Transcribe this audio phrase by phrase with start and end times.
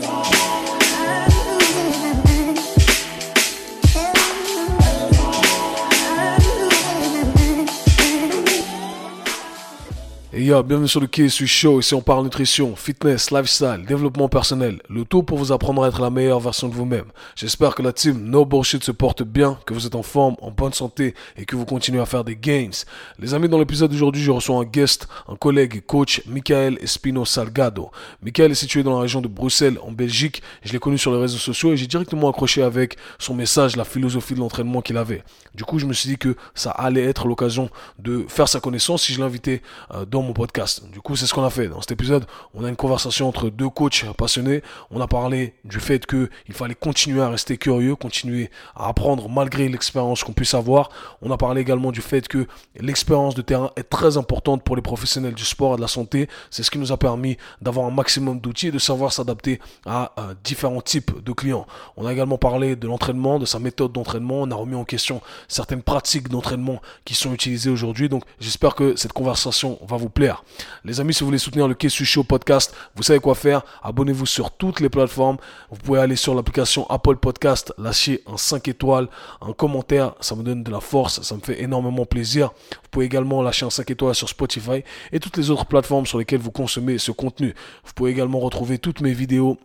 [0.00, 0.25] today.
[10.46, 11.80] Bienvenue sur le KSU Show.
[11.80, 14.80] Ici, on parle nutrition, fitness, lifestyle, développement personnel.
[14.88, 17.06] Le tout pour vous apprendre à être la meilleure version de vous-même.
[17.34, 20.52] J'espère que la team No Bullshit se porte bien, que vous êtes en forme, en
[20.52, 22.70] bonne santé et que vous continuez à faire des gains.
[23.18, 27.24] Les amis, dans l'épisode d'aujourd'hui, je reçois un guest, un collègue et coach, Michael Espino
[27.24, 27.90] Salgado.
[28.22, 30.42] Michael est situé dans la région de Bruxelles, en Belgique.
[30.62, 33.84] Je l'ai connu sur les réseaux sociaux et j'ai directement accroché avec son message, la
[33.84, 35.24] philosophie de l'entraînement qu'il avait.
[35.56, 39.02] Du coup, je me suis dit que ça allait être l'occasion de faire sa connaissance
[39.02, 40.82] si je l'invitais euh, dans mon podcast.
[40.92, 41.66] Du coup, c'est ce qu'on a fait.
[41.68, 44.62] Dans cet épisode, on a une conversation entre deux coachs passionnés.
[44.90, 49.30] On a parlé du fait que il fallait continuer à rester curieux, continuer à apprendre
[49.30, 50.90] malgré l'expérience qu'on puisse avoir.
[51.22, 52.46] On a parlé également du fait que
[52.78, 56.28] l'expérience de terrain est très importante pour les professionnels du sport et de la santé.
[56.50, 60.12] C'est ce qui nous a permis d'avoir un maximum d'outils et de savoir s'adapter à
[60.18, 61.66] euh, différents types de clients.
[61.96, 64.42] On a également parlé de l'entraînement, de sa méthode d'entraînement.
[64.42, 68.10] On a remis en question certaines pratiques d'entraînement qui sont utilisées aujourd'hui.
[68.10, 70.25] Donc, j'espère que cette conversation va vous plaire
[70.84, 73.62] les amis, si vous voulez soutenir le Kessu Show podcast, vous savez quoi faire.
[73.82, 75.36] Abonnez-vous sur toutes les plateformes.
[75.70, 79.08] Vous pouvez aller sur l'application Apple Podcast, lâcher un 5 étoiles,
[79.40, 80.14] un commentaire.
[80.20, 81.22] Ça me donne de la force.
[81.22, 82.50] Ça me fait énormément plaisir.
[82.70, 84.82] Vous pouvez également lâcher un 5 étoiles sur Spotify
[85.12, 87.54] et toutes les autres plateformes sur lesquelles vous consommez ce contenu.
[87.84, 89.58] Vous pouvez également retrouver toutes mes vidéos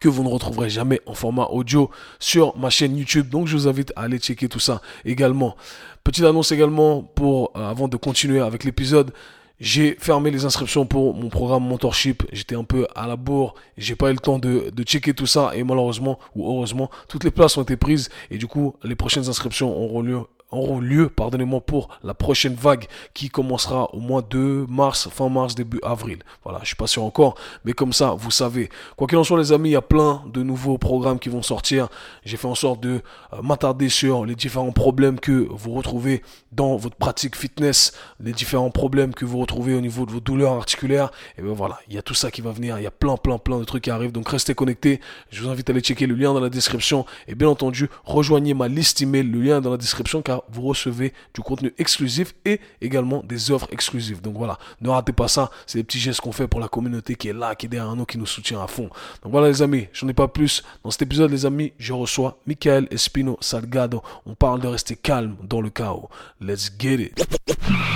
[0.00, 3.28] que vous ne retrouverez jamais en format audio sur ma chaîne YouTube.
[3.28, 5.56] Donc je vous invite à aller checker tout ça également.
[6.02, 9.12] Petite annonce également pour euh, avant de continuer avec l'épisode.
[9.60, 12.24] J'ai fermé les inscriptions pour mon programme mentorship.
[12.32, 13.54] J'étais un peu à la bourre.
[13.76, 15.52] J'ai pas eu le temps de, checker tout ça.
[15.54, 18.08] Et malheureusement, ou heureusement, toutes les places ont été prises.
[18.30, 20.20] Et du coup, les prochaines inscriptions auront lieu
[20.54, 25.54] auront lieu, pardonnez-moi, pour la prochaine vague qui commencera au mois de mars, fin mars,
[25.54, 26.18] début avril.
[26.44, 28.68] Voilà, je suis pas sûr encore, mais comme ça, vous savez.
[28.96, 31.42] Quoi qu'il en soit, les amis, il y a plein de nouveaux programmes qui vont
[31.42, 31.88] sortir.
[32.24, 33.00] J'ai fait en sorte de
[33.32, 38.70] euh, m'attarder sur les différents problèmes que vous retrouvez dans votre pratique fitness, les différents
[38.70, 41.10] problèmes que vous retrouvez au niveau de vos douleurs articulaires.
[41.38, 42.78] Et bien voilà, il y a tout ça qui va venir.
[42.78, 44.12] Il y a plein, plein, plein de trucs qui arrivent.
[44.12, 45.00] Donc restez connectés.
[45.30, 47.04] Je vous invite à aller checker le lien dans la description.
[47.26, 49.24] Et bien entendu, rejoignez ma liste email.
[49.24, 53.50] Le lien est dans la description car vous recevez du contenu exclusif et également des
[53.50, 54.20] offres exclusives.
[54.20, 55.50] Donc voilà, ne ratez pas ça.
[55.66, 57.94] C'est des petits gestes qu'on fait pour la communauté qui est là, qui est derrière
[57.96, 58.90] nous, qui nous soutient à fond.
[59.22, 60.62] Donc voilà les amis, j'en ai pas plus.
[60.82, 64.02] Dans cet épisode les amis, je reçois Michael Espino Salgado.
[64.26, 66.08] On parle de rester calme dans le chaos.
[66.40, 67.26] Let's get it.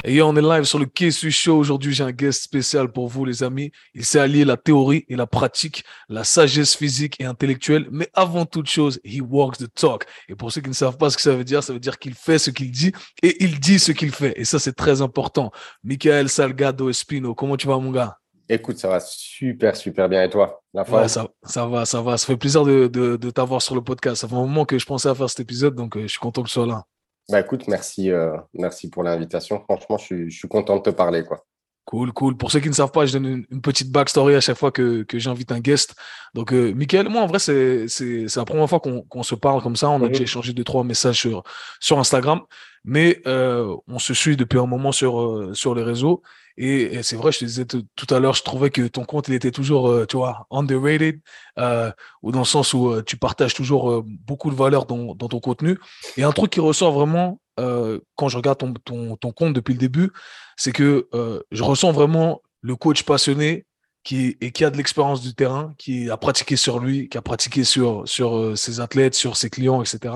[0.04, 1.58] Et on est live sur le KSU Show.
[1.58, 3.72] Aujourd'hui, j'ai un guest spécial pour vous les amis.
[3.94, 7.88] Il s'est allié la théorie et la pratique, la sagesse physique et intellectuelle.
[7.90, 10.06] Mais avant toute chose, he walks the talk.
[10.28, 11.98] Et pour ceux qui ne savent pas ce que ça veut dire, ça veut dire
[11.98, 14.32] qu'il fait ce qu'il dit et il dit ce qu'il fait.
[14.36, 15.50] Et ça, c'est très important.
[15.84, 18.18] Michael Salgado Espino, comment tu vas, mon gars?
[18.50, 20.22] Écoute, ça va super, super bien.
[20.24, 20.62] Et toi?
[20.72, 22.16] La ça, ça, va, ça va.
[22.16, 24.22] Ça fait plaisir de, de, t'avoir sur le podcast.
[24.22, 26.18] Ça fait un moment que je pensais à faire cet épisode, donc euh, je suis
[26.18, 26.84] content que tu sois là.
[27.30, 29.60] Bah écoute, merci, euh, merci pour l'invitation.
[29.60, 31.24] Franchement, je suis, je suis content de te parler.
[31.24, 31.44] quoi.
[31.88, 32.36] Cool, cool.
[32.36, 35.04] Pour ceux qui ne savent pas, je donne une, petite backstory à chaque fois que,
[35.04, 35.94] que j'invite un guest.
[36.34, 37.86] Donc, euh, Michael, moi, en vrai, c'est,
[38.36, 39.88] la première fois qu'on, qu'on se parle comme ça.
[39.88, 40.08] On a mhm.
[40.08, 41.44] déjà échangé deux, trois messages sur,
[41.80, 42.42] sur Instagram.
[42.84, 46.20] Mais euh, on se suit depuis un moment sur, euh, sur les réseaux.
[46.58, 49.34] Et, c'est vrai, je te disais tout à l'heure, je trouvais que ton compte, il
[49.34, 51.20] était toujours, euh, tu vois, underrated,
[52.22, 55.78] ou dans le sens où tu partages toujours beaucoup de valeur dans, dans, ton contenu.
[56.18, 57.40] Et un truc qui ressort vraiment
[58.16, 60.10] quand je regarde ton, ton, ton, compte depuis le début,
[60.56, 61.08] c'est que
[61.50, 63.66] je ressens vraiment le coach passionné
[64.08, 67.22] qui, et qui a de l'expérience du terrain, qui a pratiqué sur lui, qui a
[67.22, 70.14] pratiqué sur, sur euh, ses athlètes, sur ses clients, etc.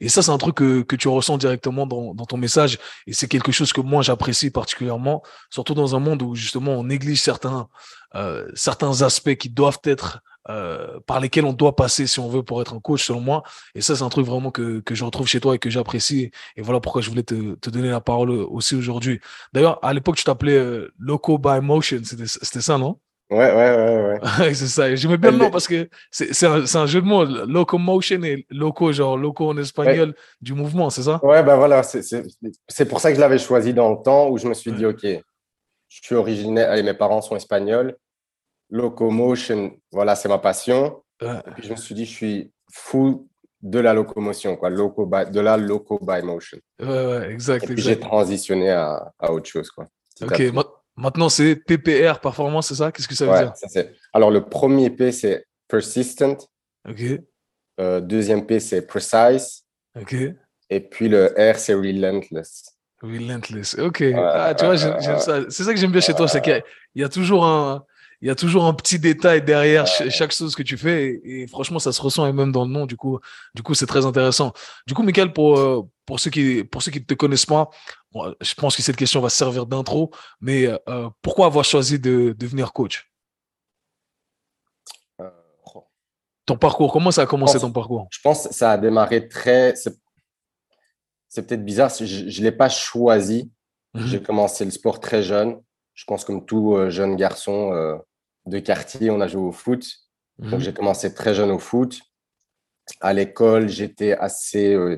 [0.00, 2.78] Et ça, c'est un truc que, que tu ressens directement dans, dans ton message.
[3.06, 6.84] Et c'est quelque chose que moi, j'apprécie particulièrement, surtout dans un monde où justement on
[6.84, 7.68] néglige certains,
[8.14, 12.42] euh, certains aspects qui doivent être euh, par lesquels on doit passer si on veut
[12.42, 13.42] pour être un coach, selon moi.
[13.74, 16.30] Et ça, c'est un truc vraiment que, que je retrouve chez toi et que j'apprécie.
[16.56, 19.20] Et voilà pourquoi je voulais te, te donner la parole aussi aujourd'hui.
[19.52, 22.00] D'ailleurs, à l'époque, tu t'appelais euh, Loco by Motion.
[22.04, 22.98] C'était ça, non?
[23.30, 24.54] Ouais, ouais, ouais, ouais.
[24.54, 24.92] c'est ça.
[24.96, 27.24] J'aimais bien le nom parce que c'est un, un, jeu de mots.
[27.24, 31.20] Locomotion et loco, genre loco en espagnol, du mouvement, c'est ça?
[31.22, 31.82] Ouais, ben voilà.
[31.84, 34.84] C'est pour ça que je l'avais choisi dans le temps où je me suis dit,
[34.84, 35.20] OK, je
[35.88, 37.96] suis originaire, allez, mes parents sont espagnols.
[38.70, 41.02] Locomotion, voilà, c'est ma passion.
[41.20, 43.28] Et puis je me suis dit, je suis fou
[43.62, 46.58] de la locomotion, quoi, loco by, de la loco by motion.
[46.80, 47.64] Ouais, ouais, exact.
[47.64, 49.86] Et puis j'ai transitionné à, à, autre chose, quoi.
[50.22, 50.42] Ok,
[50.96, 52.92] Maintenant, c'est PPR, performance, c'est ça?
[52.92, 53.52] Qu'est-ce que ça veut dire?
[53.54, 53.80] ça,
[54.12, 56.46] Alors, le premier P, c'est persistent.
[56.86, 57.02] OK.
[57.80, 59.64] Euh, deuxième P, c'est precise.
[59.98, 60.14] OK.
[60.68, 62.76] Et puis le R, c'est relentless.
[63.02, 63.78] Relentless.
[63.78, 64.02] OK.
[64.14, 66.62] ah, tu vois, c'est ça que j'aime bien chez toi, c'est qu'il
[66.96, 67.82] y, a toujours un.
[68.22, 71.20] Il y a toujours un petit détail derrière chaque chose que tu fais.
[71.24, 72.84] Et, franchement, ça se ressent et même dans le nom.
[72.84, 73.18] Du coup,
[73.54, 74.52] du coup, c'est très intéressant.
[74.86, 77.70] Du coup, Michael, pour, euh, pour ceux qui, pour ceux qui ne te connaissent pas,
[78.40, 80.10] je pense que cette question va servir d'intro.
[80.40, 83.10] Mais euh, pourquoi avoir choisi de devenir coach?
[85.22, 85.30] Euh,
[86.44, 88.06] ton parcours, comment ça a commencé ton parcours?
[88.10, 89.74] Je pense que ça a démarré très.
[89.76, 93.50] C'est peut-être bizarre, je ne l'ai pas choisi.
[93.94, 95.58] Mmh J'ai commencé le sport très jeune.
[95.94, 97.72] Je pense comme tout jeune garçon,
[98.46, 99.86] de quartier, on a joué au foot.
[100.38, 100.60] Donc, mhm.
[100.60, 102.00] j'ai commencé très jeune au foot.
[103.00, 104.96] À l'école, j'étais assez, euh,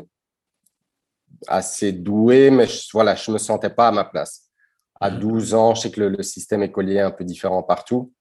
[1.49, 4.49] assez doué, mais je, voilà, je ne me sentais pas à ma place.
[5.01, 5.59] À 12 mhm.
[5.59, 8.13] ans, je sais que le, système écolier est un peu différent partout.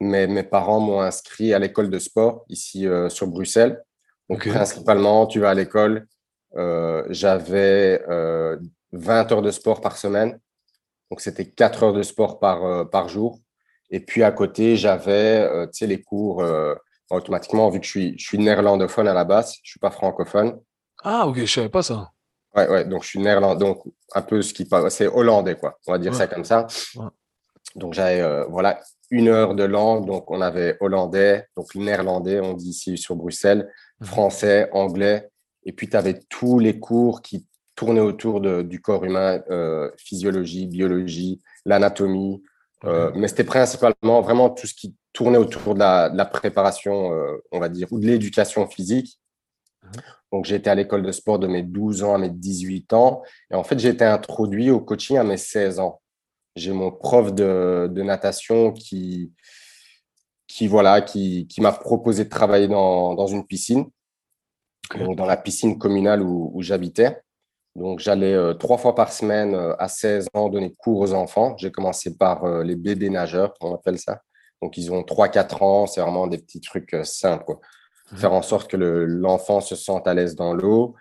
[0.00, 3.80] Mais mes parents m'ont inscrit à l'école de sport ici euh, sur Bruxelles.
[4.28, 6.08] Donc, principalement, tu vas à l'école.
[6.56, 8.02] Euh, j'avais
[8.92, 10.40] 20 heures de sport par semaine.
[11.10, 13.38] Donc, c'était 4 heures de sport par, par jour.
[13.92, 16.74] Et puis à côté, j'avais euh, les cours euh,
[17.10, 20.58] automatiquement, vu que je suis, je suis néerlandophone à la base, je suis pas francophone.
[21.04, 22.10] Ah, ok, je savais pas ça.
[22.56, 23.82] Ouais, ouais, donc je suis néerlandais, donc
[24.14, 25.78] un peu ce qui c'est hollandais, quoi.
[25.86, 26.66] On va dire ça comme ça.
[27.76, 28.80] Donc j'avais, euh, voilà,
[29.10, 30.06] une heure de langue.
[30.06, 34.06] Donc on avait hollandais, donc néerlandais, on dit ici sur Bruxelles, mhm.
[34.06, 35.28] français, anglais.
[35.64, 39.42] Et puis tu avais tous les cours qui tournaient autour de, du corps humain,
[39.96, 42.42] physiologie, biologie, l'anatomie,
[42.84, 47.60] euh, mais c'était principalement vraiment tout ce qui tournait autour de la, préparation, euh, on
[47.60, 49.18] va dire, ou de l'éducation physique.
[49.82, 49.90] Mhm.
[50.32, 53.22] Donc, été à l'école de sport de mes 12 ans à mes 18 ans.
[53.50, 56.00] Et en fait, j'ai été introduit au coaching à mes 16 ans.
[56.56, 59.32] J'ai mon prof de, natation qui,
[60.46, 63.86] qui, voilà, qui, qui m'a proposé de travailler dans, dans une piscine,
[64.98, 67.20] donc dans la piscine communale où, où j'habitais.
[67.74, 71.56] Donc, j'allais euh, trois fois par semaine euh, à 16 ans donner cours aux enfants.
[71.56, 74.20] J'ai commencé par euh, les bébés nageurs, on appelle ça.
[74.60, 75.86] Donc, ils ont 3-4 ans.
[75.86, 77.54] C'est vraiment des petits trucs simples.
[78.12, 78.16] Mmh.
[78.16, 80.94] Faire en sorte que l'enfant se sente à l'aise dans l'eau.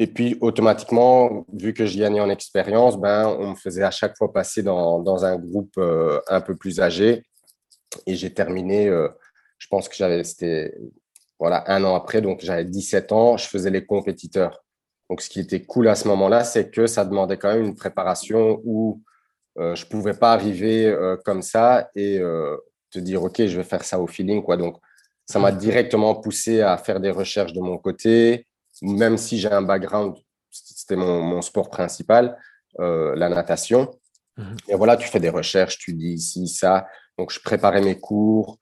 [0.00, 4.16] Et puis, automatiquement, vu que je gagnais en expérience, ben, on me faisait à chaque
[4.16, 7.24] fois passer dans, dans un groupe un peu plus âgé.
[8.06, 10.76] Et j'ai terminé, je pense que j'avais, c'était
[11.40, 14.62] voilà, un an après, donc j'avais 17 ans, je faisais les compétiteurs.
[15.08, 17.74] Donc, ce qui était cool à ce moment-là, c'est que ça demandait quand même une
[17.74, 19.02] préparation où
[19.58, 22.56] euh, je ne pouvais pas arriver euh, comme ça et euh,
[22.90, 24.42] te dire, OK, je vais faire ça au feeling.
[24.42, 24.56] Quoi.
[24.56, 24.76] Donc,
[25.26, 28.46] ça m'a directement poussé à faire des recherches de mon côté,
[28.82, 30.16] même si j'ai un background,
[30.50, 32.38] c'était mon, mon, sport principal,
[32.78, 33.90] la natation.
[34.36, 34.56] Mhm.
[34.68, 36.86] Et voilà, tu fais des recherches, tu dis ici, ça.
[37.18, 38.58] Donc, je préparais mes cours,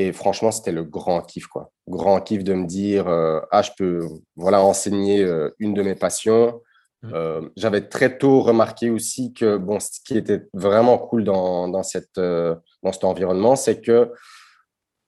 [0.00, 1.72] et franchement, c'était le grand kiff, quoi.
[1.88, 4.06] Grand kiff de me dire, euh, ah, je peux
[4.36, 6.62] voilà, enseigner euh, une de mes passions.
[7.02, 7.10] Mmh.
[7.14, 11.82] Euh, j'avais très tôt remarqué aussi que bon, ce qui était vraiment cool dans, dans,
[11.82, 14.12] cette, dans cet environnement, c'est que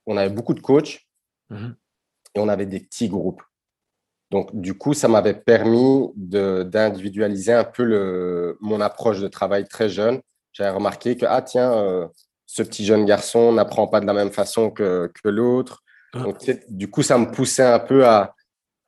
[0.07, 0.99] on avait beaucoup de coachs
[1.51, 1.69] mmh.
[2.35, 3.43] et on avait des petits groupes.
[4.33, 9.89] Donc, du coup, ça m'avait permis d'individualiser un peu le, mon approche de travail très
[9.89, 10.21] jeune.
[10.53, 12.11] J'avais remarqué que, ah, tiens,
[12.53, 15.85] ce petit jeune garçon n'apprend pas de la même façon que, que l'autre.
[16.13, 16.25] Ah.
[16.69, 18.35] du coup, ça me poussait un peu à,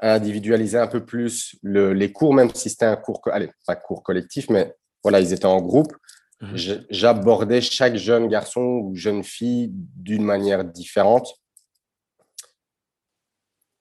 [0.01, 4.03] individualiser un peu plus le, les cours, même si c'était un cours, allez, pas cours
[4.03, 4.75] collectif, mais
[5.05, 5.93] voilà, ils étaient en groupe.
[6.41, 6.57] Mhm.
[6.91, 11.33] J'abordais chaque jeune garçon ou jeune fille d'une manière différente.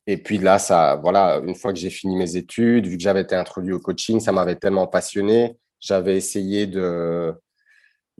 [0.05, 3.21] Et puis là, ça, voilà, une fois que j'ai fini mes études, vu que j'avais
[3.21, 5.57] été introduit au coaching, ça m'avait tellement passionné.
[5.79, 7.33] J'avais essayé de,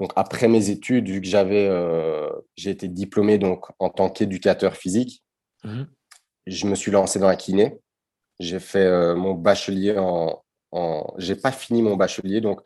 [0.02, 4.76] donc après mes études, vu que j'avais, euh, j'ai été diplômé donc en tant qu'éducateur
[4.76, 5.24] physique,
[5.64, 5.88] mhm.
[6.48, 7.80] je me suis lancé dans la kiné.
[8.40, 12.62] J'ai fait euh, mon bachelier en, en j'ai pas fini mon bachelier, donc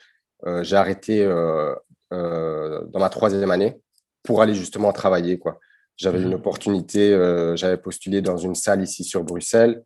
[0.45, 3.81] euh, j'ai arrêté dans ma troisième année
[4.23, 5.59] pour aller justement travailler quoi.
[5.97, 6.35] J'avais une mhm.
[6.35, 7.09] opportunité,
[7.55, 9.83] j'avais postulé dans une salle ici sur Bruxelles.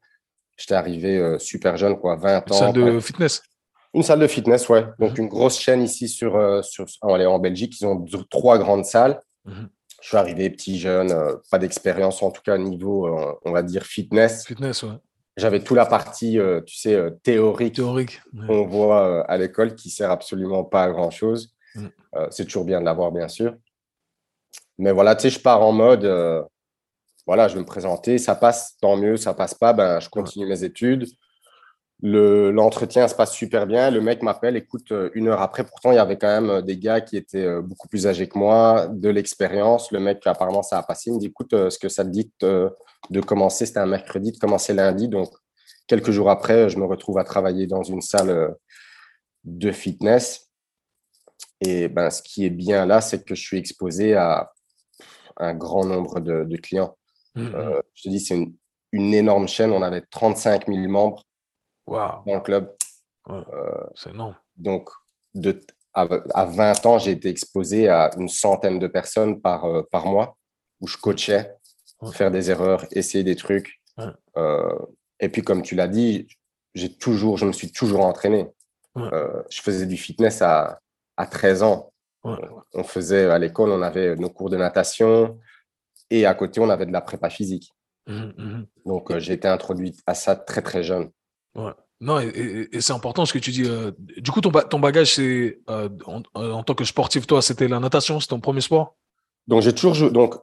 [0.55, 2.53] J'étais arrivé super jeune, quoi, 20 ans.
[2.53, 3.41] Salle de fitness
[3.93, 4.85] une salle de fitness, ouais.
[4.99, 5.23] Donc, mhm.
[5.23, 7.79] une grosse chaîne ici sur, euh, sur en Belgique.
[7.81, 9.19] Ils ont trois grandes salles.
[9.45, 9.69] Mhm.
[10.01, 13.51] Je suis arrivé petit, jeune, euh, pas d'expérience, en tout cas, au niveau, euh, on
[13.51, 14.45] va dire, fitness.
[14.45, 14.97] Fitness, ouais.
[15.37, 20.65] J'avais toute la partie, tu sais, théorique, théorique qu'on voit à l'école qui sert absolument
[20.65, 21.55] pas à grand-chose.
[21.75, 21.91] Mhm.
[22.29, 23.55] C'est toujours bien de l'avoir, bien sûr.
[24.77, 26.03] Mais voilà, tu sais, je pars en mode,
[27.25, 30.45] voilà, je vais me présenter, ça passe, tant mieux, ça passe pas, ben, je continue
[30.45, 31.07] mes études
[32.01, 33.91] L'entretien se passe super bien.
[33.91, 36.61] Le mec m'appelle, écoute, euh, une heure après, pourtant, il y avait quand même euh,
[36.61, 39.91] des gars qui étaient euh, beaucoup plus âgés que moi, de l'expérience.
[39.91, 41.09] Le mec, apparemment, ça a passé.
[41.09, 44.37] Il me dit, écoute, ce que ça te dit de commencer, c'était un mercredi, de
[44.37, 45.09] commencer lundi.
[45.09, 45.29] Donc,
[45.87, 48.55] quelques jours après, je me retrouve à travailler dans une salle
[49.43, 50.49] de fitness.
[51.59, 54.49] Et ben, ce qui est bien là, c'est que je suis exposé à
[55.35, 56.95] un grand nombre de, clients.
[57.35, 57.49] Mmh,
[57.93, 58.55] je te dis, c'est une,
[58.93, 59.71] une, énorme chaîne.
[59.71, 61.25] On avait 35 000 membres
[61.89, 62.75] dans le club.
[63.95, 64.35] c'est énorme.
[64.57, 64.89] Donc,
[65.33, 65.59] de,
[65.93, 70.37] à, 20 ans, j'ai été exposé à une centaine de personnes par, par mois
[70.81, 71.55] où je coachais,
[72.13, 73.81] faire des erreurs, essayer des trucs.
[75.19, 76.27] et puis, comme tu l'as dit,
[76.75, 78.47] j'ai toujours, je me suis toujours entraîné.
[78.97, 80.79] Euh, je faisais du fitness à,
[81.17, 81.93] à 13 ans.
[82.23, 85.39] On faisait à l'école, on avait nos cours de natation
[86.09, 87.71] et à côté, on avait de la prépa physique.
[88.07, 88.67] Mmh, mmh.
[88.85, 91.11] Donc, euh, j'ai été introduit à ça très, très jeune.
[92.01, 93.65] Non, et, c'est important ce que tu dis.
[93.65, 98.19] Euh, du coup, ton, ton bagage, c'est en, tant que sportif, toi, c'était la natation,
[98.19, 98.95] c'est ton premier sport?
[99.47, 100.09] Donc, j'ai toujours joué.
[100.09, 100.35] Donc,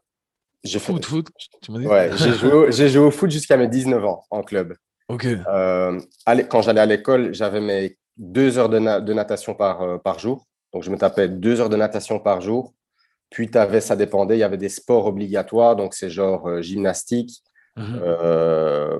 [0.64, 1.10] j'ai foot, fait...
[1.10, 1.28] foot,
[1.62, 1.86] tu m'as dit?
[1.86, 2.32] Ouais, j'ai
[2.72, 4.74] joué, joué, au foot jusqu'à mes 19 ans en club.
[5.08, 5.26] Ok.
[6.48, 8.78] quand j'allais à l'école, j'avais mes deux heures de,
[9.12, 10.46] natation par, euh, par jour.
[10.72, 12.74] Donc, je me tapais deux heures de natation par jour.
[13.30, 15.76] Puis, avais, ça dépendait, il y avait des sports obligatoires.
[15.76, 17.42] Donc, c'est genre euh, gymnastique,
[17.76, 18.00] mhm.
[18.02, 18.98] euh,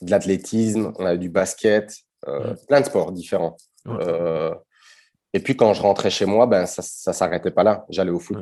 [0.00, 1.94] de l'athlétisme, on avait du basket,
[2.26, 2.56] mhm.
[2.68, 3.56] plein de sports différents.
[5.32, 7.84] et puis, quand je rentrais chez moi, ben, ça ne s'arrêtait pas là.
[7.88, 8.38] J'allais au foot.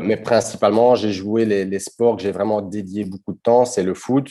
[0.00, 3.64] mais principalement, j'ai joué les, les sports que j'ai vraiment dédié beaucoup de temps.
[3.64, 4.28] C'est le foot,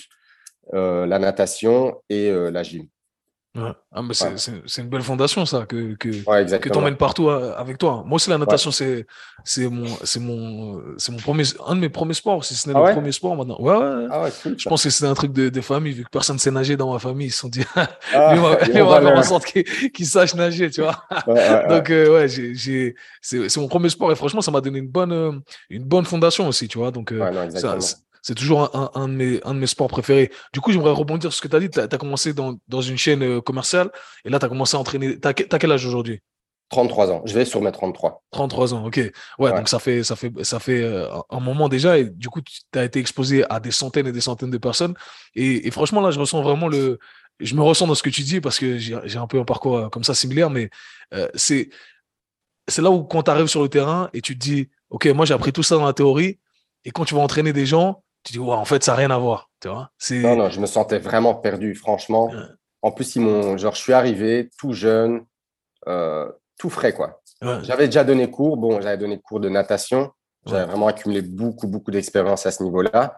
[0.73, 2.87] la natation et la gym.
[3.53, 3.75] Ah,
[4.13, 8.01] c'est une belle fondation, ça, que, que, que tu emmènes partout euh, avec toi.
[8.05, 9.05] Moi aussi, la natation, c'est
[9.69, 9.87] mon,
[10.19, 13.35] mon, mon premier, un de mes premiers sports, si ce n'est ah le premier sport
[13.35, 13.59] maintenant.
[13.59, 14.07] Ouais, ouais.
[14.09, 16.51] Ah je pense que c'est un truc de, de, famille, vu que personne ne sait
[16.51, 17.27] nager dans ma famille.
[17.27, 18.39] Ils se sont dit, ah, lui,
[18.81, 21.03] on va, faire en sorte qu'il sache nager, tu vois.
[21.67, 25.31] Donc, euh, ouais, c'est mon premier sport et franchement, ça m'a donné une bonne, euh,
[25.69, 26.91] une bonne fondation aussi, tu vois.
[26.91, 27.13] Donc,
[27.53, 27.77] ça,
[28.21, 30.31] c'est toujours un, un, de mes, un de mes sports préférés.
[30.53, 31.69] Du coup, j'aimerais rebondir sur ce que tu as dit.
[31.69, 33.89] Tu as, commencé dans, dans, une chaîne euh, commerciale
[34.25, 35.19] et là, tu as commencé à entraîner.
[35.19, 36.21] Tu as, quel âge aujourd'hui?
[36.69, 37.21] 33 ans.
[37.25, 38.23] Je vais sur mes 33.
[38.31, 39.01] 33 ans, ok.
[39.39, 41.97] Ouais, donc ça fait, ça fait, ça fait euh, un moment déjà.
[41.97, 44.93] Et du coup, tu as été exposé à des centaines et des centaines de personnes.
[45.35, 46.99] Et, et, franchement, là, je ressens vraiment le.
[47.39, 49.77] Je me ressens dans ce que tu dis parce que j'ai un peu un parcours
[49.77, 50.69] euh, comme ça similaire, mais
[51.33, 51.69] c'est
[52.67, 55.25] c'est là où quand tu arrives sur le terrain et tu te dis, OK, moi
[55.25, 56.37] j'ai appris tout ça dans la théorie,
[56.85, 59.11] et quand tu vas entraîner des gens, tu dis, ouais, en fait, ça n'a rien
[59.11, 59.49] à voir.
[59.59, 62.31] Tu vois non, non, je me sentais vraiment perdu, franchement.
[62.81, 65.25] En plus, ils m'ont, genre, je suis arrivé tout jeune,
[65.87, 67.21] euh, tout frais, quoi.
[67.63, 68.57] J'avais déjà donné cours.
[68.57, 70.11] Bon, j'avais donné cours de natation.
[70.45, 73.15] J'avais vraiment accumulé beaucoup, beaucoup d'expérience à ce niveau-là.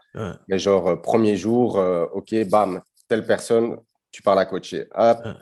[0.48, 3.78] Mais genre, euh, premier jour, euh, OK, bam, telle personne,
[4.12, 4.88] tu parles à coacher.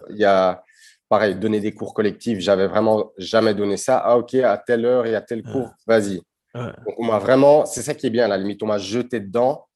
[0.10, 0.64] il y a,
[1.10, 2.40] pareil, donner des cours collectifs.
[2.40, 3.98] J'avais vraiment jamais donné ça.
[3.98, 6.22] Ah, OK, à telle heure et à tel cours, vas-y.
[6.54, 9.20] Donc, on m'a vraiment, c'est ça qui est bien, à la limite, on m'a jeté
[9.20, 9.68] dedans.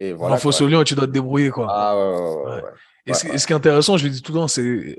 [0.00, 0.36] Et voilà.
[0.36, 1.50] Il faut se et tu dois te débrouiller.
[1.50, 1.66] Quoi.
[1.70, 2.60] Ah,
[3.06, 4.98] et, ce qui est intéressant, je le dis tout le temps, c'est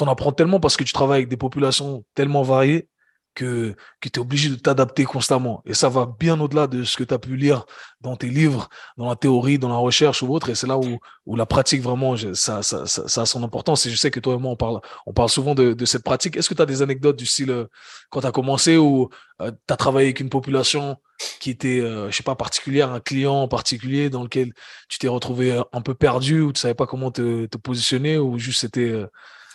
[0.00, 2.88] en apprends tellement parce que tu travailles avec des populations tellement variées
[3.36, 5.62] que, que tu es obligé de t'adapter constamment.
[5.66, 7.66] Et ça va bien au-delà de ce que tu as pu lire
[8.00, 10.48] dans tes livres, dans la théorie, dans la recherche ou autre.
[10.48, 13.86] Et c'est là où, où la pratique, vraiment, ça, ça, ça, a son importance.
[13.86, 16.02] Et je sais que toi et moi, on parle, on parle souvent de, de cette
[16.02, 16.36] pratique.
[16.36, 17.66] Est-ce que tu as des anecdotes du style, euh,
[18.10, 19.10] quand tu as commencé, ou
[19.42, 20.96] euh, tu as travaillé avec une population
[21.38, 24.54] qui était, euh, je sais pas, particulière, un client en particulier dans lequel
[24.88, 28.38] tu t'es retrouvé un peu perdu ou tu savais pas comment te, te positionner ou
[28.38, 29.04] juste c'était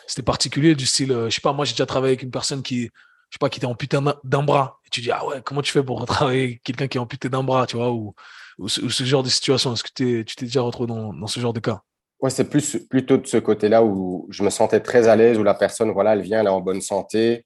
[0.08, 2.90] c'était particulier du style, je sais pas, moi j'ai déjà travaillé avec une personne qui
[3.32, 4.80] je sais pas, qui était amputé d'un bras.
[4.86, 7.44] Et tu dis, ah ouais, comment tu fais pour travailler quelqu'un qui est amputé d'un
[7.44, 8.14] bras, tu vois, ou,
[8.58, 9.72] ou, ce, genre de situation?
[9.72, 11.82] Est-ce que tu t'es déjà retrouvé dans, dans, ce genre de cas?
[12.20, 15.44] Ouais, c'est plus plutôt de ce côté-là où je me sentais très à l'aise, où
[15.44, 17.46] la personne, voilà, elle vient, elle est en bonne santé.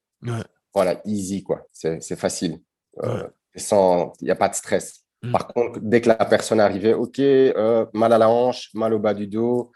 [0.74, 1.68] Voilà, easy, quoi.
[1.72, 2.60] C'est facile.
[3.04, 5.04] Euh, il n'y a pas de stress.
[5.22, 5.32] Mmh.
[5.32, 9.00] Par contre, dès que la personne arrivait, OK, euh, mal à la hanche, mal au
[9.00, 9.72] bas du dos,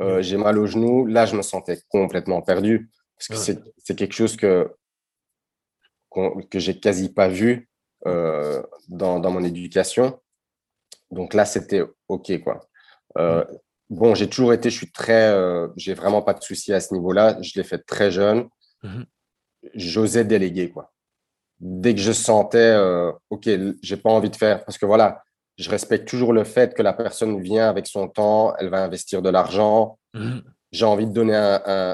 [0.00, 0.22] euh, mmh.
[0.22, 2.90] j'ai mal au genou, là, je me sentais complètement perdu.
[3.16, 4.68] Parce que c'est quelque chose que
[6.50, 7.68] que j'ai quasi pas vu
[8.06, 10.18] euh, dans, dans, mon éducation.
[11.12, 12.32] Donc là, c'était OK.
[12.42, 12.68] Quoi.
[13.16, 13.44] Euh,
[13.90, 16.92] bon, j'ai toujours été, je suis très, euh, j'ai vraiment pas de soucis à ce
[16.94, 17.38] niveau-là.
[17.42, 18.48] Je l'ai fait très jeune.
[18.82, 19.06] Mhm.
[19.74, 20.70] J'osais déléguer.
[20.70, 20.92] Quoi.
[21.60, 22.76] Dès que je sentais,
[23.30, 23.48] OK,
[23.82, 25.22] j'ai pas envie de faire, parce que voilà,
[25.56, 29.22] je respecte toujours le fait que la personne vient avec son temps, elle va investir
[29.22, 29.96] de l'argent.
[30.14, 30.42] Mhm.
[30.72, 31.36] J'ai envie de donner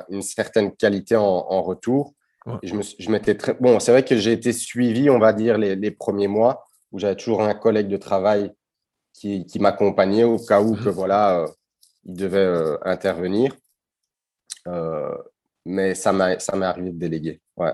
[0.09, 2.15] une certaine qualité en, en retour.
[2.63, 3.55] Je, me, je m'étais très.
[3.55, 6.99] Bon, c'est vrai que j'ai été suivi, on va dire, les, les premiers mois, où
[6.99, 8.53] j'avais toujours un collègue de travail
[9.13, 11.49] qui, qui m'accompagnait au cas où que voilà, euh,
[12.05, 13.55] il devait euh, intervenir.
[14.67, 15.17] Euh,
[15.65, 17.73] mais ça m'est ça m'est arrivé de déléguer ouais,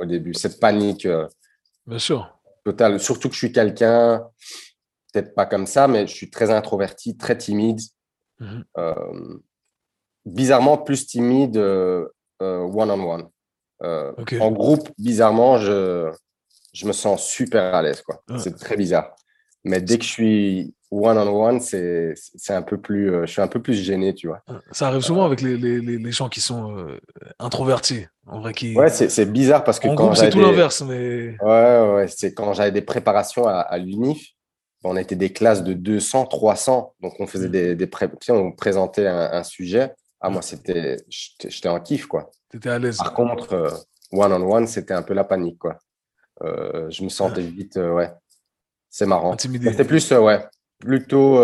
[0.00, 0.34] au début.
[0.34, 1.06] Cette panique.
[1.86, 2.38] Bien sûr.
[2.64, 2.98] Totale.
[2.98, 4.26] Surtout que je suis quelqu'un,
[5.12, 7.80] peut-être pas comme ça, mais je suis très introverti, très timide.
[8.38, 9.40] Mhm.
[10.26, 11.56] bizarrement, plus timide
[12.38, 13.28] one-on-one.
[13.82, 16.10] En groupe, bizarrement, je,
[16.72, 18.02] je me sens super à l'aise.
[18.02, 18.22] quoi.
[18.38, 19.14] C'est très bizarre.
[19.64, 22.14] Mais dès que je suis one-on-one, c'est
[22.50, 24.42] un peu plus, je suis un peu plus gêné, tu vois.
[24.70, 26.86] Ça arrive souvent avec les, les, les gens qui sont
[27.38, 28.06] introvertis.
[28.26, 28.76] En vrai, qui...
[28.76, 30.82] Ouais, c'est bizarre parce que en quand c'est tout l'inverse.
[30.82, 31.36] Mais...
[31.42, 34.36] Ouais, ouais, c'est quand j'avais des préparations à, à l'UNIF,
[34.84, 36.94] on était des classes de 200, 300.
[37.00, 37.52] Donc, on faisait mm.
[37.52, 38.08] des, des pré...
[38.28, 39.92] on présentait un, sujet.
[40.26, 42.32] Ah, moi, c'était, j'étais en kiff, quoi.
[42.50, 42.96] T'étais à l'aise.
[42.96, 43.70] Par contre, euh,
[44.10, 45.78] one-on-one, c'était un peu la panique, quoi.
[46.42, 48.10] Euh, je me sentais vite, euh, ouais.
[48.90, 49.36] C'est marrant.
[49.38, 50.44] C'était plus, ouais,
[50.80, 51.40] plutôt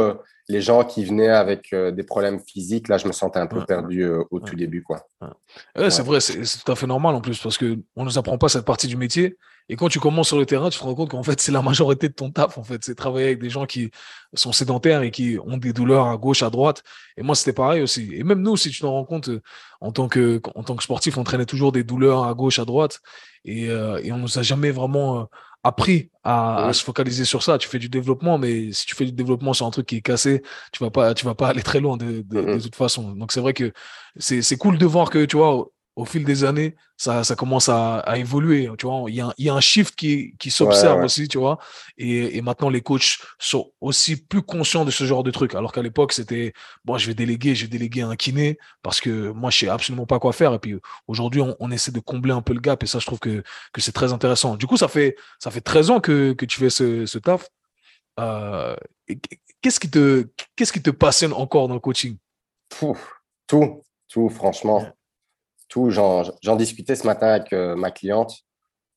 [0.49, 2.89] les gens qui venaient avec des problèmes physiques.
[2.89, 5.07] Là, je me sentais un peu perdu au tout début, quoi.
[5.77, 8.49] c'est vrai, c'est tout à fait normal en plus parce qu'on ne nous apprend pas
[8.49, 9.39] cette partie du métier.
[9.73, 11.63] Et quand tu commences sur le terrain, tu te rends compte qu'en fait, c'est la
[11.63, 12.59] majorité de ton taf.
[12.59, 13.91] En fait, c'est travailler avec des gens qui
[14.35, 16.83] sont sédentaires et qui ont des douleurs à gauche, à droite.
[17.17, 18.11] Et moi, c'était pareil aussi.
[18.13, 19.31] Et même nous, si tu te rends compte,
[19.81, 22.67] en tant que, en tant que sportif, on traînait toujours des douleurs à gauche, à
[22.67, 23.01] droite.
[23.47, 25.25] Et, euh, et on nous a jamais vraiment euh,
[25.63, 27.57] appris à, se focaliser sur ça.
[27.57, 30.03] Tu fais du développement, mais si tu fais du développement sur un truc qui est
[30.03, 33.13] cassé, tu vas pas, tu vas pas aller très loin de, de, de toute façon.
[33.13, 33.73] Donc c'est vrai que
[34.19, 37.99] c'est cool de voir que tu vois au fil des années, ça, ça commence à,
[37.99, 38.69] à, évoluer.
[38.79, 41.39] Tu vois, il y a, il y a un shift qui, qui s'observe aussi, tu
[41.39, 41.59] vois.
[41.99, 45.55] Et, et, maintenant, les coachs sont aussi plus conscients de ce genre de trucs.
[45.55, 49.31] Alors qu'à l'époque, c'était bon, je vais déléguer, je vais déléguer un kiné parce que
[49.33, 50.55] moi, je sais absolument pas quoi faire.
[50.55, 50.77] Et puis
[51.09, 52.83] aujourd'hui, on, on, essaie de combler un peu le gap.
[52.83, 54.57] Et ça, je trouve que, que c'est très intéressant.
[54.57, 57.49] Du coup, ça fait, ça fait 13 ans que, que tu fais ce, ce taf.
[58.19, 58.77] Euh,
[59.61, 62.17] qu'est-ce qui te, qu'est-ce qui te passionne encore dans le coaching?
[62.71, 62.97] Tout,
[63.47, 64.87] tout, tout, franchement
[65.75, 68.43] J'en discutais ce matin avec euh, ma cliente,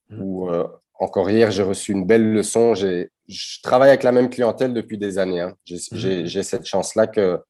[0.10, 0.22] mmh.
[0.22, 2.75] où euh, encore hier, j'ai reçu une belle leçon.
[2.75, 5.41] Je travaille avec la même clientèle depuis des années.
[5.41, 5.55] Hein.
[5.70, 6.25] Mmh.
[6.25, 7.41] J'ai cette chance-là que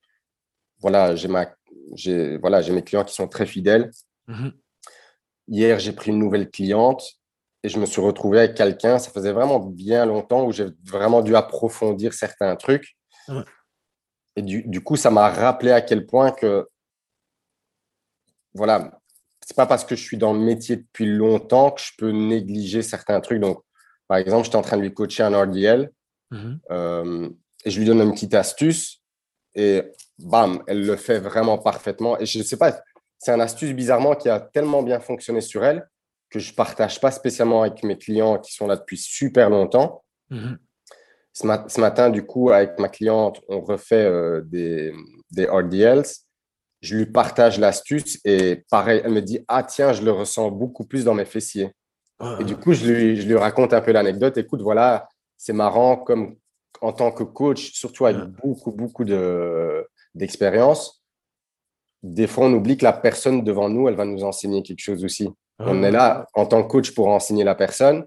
[0.79, 3.91] voilà, j'ai voilà, mes clients qui sont très fidèles.
[4.27, 4.50] Mmh.
[5.48, 7.03] Hier, j'ai pris une nouvelle cliente
[7.63, 9.00] et je me suis retrouvé avec quelqu'un.
[9.00, 12.96] Ça faisait vraiment bien longtemps où j'ai vraiment dû approfondir certains trucs.
[14.36, 16.68] Et du, du, coup, ça m'a rappelé à quel point que,
[18.53, 19.00] voilà,
[19.46, 22.81] c'est pas parce que je suis dans le métier depuis longtemps que je peux négliger
[22.81, 23.40] certains trucs.
[23.40, 23.60] Donc,
[24.08, 25.92] par exemple, j'étais en train de lui coacher un RDL
[26.31, 26.60] mhm.
[26.72, 27.29] euh,
[27.64, 29.03] et je lui donne une petite astuce
[29.53, 29.84] et
[30.18, 32.20] bam, elle le fait vraiment parfaitement.
[32.20, 32.81] Et je ne sais pas,
[33.20, 35.88] c'est une astuce bizarrement qui a tellement bien fonctionné sur elle
[36.31, 40.03] que je ne partage pas spécialement avec mes clients qui sont là depuis super longtemps.
[40.31, 40.58] Mhm.
[41.34, 44.92] Ce, matin, du coup, avec ma cliente, on refait euh, des,
[45.31, 46.25] des RDLs
[46.85, 50.85] je lui partage l'astuce et pareil, elle me dit Ah, tiens, je le ressens beaucoup
[50.85, 51.71] plus dans mes fessiers.
[52.39, 54.37] Et du coup, je lui, je lui raconte un peu l'anecdote.
[54.37, 56.35] Écoute, voilà, c'est marrant, comme
[56.79, 59.03] en tant que coach, surtout avec beaucoup, beaucoup
[60.13, 61.03] d'expérience,
[62.03, 65.03] des fois, on oublie que la personne devant nous, elle va nous enseigner quelque chose
[65.03, 65.29] aussi.
[65.57, 68.05] On est là en tant que coach pour enseigner la personne,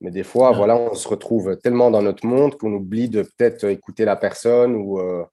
[0.00, 3.64] mais des fois, voilà, on se retrouve tellement dans notre monde qu'on oublie de peut-être
[3.64, 5.24] écouter la personne ou, euh,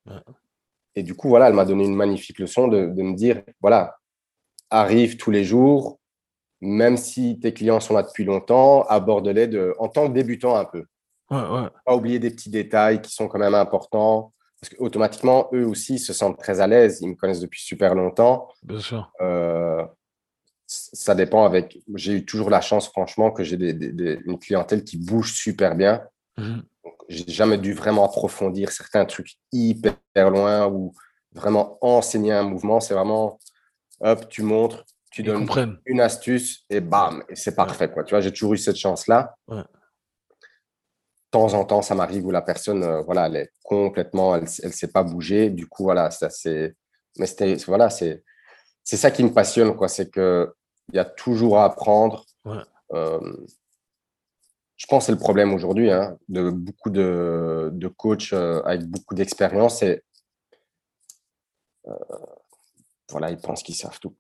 [0.96, 3.98] et du coup, voilà, elle m'a donné une magnifique leçon de, me dire, voilà,
[4.70, 6.00] arrive tous les jours,
[6.62, 10.66] même si tes clients sont là depuis longtemps, aborde-les de, en tant que débutant un
[10.66, 10.86] peu.
[11.30, 14.34] Pas oublier des petits détails qui sont quand même importants.
[14.62, 17.00] Parce qu'automatiquement, eux aussi se sentent très à l'aise.
[17.02, 18.48] Ils me connaissent depuis super longtemps.
[18.62, 19.12] Bien sûr.
[19.20, 19.84] Euh,
[20.68, 21.80] ça dépend avec.
[21.96, 26.04] J'ai eu toujours la chance, franchement, que j'ai une clientèle qui bouge super bien.
[26.38, 26.60] Mmh
[27.08, 29.96] j'ai jamais dû vraiment approfondir certains trucs hyper
[30.30, 30.94] loin ou
[31.34, 32.80] vraiment enseigner un mouvement.
[32.80, 33.40] C'est vraiment,
[34.02, 35.48] hop, tu montres, tu donnes
[35.86, 37.90] une astuce et bam, et c'est parfait.
[37.90, 38.04] Quoi.
[38.04, 39.36] Tu vois, j'ai toujours eu cette chance-là.
[39.48, 39.64] De
[41.32, 44.72] temps en temps, ça m'arrive où la personne, euh, voilà, elle est complètement, elle ne
[44.72, 45.50] sait pas bouger.
[45.50, 46.76] Du coup, voilà, ça c'est.
[47.18, 48.24] Mais c'était, voilà, c'est,
[48.84, 49.88] c'est ça qui me passionne, quoi.
[49.88, 50.48] C'est qu'il
[50.94, 52.26] y a toujours à apprendre.
[52.94, 53.20] Euh,
[54.78, 58.86] je pense que c'est le problème aujourd'hui hein, de beaucoup de, de coachs euh, avec
[58.86, 59.84] beaucoup d'expérience.
[59.84, 60.02] Et
[61.88, 61.94] euh,
[63.10, 64.16] voilà, ils pensent qu'ils savent tout.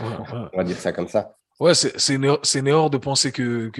[0.00, 1.36] On va dire ça comme ça.
[1.60, 3.70] Ouais, c'est erreur de penser que,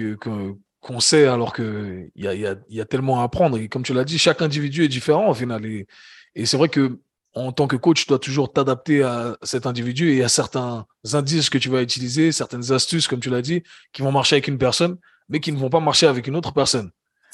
[0.81, 3.57] qu'on sait alors qu'il y a, y, a, y a tellement à apprendre.
[3.57, 5.65] Et comme tu l'as dit, chaque individu est différent au final.
[5.65, 5.87] Et,
[6.35, 6.99] et c'est vrai que
[7.33, 11.49] en tant que coach, tu dois toujours t'adapter à cet individu et à certains indices
[11.49, 13.61] que tu vas utiliser, certaines astuces, comme tu l'as dit,
[13.91, 14.97] qui vont marcher avec une personne
[15.29, 16.91] mais qui ne vont pas marcher avec une autre personne.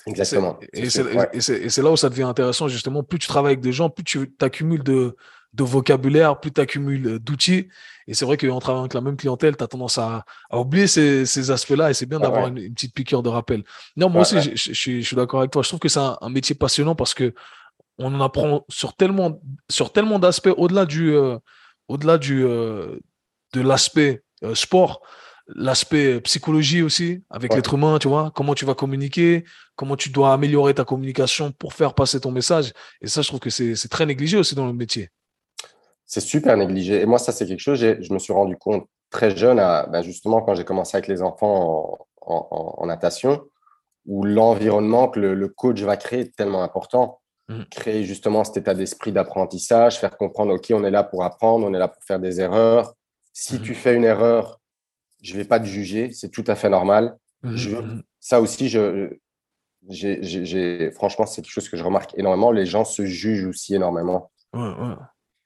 [0.08, 0.60] Exactement.
[0.74, 3.04] Et c'est là où ça devient intéressant, justement.
[3.04, 5.16] Plus tu travailles avec des gens, plus tu accumules de,
[5.54, 7.68] de vocabulaire, plus tu accumules d'outils.
[8.08, 10.88] Et c'est vrai qu'en travaillant avec la même clientèle, tu as tendance à, à oublier
[10.88, 13.64] ces, ces aspects-là et c'est bien ah d'avoir une, petite piqûre de rappel.
[13.96, 15.62] Non, moi aussi, je, je, suis d'accord avec toi.
[15.62, 17.34] Je trouve que c'est un, métier passionnant parce que
[17.98, 21.38] on en apprend sur tellement, sur tellement d'aspects au-delà du, euh,
[21.88, 22.98] au-delà du, euh,
[23.54, 25.02] de l'aspect euh, sport
[25.56, 30.34] l'aspect psychologie aussi, avec l'être humain, tu vois, comment tu vas communiquer, comment tu dois
[30.34, 32.74] améliorer ta communication pour faire passer ton message.
[33.02, 35.10] Et ça, je trouve que c'est très négligé aussi dans le métier.
[36.06, 37.02] C'est super négligé.
[37.02, 40.02] Et moi, ça, c'est quelque chose, je me suis rendu compte très jeune, à, ben,
[40.02, 43.44] justement, quand j'ai commencé avec les enfants en, natation,
[44.06, 47.20] où l'environnement que le, coach va créer est tellement important.
[47.50, 47.64] Mmh.
[47.70, 51.74] Créer justement cet état d'esprit d'apprentissage, faire comprendre, OK, on est là pour apprendre, on
[51.74, 52.94] est là pour faire des erreurs.
[53.34, 53.62] Si mmh.
[53.62, 54.61] tu fais une erreur,
[55.22, 57.18] je ne vais pas te juger, c'est tout à fait normal.
[57.44, 57.78] Mmh, je,
[58.20, 59.10] ça aussi, je,
[60.94, 62.52] franchement, c'est quelque chose que je remarque énormément.
[62.52, 64.32] Les gens se jugent aussi énormément.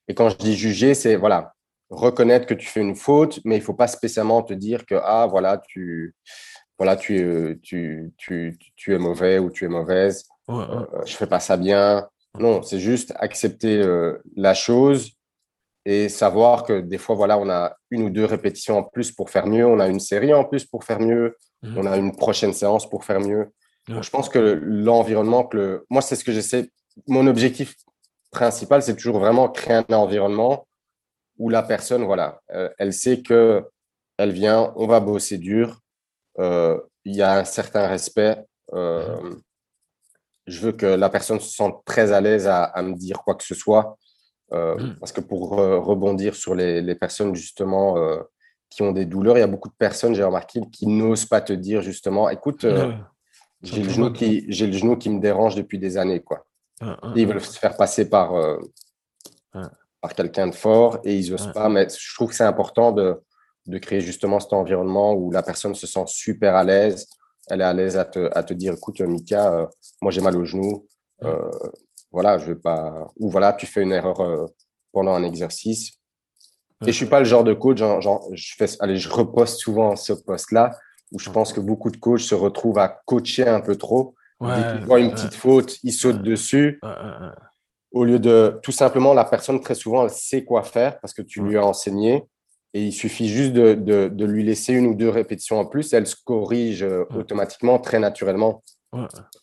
[0.08, 1.54] Et quand je dis juger, c'est voilà,
[1.90, 4.96] reconnaître que tu fais une faute, mais il ne faut pas spécialement te dire que
[5.04, 6.16] ah voilà, tu,
[6.78, 11.28] voilà, tu, tu, tu, tu es mauvais ou tu es mauvaise, ouais, euh, je fais
[11.28, 12.08] pas ça bien.
[12.38, 15.12] Non, c'est juste accepter euh, la chose
[15.86, 19.30] et savoir que des fois, voilà, on a une ou deux répétitions en plus pour
[19.30, 21.78] faire mieux, on a une série en plus pour faire mieux, mhm.
[21.78, 23.52] on a une prochaine séance pour faire mieux.
[23.88, 25.86] je pense que l'environnement, que le...
[25.90, 26.70] moi, c'est ce que j'essaie.
[27.08, 27.76] Mon objectif
[28.32, 30.68] principal, c'est toujours vraiment créer un environnement
[31.38, 33.66] où la personne, voilà, euh, elle sait que
[34.18, 35.82] elle vient, on va bosser dur,
[36.40, 38.38] euh, il y a un certain respect.
[38.74, 39.36] Euh,
[40.48, 43.44] je veux que la personne se sente très à l'aise à, me dire quoi que
[43.44, 43.98] ce soit.
[44.54, 44.96] Euh, mm.
[45.00, 47.96] Parce que pour rebondir sur les, personnes justement
[48.70, 51.42] qui ont des douleurs, il y a beaucoup de personnes, j'ai remarqué, qui n'osent pas
[51.42, 52.66] te dire justement, écoute,
[53.62, 56.22] j'ai le, genou qui, le genou qui me dérange depuis des années.
[56.22, 56.46] Quoi.
[57.16, 58.34] Ils veulent se faire passer par,
[59.52, 61.70] par quelqu'un de fort et ils n'osent pas.
[61.70, 63.20] Mais je trouve que c'est important de,
[63.68, 67.08] de créer justement cet environnement où la personne se sent super à l'aise.
[67.48, 69.66] Elle est à l'aise à te, à te dire, écoute, Mika, euh,
[70.02, 70.88] moi j'ai mal au genou.
[71.24, 71.50] Euh,
[72.16, 73.12] voilà, je vais pas.
[73.18, 74.46] Ou voilà, tu fais une erreur euh,
[74.94, 75.92] pendant un exercice.
[76.82, 79.98] Et je suis pas le genre de coach, genre, je fais, allez, je reposte souvent
[79.98, 80.72] ce poste-là,
[81.12, 84.16] où je pense que beaucoup de coachs se retrouvent à coacher un peu trop.
[84.42, 86.80] Dès qu'ils voient une petite faute, ils sautent dessus.
[87.92, 91.22] Au lieu de tout simplement, la personne très souvent, elle sait quoi faire parce que
[91.22, 92.24] tu lui as enseigné
[92.74, 95.94] et il suffit juste de, de, lui laisser une ou deux répétitions en plus.
[95.94, 98.64] Elle se corrige euh, automatiquement, très naturellement.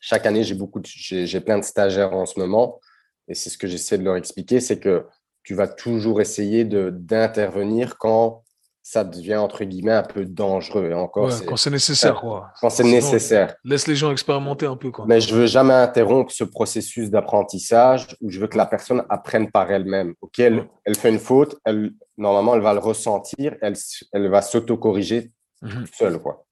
[0.00, 2.80] Chaque année, j'ai beaucoup, j'ai plein de stagiaires en ce moment,
[3.28, 5.06] et c'est ce que j'essaie de leur expliquer, c'est que
[5.42, 8.44] tu vas toujours essayer d'intervenir quand
[8.84, 10.90] ça devient entre guillemets un peu dangereux.
[10.90, 12.50] Et encore, quand c'est nécessaire, quoi.
[12.60, 13.54] Quand c'est nécessaire.
[13.64, 15.04] Laisse les gens expérimenter un peu, quoi.
[15.06, 19.50] Mais je veux jamais interrompre ce processus d'apprentissage où je veux que la personne apprenne
[19.50, 20.14] par elle-même.
[20.20, 23.74] Ok, elle, fait une faute, elle, normalement, elle va le ressentir, elle,
[24.12, 25.30] elle va s'auto-corriger
[25.62, 25.86] mhm.
[25.92, 26.44] seule, quoi.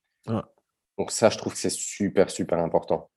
[1.00, 3.08] Donc ça, je trouve que c'est super, super important.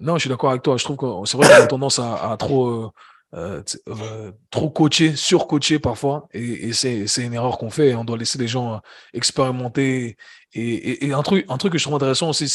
[0.00, 0.76] Non, je suis d'accord avec toi.
[0.76, 2.90] Je trouve que c'est vrai qu'on a tendance à, trop euh,
[3.34, 7.94] euh, euh, trop coaché, surcoaché parfois, et, c'est une erreur qu'on fait.
[7.94, 8.80] On doit laisser les gens
[9.14, 10.16] expérimenter.
[10.52, 12.48] Et, un, truc, un truc que je trouve intéressant aussi,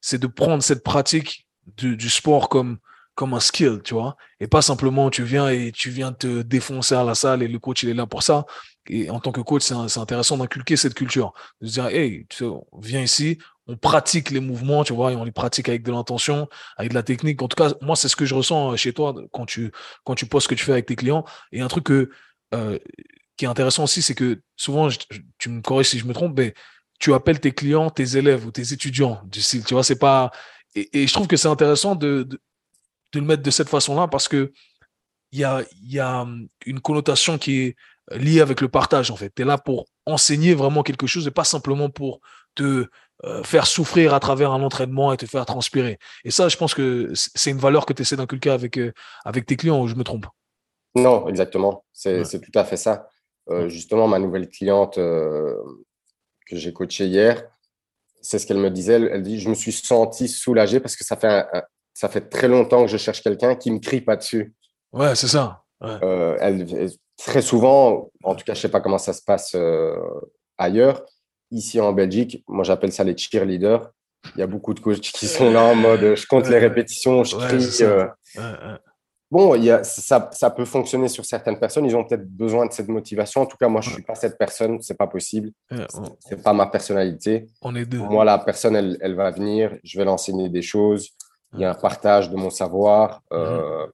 [0.00, 2.78] c'est de prendre cette pratique du, du, sport comme,
[3.16, 6.94] comme un skill, tu vois, et pas simplement tu viens et tu viens te défoncer
[6.94, 8.46] à la salle et le coach il est là pour ça.
[8.88, 12.44] Et en tant que coach, c'est intéressant d'inculquer cette culture, de se dire, hey, tu
[12.80, 16.48] viens ici, on pratique les mouvements, tu vois, et on les pratique avec de l'intention,
[16.76, 17.40] avec de la technique.
[17.40, 19.72] En tout cas, moi, c'est ce que je ressens euh, chez toi quand tu,
[20.04, 21.24] quand tu postes ce que tu fais avec tes clients.
[21.50, 22.10] Et un truc que,
[22.54, 22.78] euh,
[23.36, 24.88] qui est intéressant aussi, c'est que souvent,
[25.38, 26.54] tu me corriges si je me trompe, mais
[26.98, 30.30] tu appelles tes clients tes élèves ou tes étudiants du style, tu vois, c'est pas.
[30.74, 32.40] Et, je trouve que c'est intéressant de, de,
[33.12, 34.52] de, le mettre de cette façon-là parce que
[35.32, 37.76] il y a, y a hum, une connotation qui est
[38.12, 39.32] liée avec le partage, en fait.
[39.34, 42.20] Tu es là pour enseigner vraiment quelque chose et pas simplement pour
[42.54, 42.86] te
[43.22, 45.98] euh, faire souffrir à travers un entraînement et te faire transpirer.
[46.24, 48.92] Et ça, je pense que c'est une valeur que tu essaies d'inculquer avec, euh,
[49.24, 50.26] avec tes clients, ou je me trompe?
[50.96, 51.84] Non, exactement.
[51.92, 53.08] C'est tout à fait ça.
[53.50, 55.56] Euh, justement, ma nouvelle cliente que
[56.52, 57.44] j'ai coachée hier,
[58.20, 58.94] c'est ce qu'elle me disait.
[58.94, 61.46] Elle, dit Je me suis senti soulagé parce que ça fait,
[61.94, 64.54] ça fait très longtemps que je cherche quelqu'un qui me crie pas dessus.
[64.92, 65.62] Ouais, c'est ça.
[65.80, 69.56] elle, très souvent, en tout cas, je sais pas comment ça se passe
[70.58, 71.04] ailleurs,
[71.50, 73.90] ici en Belgique, moi j'appelle ça les cheerleaders.
[74.36, 77.24] Il y a beaucoup de coachs qui sont là en mode je compte les répétitions,
[77.24, 77.82] je crie.
[77.82, 78.76] Euh.
[79.30, 81.84] Bon, il y a, ça, ça, peut fonctionner sur certaines personnes.
[81.86, 83.40] Ils ont peut-être besoin de cette motivation.
[83.40, 84.80] En tout cas, moi, je ne suis pas cette personne.
[84.80, 85.50] C'est pas possible.
[86.20, 87.46] C'est pas ma personnalité.
[87.60, 87.98] On est deux.
[87.98, 89.76] moi, la personne, elle, elle, va venir.
[89.82, 91.10] Je vais l'enseigner des choses.
[91.52, 93.22] Il y a un partage de mon savoir.
[93.32, 93.86] Euh,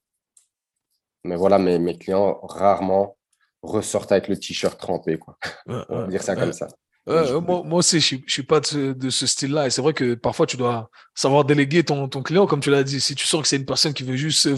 [1.25, 3.17] mais voilà, mes, mes clients, rarement,
[3.63, 5.19] ressortent avec le t-shirt trempé.
[5.19, 5.37] Quoi.
[5.67, 6.69] On va dire ça comme ça.
[7.07, 9.67] moi, moi, aussi, je ne suis pas de ce, style-là.
[9.67, 12.85] Et c'est vrai que parfois, tu dois savoir déléguer ton, ton client, comme tu l'as
[12.85, 13.01] dit.
[13.01, 14.49] Si tu sens que c'est une personne qui veut juste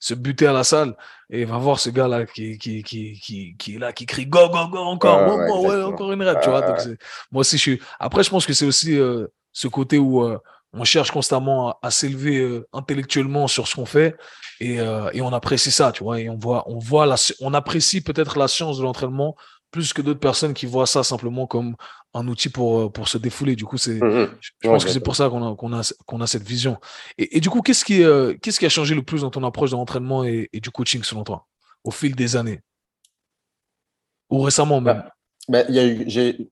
[0.00, 0.96] se, buter à la salle,
[1.30, 4.68] et va voir ce gars-là qui, qui, qui, qui, est là, qui crie go, go,
[4.68, 5.20] go, encore,
[5.86, 6.76] encore une rep, tu vois.
[7.30, 7.80] moi aussi, je suis.
[8.00, 10.38] Après, je pense que c'est aussi euh, ce côté où euh,
[10.72, 14.16] on cherche constamment à, s'élever euh, intellectuellement sur ce qu'on fait
[14.60, 16.20] et, et, on apprécie ça, tu vois.
[16.20, 19.34] Et on voit, on voit la, on apprécie peut-être la science de l'entraînement
[19.70, 21.76] plus que d'autres personnes qui voient ça simplement comme
[22.14, 23.56] un outil pour, euh, pour se défouler.
[23.56, 24.28] Du coup, c'est, mmh, mmh.
[24.40, 26.78] je pense que c'est pour ça qu'on a, qu'on a, qu'on a cette vision.
[27.18, 29.44] Et, et du coup, qu'est-ce qui, euh, qu'est-ce qui a changé le plus dans ton
[29.44, 31.46] approche de l'entraînement et, et, du coaching selon toi,
[31.84, 32.60] au fil des années?
[34.30, 35.04] Ou récemment même?
[35.48, 36.50] bah, bah, y a eu, J'ai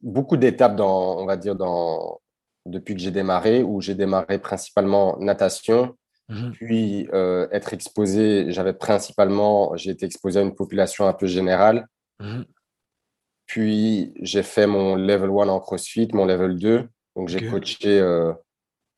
[0.00, 2.20] beaucoup d'étapes dans, on va dire, dans,
[2.66, 5.96] depuis que j'ai démarré, où j'ai démarré principalement natation,
[6.28, 11.26] mmh puis euh, être exposé, j'avais principalement, j'ai été exposé à une population un peu
[11.26, 11.86] générale.
[13.46, 16.88] Puis j'ai fait mon level 1 en CrossFit, mon level 2.
[17.14, 18.32] Donc j'ai coaché euh,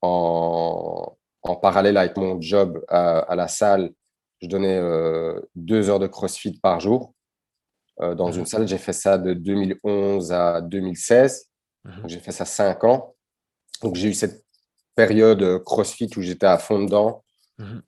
[0.01, 3.91] en, en, parallèle avec mon job à, la salle.
[4.41, 7.13] Je donnais euh, deux heures de CrossFit par jour
[7.99, 8.67] dans une salle.
[8.67, 11.51] J'ai fait ça de 2011 à 2016.
[11.85, 11.93] Mhm.
[12.07, 13.15] J'ai fait ça cinq ans.
[13.83, 14.45] Donc j'ai eu cette
[14.95, 17.25] période CrossFit où j'étais à fond dedans.
[17.59, 17.83] Mhm.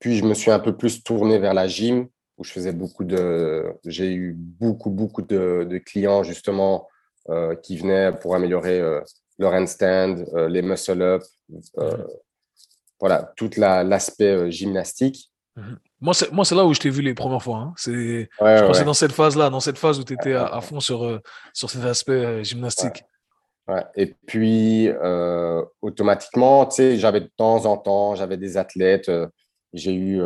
[0.00, 2.08] puis je me suis un peu plus tourné vers la gym
[2.38, 3.72] où je faisais beaucoup de.
[3.84, 6.88] J'ai eu beaucoup, beaucoup de, clients justement
[7.28, 9.00] euh, qui venaient pour améliorer euh,
[9.38, 12.06] leur handstand, euh, les muscle-up, mhm.
[13.00, 15.30] voilà, tout l'aspect gymnastique.
[15.56, 15.78] Mhm.
[16.00, 17.58] Moi, c'est là où je t'ai vu les premières fois.
[17.58, 17.74] Hein.
[17.76, 20.80] C'est, je pense c'est dans cette phase-là, dans cette phase où tu étais à, fond
[20.80, 21.20] sur,
[21.52, 23.04] sur cet aspect gymnastique.
[23.96, 24.90] Et puis,
[25.80, 29.10] automatiquement, tu sais, j'avais de temps en temps, j'avais des athlètes.
[29.72, 30.20] j'ai eu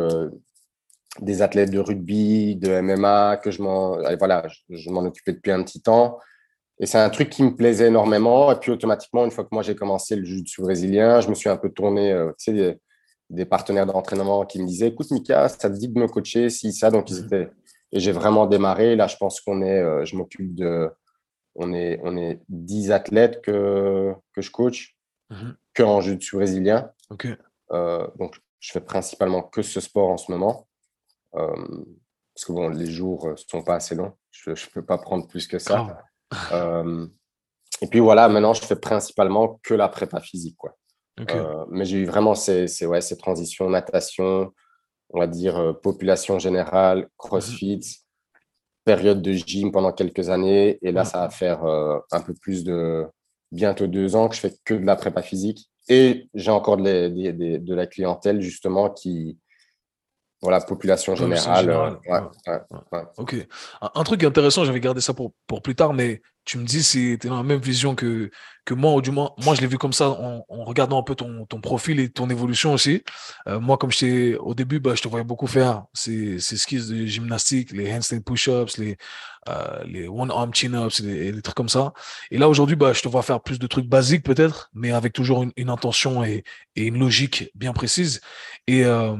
[1.21, 5.63] des athlètes de rugby, de MMA, que je m'en voilà, je, m'en occupais depuis un
[5.63, 6.19] petit temps.
[6.79, 8.51] Et c'est un truc qui me plaisait énormément.
[8.51, 11.49] Et puis automatiquement, une fois que moi j'ai commencé le jiu-jitsu brésilien, je me suis
[11.49, 12.79] un peu tourné, euh, tu sais,
[13.29, 16.71] des, partenaires d'entraînement qui me disaient, écoute Mika, ça te dit de me coacher, si
[16.71, 16.91] ça.
[16.91, 17.25] Donc ils mhm.
[17.25, 17.49] étaient.
[17.93, 18.95] Et j'ai vraiment démarré.
[18.95, 20.89] Là, je pense qu'on est, euh, je m'occupe de,
[21.57, 24.95] on est, on est 10 athlètes que, que je coach,
[25.29, 25.55] mhm.
[25.73, 26.91] que en jiu-jitsu brésilien.
[27.71, 30.67] Euh, donc je fais principalement que ce sport en ce moment.
[31.35, 31.83] Euh,
[32.33, 34.13] parce que bon, les jours ne sont pas assez longs.
[34.31, 36.03] Je ne peux pas prendre plus que ça.
[36.51, 37.07] Euh,
[37.81, 40.57] et puis voilà, maintenant, je fais principalement que la prépa physique.
[40.57, 40.75] Quoi.
[41.31, 44.53] Euh, mais j'ai eu vraiment ces, ces, ouais, ces transitions, natation,
[45.09, 47.79] on va dire population générale, crossfit,
[48.87, 50.79] période de gym pendant quelques années.
[50.81, 53.05] Et là, ça va faire un peu plus de
[53.51, 55.69] bientôt deux ans que je fais que de la prépa physique.
[55.89, 59.37] Et j'ai encore de, de la clientèle justement qui,
[60.47, 61.99] voilà, population générale.
[63.17, 63.35] Ok.
[63.81, 67.17] Un, truc intéressant, j'avais gardé ça pour, pour plus tard, mais tu me dis si
[67.19, 68.31] tu es dans la même vision que,
[68.63, 71.15] que moi, ou du moins, moi, je l'ai vu comme ça en, regardant un peu
[71.15, 73.03] ton, ton, profil et ton évolution aussi.
[73.49, 76.87] Euh, moi, comme je au début, bah, je te voyais beaucoup faire ces, ces skills
[76.87, 78.95] de gymnastique, les handstand push-ups, les,
[79.49, 81.91] euh, les one-arm chin-ups, et des trucs comme ça.
[82.31, 85.11] Et là, aujourd'hui, bah, je te vois faire plus de trucs basiques peut-être, mais avec
[85.11, 86.45] toujours une, intention et,
[86.77, 88.21] et, une logique bien précise.
[88.67, 89.17] Et, euh,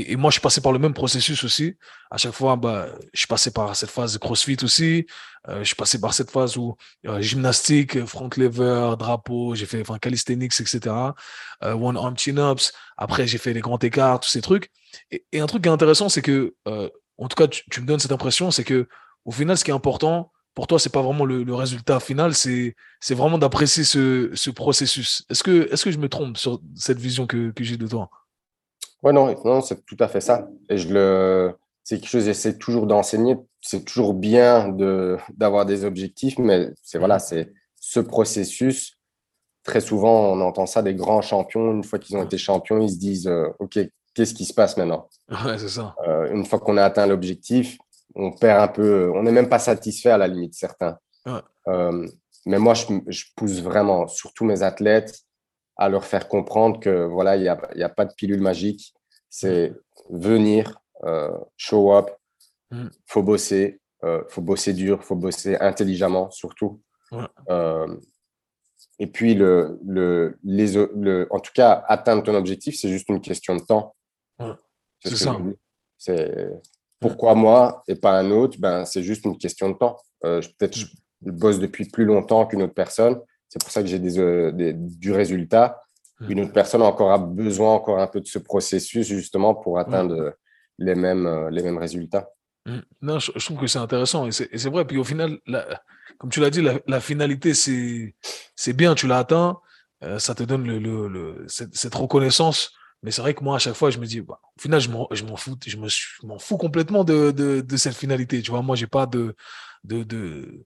[0.00, 1.76] et, moi, je suis passé par le même processus aussi.
[2.10, 5.06] À chaque fois, bah, je suis passé par cette phase de CrossFit aussi.
[5.48, 6.76] Euh, je suis passé par cette phase où
[7.06, 10.94] euh, gymnastique, front lever, drapeau, j'ai fait enfin, calisthenics, etc.
[11.62, 12.72] Euh, one arm chin-ups.
[12.96, 14.70] Après, j'ai fait les grands écarts, tous ces trucs.
[15.10, 18.12] Et, un truc qui est intéressant, c'est que, en tout cas, tu, me donnes cette
[18.12, 18.88] impression, c'est que
[19.24, 22.74] au final, ce qui est important, pour toi, c'est pas vraiment le, résultat final, c'est
[23.10, 25.24] vraiment d'apprécier ce, ce processus.
[25.30, 28.08] Est-ce que, est-ce que je me trompe sur cette vision que j'ai de toi?
[29.04, 30.48] Oui, non, non c'est tout à fait ça.
[30.70, 33.36] Et je le, c'est quelque chose que j'essaie toujours d'enseigner.
[33.60, 38.98] C'est toujours bien de, d'avoir des objectifs, mais c'est voilà, c'est ce processus.
[39.62, 41.72] Très souvent, on entend ça des grands champions.
[41.72, 43.78] Une fois qu'ils ont été champions, ils se disent euh, OK,
[44.14, 45.08] qu'est-ce qui se passe maintenant?
[45.44, 45.94] Ouais, c'est ça.
[46.08, 47.76] Euh, une fois qu'on a atteint l'objectif,
[48.14, 49.12] on perd un peu.
[49.14, 50.98] On n'est même pas satisfait à la limite, certains.
[51.68, 52.06] Euh,
[52.46, 55.23] mais moi, je, je, pousse vraiment, surtout mes athlètes,
[55.76, 58.94] à leur faire comprendre que voilà, il n'y a, y a, pas de pilule magique.
[59.28, 59.72] C'est
[60.10, 62.10] venir, euh, show up,
[62.70, 62.90] il mm.
[63.06, 66.80] faut bosser, euh, faut bosser dur, faut bosser intelligemment surtout.
[67.50, 67.96] Euh,
[68.98, 73.20] et puis, le, le, les, le, en tout cas, atteindre ton objectif, c'est juste une
[73.20, 73.94] question de temps.
[75.00, 75.36] C'est ça.
[75.98, 76.50] C'est
[77.00, 78.58] pourquoi moi et pas un autre?
[78.58, 79.98] Ben, C'est juste une question de temps.
[80.20, 80.86] Peut-être je
[81.20, 83.20] bosse depuis plus longtemps qu'une autre personne.
[83.54, 85.80] C'est pour ça que j'ai euh, des, du résultat.
[86.18, 86.30] Mmh.
[86.32, 90.34] Une autre personne encore a besoin encore un peu de ce processus justement pour atteindre
[90.78, 92.30] les mêmes, euh, les mêmes résultats.
[92.66, 92.78] Mmh.
[93.02, 94.84] Non, je, trouve que c'est intéressant et c'est vrai.
[94.84, 95.38] Puis au final,
[96.18, 99.60] comme tu l'as dit, la, finalité, c'est bien, tu l'as atteint,
[100.02, 102.72] euh, ça te donne le, cette, reconnaissance.
[103.04, 104.88] Mais c'est vrai que moi, à chaque fois, je me dis, bah, au final, je
[104.90, 105.76] m'en fous, je
[106.26, 108.42] m'en fous complètement de, de, cette finalité.
[108.42, 109.36] Tu vois, moi, j'ai pas de,
[109.84, 110.64] de,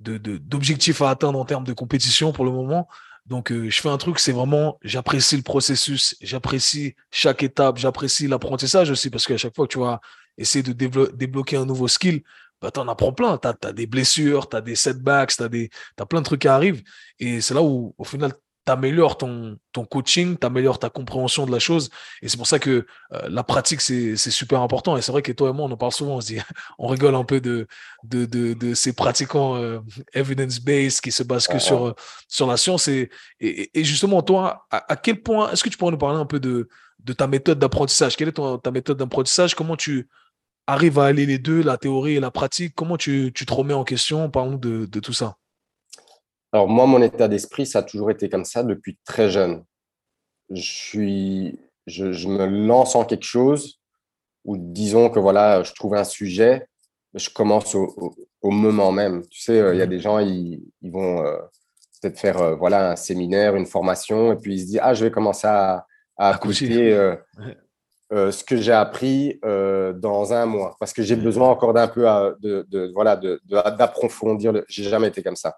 [0.00, 2.88] d'objectif à atteindre en termes de compétition pour le moment.
[3.26, 8.26] Donc, euh, je fais un truc, c'est vraiment, j'apprécie le processus, j'apprécie chaque étape, j'apprécie
[8.26, 10.00] l'apprentissage aussi, parce qu'à chaque fois que tu vas
[10.38, 12.22] essayer de débloquer un nouveau skill,
[12.60, 13.38] bah, tu en apprends plein.
[13.38, 16.48] Tu as, des blessures, tu as des setbacks, tu as, as, plein de trucs qui
[16.48, 16.82] arrivent.
[17.18, 18.32] Et c'est là où, au final,
[18.66, 21.90] tu améliores ton, ton coaching, tu améliores ta compréhension de la chose.
[22.22, 24.96] Et c'est pour ça que euh, la pratique, c'est super important.
[24.96, 26.16] Et c'est vrai que toi et moi, on en parle souvent.
[26.16, 26.38] On, se dit,
[26.78, 27.66] on rigole un peu de,
[28.04, 29.80] de, de, ces pratiquants euh,
[30.12, 31.94] evidence-based qui se basent que sur, euh,
[32.28, 32.88] sur la science.
[32.88, 36.40] Et, et, justement, toi, à, quel point, est-ce que tu pourrais nous parler un peu
[36.40, 36.68] de,
[37.02, 38.16] de ta méthode d'apprentissage?
[38.16, 39.54] Quelle est ta méthode d'apprentissage?
[39.54, 40.08] Comment tu
[40.66, 42.74] arrives à aller les deux, la théorie et la pratique?
[42.74, 44.30] Comment tu, tu te remets en question?
[44.30, 45.36] Parlons de, de tout ça.
[46.52, 49.64] Alors moi, mon état d'esprit, ça a toujours été comme ça depuis très jeune.
[50.50, 53.80] Je, suis, je, me lance en quelque chose
[54.44, 56.66] ou disons que voilà, je trouve un sujet,
[57.14, 59.22] je commence au, moment même.
[59.28, 59.90] Tu sais, il y a mmh.
[59.90, 61.36] des gens, ils, vont euh,
[62.00, 65.04] peut-être faire euh, voilà, un séminaire, une formation, et puis ils se disent, ah, je
[65.04, 65.86] vais commencer à,
[66.16, 66.40] à
[68.12, 72.06] euh, ce que j'ai appris dans un mois, parce que j'ai besoin encore d'un peu
[72.40, 74.52] de, de, voilà, d'approfondir.
[74.52, 75.56] De, j'ai jamais été comme ça.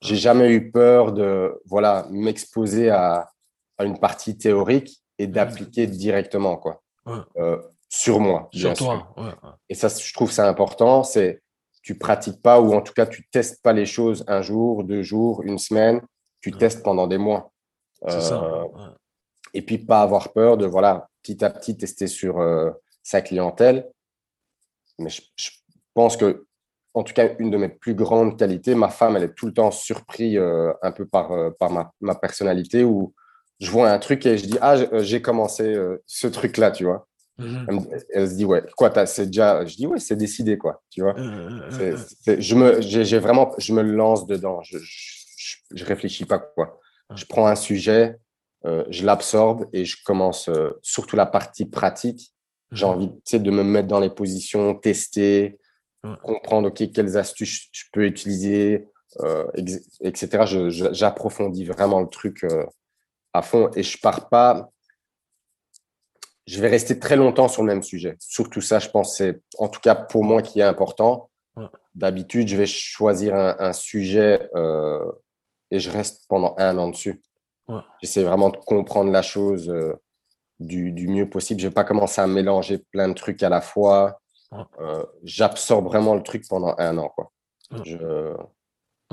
[0.00, 3.30] J'ai jamais eu peur de voilà m'exposer à,
[3.78, 6.82] à, une partie théorique et d'appliquer directement quoi
[7.36, 8.48] euh, sur moi.
[8.52, 9.14] Sur toi.
[9.68, 11.02] Et ça, je trouve c'est important.
[11.02, 11.42] C'est
[11.82, 15.02] tu pratiques pas ou en tout cas tu testes pas les choses un jour, deux
[15.02, 16.00] jours, une semaine.
[16.40, 17.52] Tu testes pendant des mois.
[18.06, 18.42] ça.
[18.42, 18.66] Euh,
[19.52, 22.70] et puis pas avoir peur de voilà petit à petit tester sur euh,
[23.02, 23.90] sa clientèle.
[24.98, 25.50] Mais je, je
[25.94, 26.46] pense que
[26.94, 28.74] en tout cas, une de mes plus grandes qualités.
[28.74, 31.92] Ma femme, elle est tout le temps surprise euh, un peu par, euh, par ma,
[32.00, 33.14] ma, personnalité où
[33.60, 35.76] je vois un truc et je dis, ah, j'ai euh, commencé
[36.06, 37.06] ce truc-là, tu vois.
[37.38, 37.86] Mhm.
[38.12, 41.14] Elle, se dit, ouais, quoi, c'est déjà, je dis, ouais, c'est décidé, quoi, tu vois.
[41.16, 46.78] je me, j'ai vraiment, je me lance dedans, je, je, je, réfléchis pas, quoi.
[47.14, 48.16] Je prends un sujet,
[48.64, 50.50] je l'absorbe et je commence,
[50.82, 52.34] surtout la partie pratique.
[52.72, 52.92] J'ai mhm.
[52.92, 55.59] envie, tu de me mettre dans les positions, tester,
[56.02, 58.88] comprendre ok quelles astuces je peux utiliser,
[59.20, 59.46] euh,
[60.00, 60.44] etc.
[60.92, 62.64] J'approfondis vraiment le truc euh,
[63.32, 64.70] à fond et je pars pas.
[66.46, 68.16] Je vais rester très longtemps sur le même sujet.
[68.18, 71.28] Surtout ça, je pense, c'est en tout cas pour moi qui est important.
[71.94, 75.04] D'habitude, je vais choisir un, sujet euh,
[75.70, 77.20] et je reste pendant un an dessus.
[78.00, 79.72] J'essaie vraiment de comprendre la chose
[80.58, 81.60] du, du, mieux possible.
[81.60, 84.19] Je vais pas commencer à mélanger plein de trucs à la fois.
[84.52, 87.08] Euh, j'absorbe vraiment le truc pendant un an.
[87.08, 87.32] Quoi.
[87.84, 88.34] Je...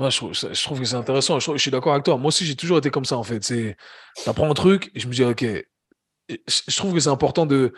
[0.00, 1.38] je, trouve, que c'est intéressant.
[1.38, 2.16] Je, suis d'accord avec toi.
[2.16, 3.40] Moi aussi, j'ai toujours été comme ça, en fait.
[3.40, 3.76] Tu
[4.26, 5.44] apprends un truc et je me dis, OK,
[6.28, 7.72] je trouve que c'est important de.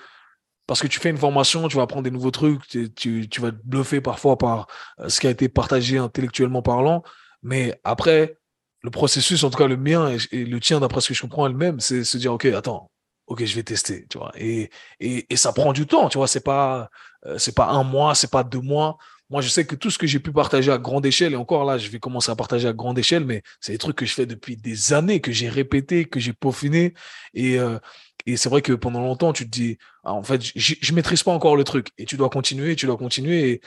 [0.67, 3.51] Parce que tu fais une formation, tu vas apprendre des nouveaux trucs, tu, tu, vas
[3.51, 4.69] te bluffer parfois par
[5.01, 7.03] euh, ce qui a été partagé intellectuellement parlant.
[7.43, 8.39] Mais après,
[8.83, 11.47] le processus, en tout cas le mien et, le tien, d'après ce que je comprends,
[11.47, 12.89] elle-même, c'est se dire, OK, attends,
[13.31, 14.33] ok, je vais tester, tu vois.
[14.37, 16.27] Et, et, et ça prend du temps, tu vois.
[16.27, 16.91] C'est pas,
[17.27, 18.99] euh, c'est pas un mois, c'est pas deux mois.
[19.31, 21.65] Moi, je sais que tout ce que j'ai pu partager à grande échelle, et encore
[21.65, 24.15] là, je vais commencer à partager à grande échelle, mais c'est des trucs que je
[24.15, 26.93] fais depuis des années, que j'ai répété, que j'ai peaufiné.
[27.33, 27.79] Et, euh,
[28.27, 31.23] et c'est vrai que pendant longtemps, tu te dis, ah, en fait, je, je maîtrise
[31.23, 31.91] pas encore le truc.
[31.99, 33.49] Et tu dois continuer, tu dois continuer.
[33.49, 33.61] Et,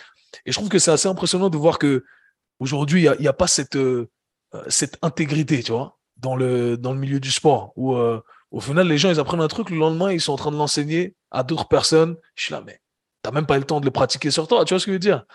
[0.45, 2.03] et je trouve que c'est assez impressionnant de voir que
[2.59, 4.09] aujourd'hui, il n'y a, a, pas cette, euh,
[4.67, 7.95] cette intégrité, tu vois, dans le, dans le milieu du sport, où
[8.53, 10.57] au final, les gens, ils apprennent un truc, le lendemain, ils sont en train de
[10.57, 12.15] l'enseigner à d'autres personnes.
[12.35, 12.79] Je suis là, mais
[13.23, 14.63] tu n'as même pas le temps de le pratiquer sur toi.
[14.63, 15.25] Tu vois ce que je veux dire?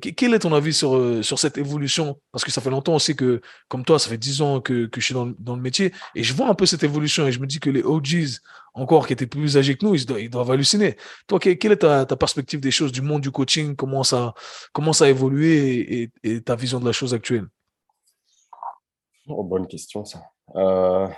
[0.00, 2.18] Quel est ton avis sur, euh, sur cette évolution?
[2.32, 4.98] Parce que ça fait longtemps aussi que, comme toi, ça fait 10 ans que, que
[4.98, 7.40] je suis dans, dans, le métier et je vois un peu cette évolution et je
[7.40, 8.40] me dis que les OGs,
[8.72, 10.96] encore qui étaient plus âgés que nous, ils, doivent, halluciner.
[11.26, 13.76] Toi, quelle est ta, ta, perspective des choses, du monde du coaching?
[13.76, 14.32] Comment ça,
[14.72, 17.46] comment ça a évolué et, ta vision de la chose actuelle?
[19.26, 20.22] Oh, Bonne question, ça.
[20.54, 21.08] Euh,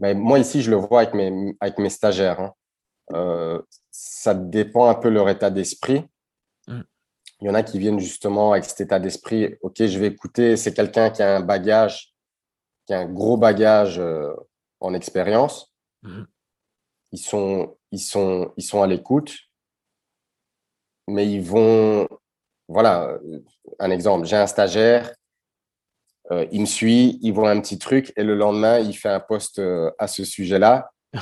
[0.00, 2.40] Mais moi, ici, je le vois avec mes, avec mes stagiaires.
[2.40, 2.54] Hein.
[3.12, 3.60] Euh,
[3.90, 6.04] ça dépend un peu leur état d'esprit.
[6.66, 6.80] Mm.
[7.40, 9.56] Il y en a qui viennent justement avec cet état d'esprit.
[9.60, 10.56] OK, je vais écouter.
[10.56, 12.14] C'est quelqu'un qui a un bagage,
[12.86, 14.32] qui a un gros bagage euh,
[14.80, 15.74] en expérience.
[16.02, 16.22] Mm.
[17.12, 19.36] Ils, sont, ils, sont, ils sont à l'écoute,
[21.06, 22.08] mais ils vont.
[22.68, 23.18] Voilà,
[23.80, 24.26] un exemple.
[24.26, 25.12] J'ai un stagiaire
[26.30, 29.20] euh, il me suit, il voit un petit truc et le lendemain, il fait un
[29.20, 30.90] post euh, à ce sujet-là.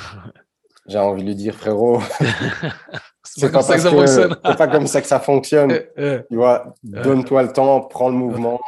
[0.87, 1.99] j'ai envie de lui dire, frérot,
[3.23, 5.79] c'est pas, pas, comme ça que ça fonctionne.
[5.97, 8.59] tu vois, donne-toi le temps, prends le mouvement.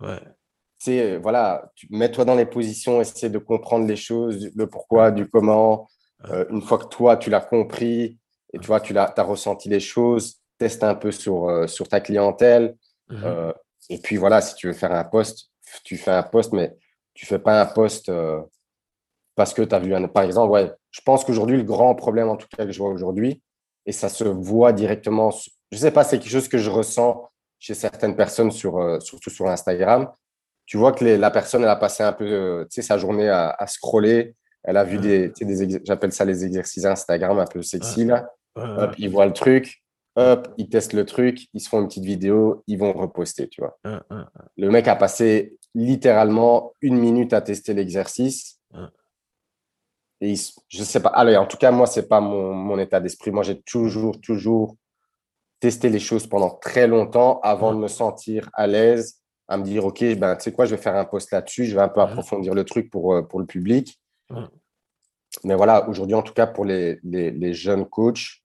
[0.00, 0.20] Ouais.
[0.88, 5.88] Euh, voilà, mets-toi dans les positions, essaie de comprendre les choses, le pourquoi, du comment.
[6.30, 8.18] Euh, une fois que toi, tu l'as compris
[8.52, 12.76] et tu vois, tu as, ressenti les choses, teste un peu sur, sur ta clientèle.
[13.10, 13.52] Mhm.
[13.90, 15.50] et puis voilà, si tu veux faire un poste,
[15.84, 16.76] tu fais un poste, mais
[17.14, 18.10] tu fais pas un poste
[19.34, 20.06] parce que tu as vu un.
[20.08, 22.90] Par exemple, ouais, je pense qu'aujourd'hui, le grand problème, en tout cas, que je vois
[22.90, 23.42] aujourd'hui,
[23.86, 25.30] et ça se voit directement,
[25.70, 29.48] je sais pas, c'est quelque chose que je ressens chez certaines personnes, sur, surtout sur
[29.48, 30.10] Instagram,
[30.66, 34.34] tu vois que la personne, elle a passé un peu euh, sa journée à, scroller.
[34.62, 38.06] Elle a vu des, des j'appelle ça les exercices Instagram un peu sexy.
[38.06, 38.30] Là.
[38.56, 39.82] Hop, ils voient le truc,
[40.16, 43.60] hop, ils testent le truc, ils se font une petite vidéo, ils vont reposter, tu
[43.60, 43.78] vois.
[44.56, 48.60] Le mec a passé littéralement une minute à tester l'exercice.
[50.20, 50.34] Et
[50.68, 51.10] je sais pas.
[51.10, 53.30] Allez, en tout cas, moi, c'est pas mon, mon état d'esprit.
[53.30, 54.76] Moi, j'ai toujours, toujours
[55.60, 59.84] testé les choses pendant très longtemps avant de me sentir à l'aise à me dire,
[59.84, 62.00] OK, ben, tu sais quoi, je vais faire un post là-dessus, je vais un peu
[62.00, 64.00] approfondir le truc pour, euh, pour le public.
[65.42, 68.42] Mais voilà, aujourd'hui, en tout cas, pour les, les, jeunes coachs,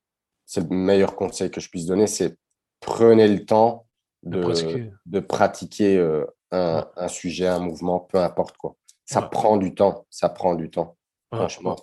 [0.49, 2.35] c'est le meilleur conseil que je puisse donner, c'est
[2.79, 3.85] prenez le temps
[4.23, 8.75] de, pratiquer, de pratiquer euh, un, un, sujet, un mouvement, peu importe quoi.
[9.05, 10.97] Ça prend du temps, ça prend du temps,
[11.31, 11.75] franchement.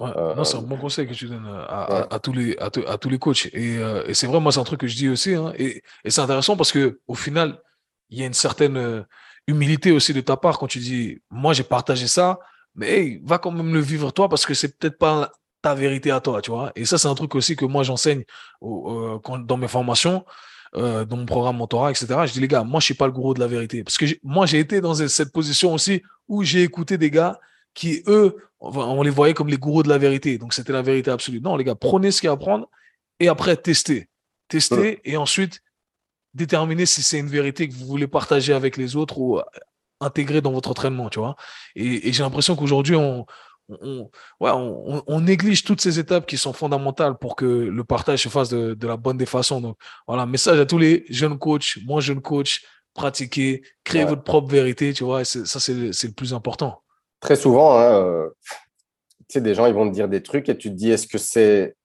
[0.00, 3.08] Euh, non, c'est un bon conseil que tu donnes à, à, tous, les, à, tous
[3.08, 3.46] les coachs.
[3.52, 5.34] Et, et c'est vrai, moi, c'est un truc que je dis aussi.
[5.34, 7.60] Hein, et, et c'est intéressant parce que au final,
[8.10, 9.02] il y a une certaine euh,
[9.48, 12.38] humilité aussi de ta part quand tu dis, moi j'ai partagé ça,
[12.74, 15.32] mais va quand même le vivre toi parce que c'est peut-être pas
[15.62, 16.72] ta vérité à toi, tu vois.
[16.76, 18.24] Et ça, c'est un truc aussi que moi j'enseigne
[18.62, 20.24] euh, dans mes formations,
[20.76, 22.06] euh, dans mon programme mentorat, etc.
[22.26, 23.84] Je dis, les gars, moi je suis pas le gourou de la vérité.
[23.84, 27.38] Parce que moi j'ai été dans cette position aussi où j'ai écouté des gars
[27.74, 30.36] qui, eux, on les voyait comme les gourous de la vérité.
[30.36, 31.40] Donc c'était la vérité absolue.
[31.40, 32.68] Non, les gars, prenez ce qu'il y a à prendre
[33.20, 34.08] et après testez.
[34.48, 35.62] Testez et ensuite
[36.34, 39.40] déterminer si c'est une vérité que vous voulez partager avec les autres ou
[40.00, 41.36] intégrer dans votre entraînement, tu vois.
[41.76, 43.26] Et, j'ai l'impression qu'aujourd'hui, on,
[43.68, 44.10] on,
[44.40, 48.48] ouais, on, néglige toutes ces étapes qui sont fondamentales pour que le partage se fasse
[48.48, 49.60] de, la bonne des façons.
[49.60, 54.48] Donc, voilà, message à tous les jeunes coachs, moi jeune coach, pratiquez, créez votre propre
[54.48, 55.24] vérité, tu vois.
[55.24, 56.82] Ça, c'est le plus important.
[57.20, 58.28] Très souvent, hein, euh,
[59.28, 61.06] tu sais, des gens, ils vont te dire des trucs et tu te dis, est-ce
[61.06, 61.76] que c'est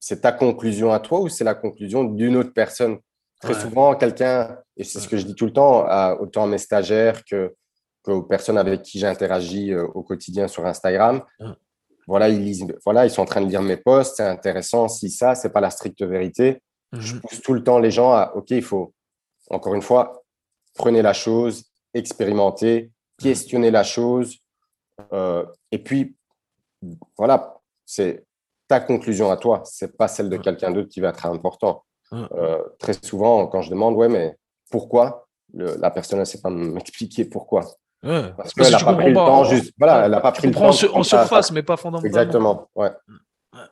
[0.00, 2.98] c'est ta conclusion à toi ou c'est la conclusion d'une autre personne?
[3.40, 5.86] Très souvent, quelqu'un, et c'est ce que je dis tout le temps,
[6.18, 7.54] autant à mes stagiaires que,
[8.12, 11.22] aux personnes avec qui j'interagis euh, au quotidien sur Instagram,
[12.06, 15.10] voilà, ils lisent, voilà, ils sont en train de lire mes posts, c'est intéressant, si
[15.10, 16.62] ça, c'est pas la stricte vérité.
[16.92, 17.20] Je mhm.
[17.20, 18.94] pousse tout le temps les gens à, OK, il faut,
[19.50, 20.22] encore une fois,
[20.74, 22.90] prenez la chose, expérimentez, mhm.
[23.22, 24.38] questionnez la chose,
[25.12, 26.16] euh, et puis,
[27.16, 28.24] voilà, c'est
[28.68, 31.84] ta conclusion à toi, c'est pas celle de quelqu'un d'autre qui va être important.
[32.12, 34.36] Euh, très souvent, quand je demande, ouais, mais
[34.70, 37.66] pourquoi La personne ne sait pas m'expliquer pourquoi.
[38.02, 39.72] Parce qu'elle n'a pas pris le temps, juste.
[39.78, 40.68] Voilà, elle n'a pas pris le temps.
[40.68, 42.06] En, surface, mais pas fondamentalement.
[42.06, 42.90] Exactement, ouais.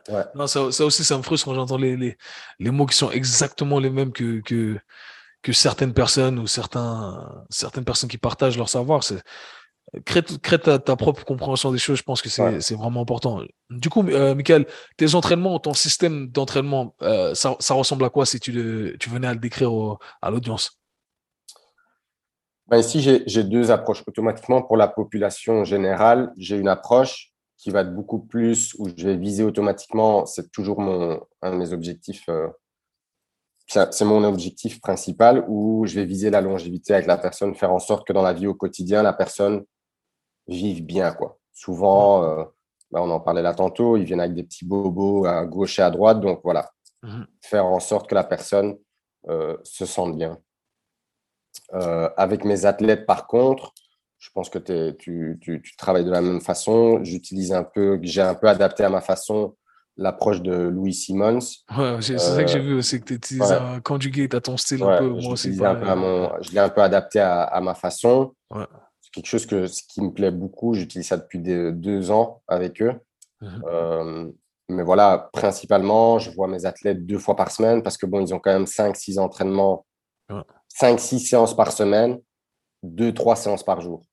[0.09, 0.25] ouais.
[0.35, 2.17] Non, ça, ça, aussi, ça me frustre quand j'entends les, les,
[2.59, 4.79] les, mots qui sont exactement les mêmes que, que,
[5.43, 9.05] que certaines personnes ou certains, certaines personnes qui partagent leur savoir.
[9.05, 9.23] C'est
[10.05, 10.23] crée,
[10.59, 13.43] ta, propre compréhension des choses, je pense que c'est vraiment important.
[13.71, 14.67] Du coup, euh, Michael,
[14.97, 19.35] tes entraînements, ton système d'entraînement, euh, ça, ressemble à quoi si tu, tu venais à
[19.35, 19.71] le décrire
[20.21, 20.81] à l'audience?
[22.69, 24.03] Ben Ici, j'ai deux approches.
[24.07, 29.07] Automatiquement, pour la population générale, j'ai une approche qui va être beaucoup plus, où je
[29.07, 32.49] vais viser automatiquement, c'est toujours mon, un de mes objectifs, euh,
[33.67, 37.79] c'est mon objectif principal, où je vais viser la longévité avec la personne, faire en
[37.79, 39.65] sorte que dans la vie au quotidien, la personne
[40.47, 41.13] vivent bien.
[41.13, 41.39] Quoi.
[41.53, 42.45] Souvent, euh,
[42.91, 45.83] bah, on en parlait là tantôt, ils viennent avec des petits bobos à gauche et
[45.83, 46.21] à droite.
[46.21, 46.71] Donc voilà,
[47.03, 47.27] mhm.
[47.43, 48.77] faire en sorte que la personne
[49.29, 50.39] euh, se sente bien.
[51.75, 53.73] Euh, avec mes athlètes, par contre,
[54.19, 57.03] je pense que tu, tu, tu, travailles de la même façon.
[57.05, 59.57] J'utilise un peu, j'ai un peu adapté à ma façon
[59.99, 61.39] l'approche de Louis Simmons.
[61.77, 64.83] Ouais, c'est ça que j'ai vu aussi, que tu utilises un conjugate à ton style
[64.83, 65.09] un peu.
[65.09, 68.35] Moi aussi, je l'ai un peu adapté à, à ma façon.
[68.51, 68.67] Ouais
[69.17, 70.75] quelque chose que, ce qui me plaît beaucoup.
[70.75, 72.93] J'utilise ça depuis deux ans avec eux.
[73.41, 73.63] Mhm.
[73.67, 74.31] Euh,
[74.69, 78.35] mais voilà, principalement, je vois mes athlètes deux fois par semaine parce que bon, ils
[78.35, 79.87] ont quand même 5-6 entraînements,
[80.81, 82.21] 5-6 séances par semaine,
[82.85, 84.05] 2-3 séances par jour.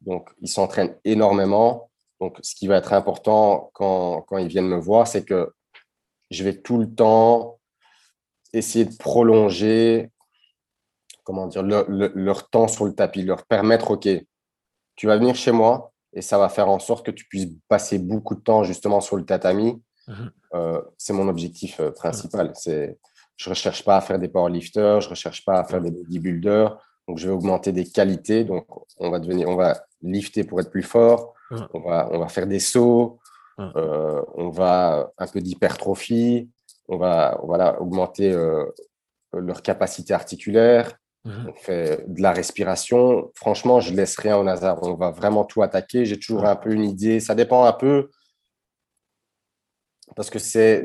[0.00, 1.90] Donc, ils s'entraînent énormément.
[2.20, 5.52] Donc, ce qui va être important quand, quand ils viennent me voir, c'est que
[6.30, 7.58] je vais tout le temps
[8.52, 10.10] essayer de prolonger
[11.26, 14.08] comment dire, leur, temps sur le tapis, leur permettre, OK,
[14.94, 17.98] tu vas venir chez moi, et ça va faire en sorte que tu puisses passer
[17.98, 19.82] beaucoup de temps justement sur le tatami.
[20.06, 20.30] Mhm.
[20.54, 22.52] Euh, c'est mon objectif euh, principal.
[22.54, 22.96] C'est,
[23.36, 25.90] je ne recherche pas à faire des powerlifters, je ne recherche pas à faire des
[25.90, 26.76] bodybuilders.
[27.06, 28.44] Donc, je vais augmenter des qualités.
[28.44, 28.66] Donc,
[28.98, 31.34] on va devenir, on va lifter pour être plus fort.
[31.72, 33.18] On, va, on va faire des sauts.
[33.60, 36.50] Euh, on va un peu d'hypertrophie.
[36.88, 38.36] On va voilà, augmenter
[39.32, 40.96] leur capacité articulaire.
[41.24, 43.30] On fait de la respiration.
[43.34, 44.78] Franchement, je laisse rien au hasard.
[44.82, 46.04] On va vraiment tout attaquer.
[46.06, 47.20] J'ai toujours un peu une idée.
[47.20, 48.10] Ça dépend un peu
[50.14, 50.84] parce que c'est,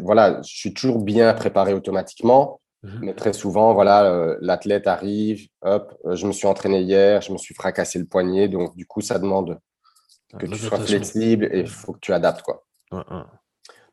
[0.00, 2.60] voilà, je suis toujours bien préparé automatiquement.
[2.82, 2.98] Mhm.
[3.02, 7.32] Mais très souvent, voilà, euh, l'athlète arrive, hop, euh, je me suis entraîné hier, je
[7.32, 9.58] me suis fracassé le poignet, donc du coup, ça demande
[10.38, 12.64] que tu sois flexible et il faut que tu adaptes, quoi.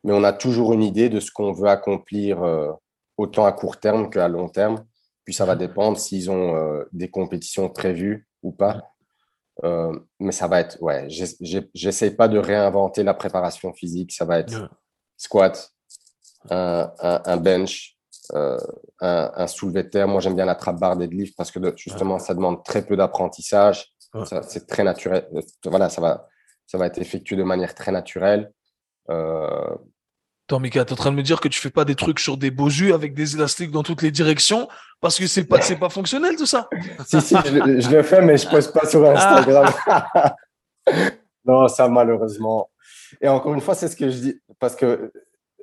[0.04, 2.70] Mais on a toujours une idée de ce qu'on veut accomplir euh,
[3.16, 4.84] autant à court terme qu'à long terme.
[5.24, 8.91] Puis ça va dépendre s'ils ont des compétitions prévues ou pas.
[9.64, 14.12] Euh, mais ça va être, ouais, j'essaie pas de réinventer la préparation physique.
[14.12, 14.68] Ça va être
[15.16, 15.72] squat,
[16.50, 17.96] un, bench,
[18.34, 18.58] euh,
[19.00, 20.08] un, soulevé de terre.
[20.08, 23.92] Moi, j'aime bien la trappe barre deadlift parce que justement, ça demande très peu d'apprentissage.
[24.46, 25.28] C'est très naturel.
[25.64, 26.28] Voilà, ça va,
[26.66, 28.52] ça va être effectué de manière très naturelle.
[30.48, 32.36] Attends, Mika, t'es en train de me dire que tu fais pas des trucs sur
[32.36, 34.68] des beaux yeux avec des élastiques dans toutes les directions
[35.00, 36.68] parce que c'est pas, c'est pas fonctionnel tout ça?
[37.06, 39.72] si, si, je, le fais, mais je poste pas sur Instagram.
[41.44, 42.70] non, ça, malheureusement.
[43.20, 45.12] Et encore une fois, c'est ce que je dis parce que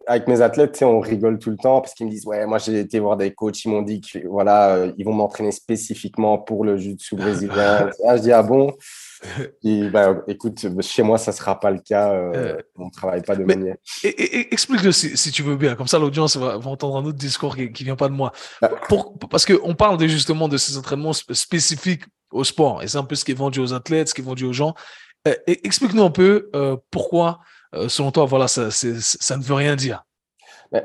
[0.07, 2.79] avec mes athlètes, on rigole tout le temps parce qu'ils me disent Ouais, moi j'ai
[2.79, 6.63] été voir des coachs, ils m'ont dit qu'ils voilà, euh, ils vont m'entraîner spécifiquement pour
[6.63, 7.89] le jiu-jitsu brésilien.
[8.07, 8.73] ah, je dis Ah bon?
[9.91, 12.13] bah, écoute, chez moi, ça ne sera pas le cas.
[12.13, 13.75] Euh, euh, on ne travaille pas de manière.
[14.03, 15.75] Explique-le si, tu veux bien.
[15.75, 18.31] Comme ça, l'audience va, entendre un autre discours qui ne vient pas de moi.
[18.61, 18.71] Bah.
[18.87, 22.83] Pour, parce qu'on parle de, justement de ces entraînements spécifiques au sport.
[22.83, 24.53] Et c'est un peu ce qui est vendu aux athlètes, ce qui est vendu aux
[24.53, 24.73] gens.
[25.27, 26.49] Euh, explique-nous un peu
[26.91, 27.39] pourquoi,
[27.87, 30.03] selon toi, voilà, ça, ça ne veut rien dire.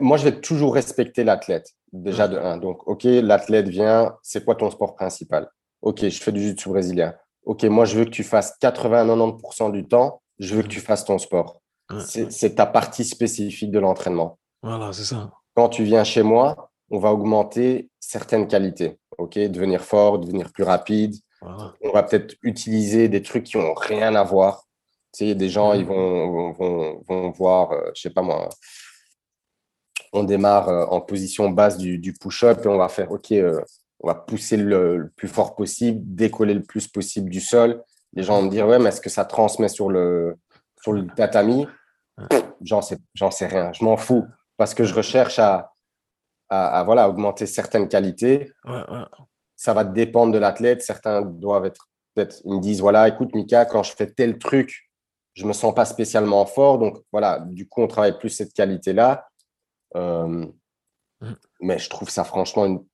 [0.01, 2.57] moi, je vais toujours respecter l'athlète, déjà de un.
[2.57, 5.49] Donc, OK, l'athlète vient, c'est quoi ton sport principal?
[5.83, 7.15] OK, je fais du jiu-jitsu brésilien
[7.45, 11.05] OK, moi, je veux que tu fasses 80-90% du temps, je veux que tu fasses
[11.05, 11.61] ton sport.
[12.07, 14.39] C'est ta partie spécifique de l'entraînement.
[14.63, 15.31] Voilà, c'est ça.
[15.55, 18.97] Quand tu viens chez moi, on va augmenter certaines qualités.
[19.19, 21.15] OK, devenir fort, devenir plus rapide.
[21.43, 24.65] On va peut-être utiliser des trucs qui n'ont rien à voir.
[25.13, 28.49] Tu sais, des gens, ils vont, vont, vont voir, je euh, je sais pas moi,
[30.13, 33.61] on démarre euh, en position basse du, du push-up et on va faire, OK, euh,
[34.05, 37.83] on va pousser le, plus fort possible, décoller le plus possible du sol.
[38.13, 40.37] Les gens vont me dire, ouais, mais est-ce que ça transmet sur le,
[40.83, 41.67] sur le tatami?
[42.61, 42.99] J'en sais,
[43.31, 43.73] sais rien.
[43.73, 44.27] Je m'en fous
[44.59, 45.73] parce que je recherche à,
[46.51, 48.53] à, voilà, augmenter certaines qualités.
[49.57, 50.83] Ça va dépendre de l'athlète.
[50.83, 54.91] Certains doivent être, peut-être, ils me disent, voilà, écoute, Mika, quand je fais tel truc,
[55.33, 56.79] je me sens pas spécialement fort.
[56.79, 59.27] Donc, voilà, du coup, on travaille plus cette qualité-là.
[59.97, 60.47] Euh,
[61.23, 61.37] mm.
[61.63, 62.85] mais je trouve ça franchement une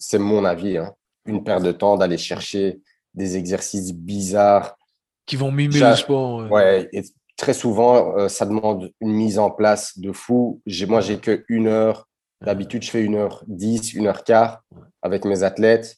[0.00, 0.92] c'est mon avis, hein.
[1.26, 2.80] une perte de temps d'aller chercher
[3.14, 4.76] des exercices bizarres.
[5.26, 6.50] Qui vont mimer le sport.
[6.50, 6.88] Ouais.
[6.92, 7.04] et
[7.36, 10.60] très souvent, euh, ça demande une mise en place de fou.
[10.88, 12.08] Moi, j'ai que une heure.
[12.42, 14.62] D'habitude, je fais une heure dix, une heure quart
[15.02, 15.96] avec mes athlètes.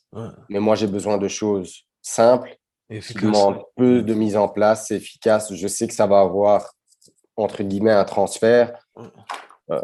[0.49, 2.57] Mais moi, j'ai besoin de choses simples,
[2.91, 5.55] qui demandent peu de mise en place, c'est efficace.
[5.55, 6.75] Je sais que ça va avoir,
[7.37, 8.73] entre guillemets, un transfert.
[9.71, 9.81] Euh,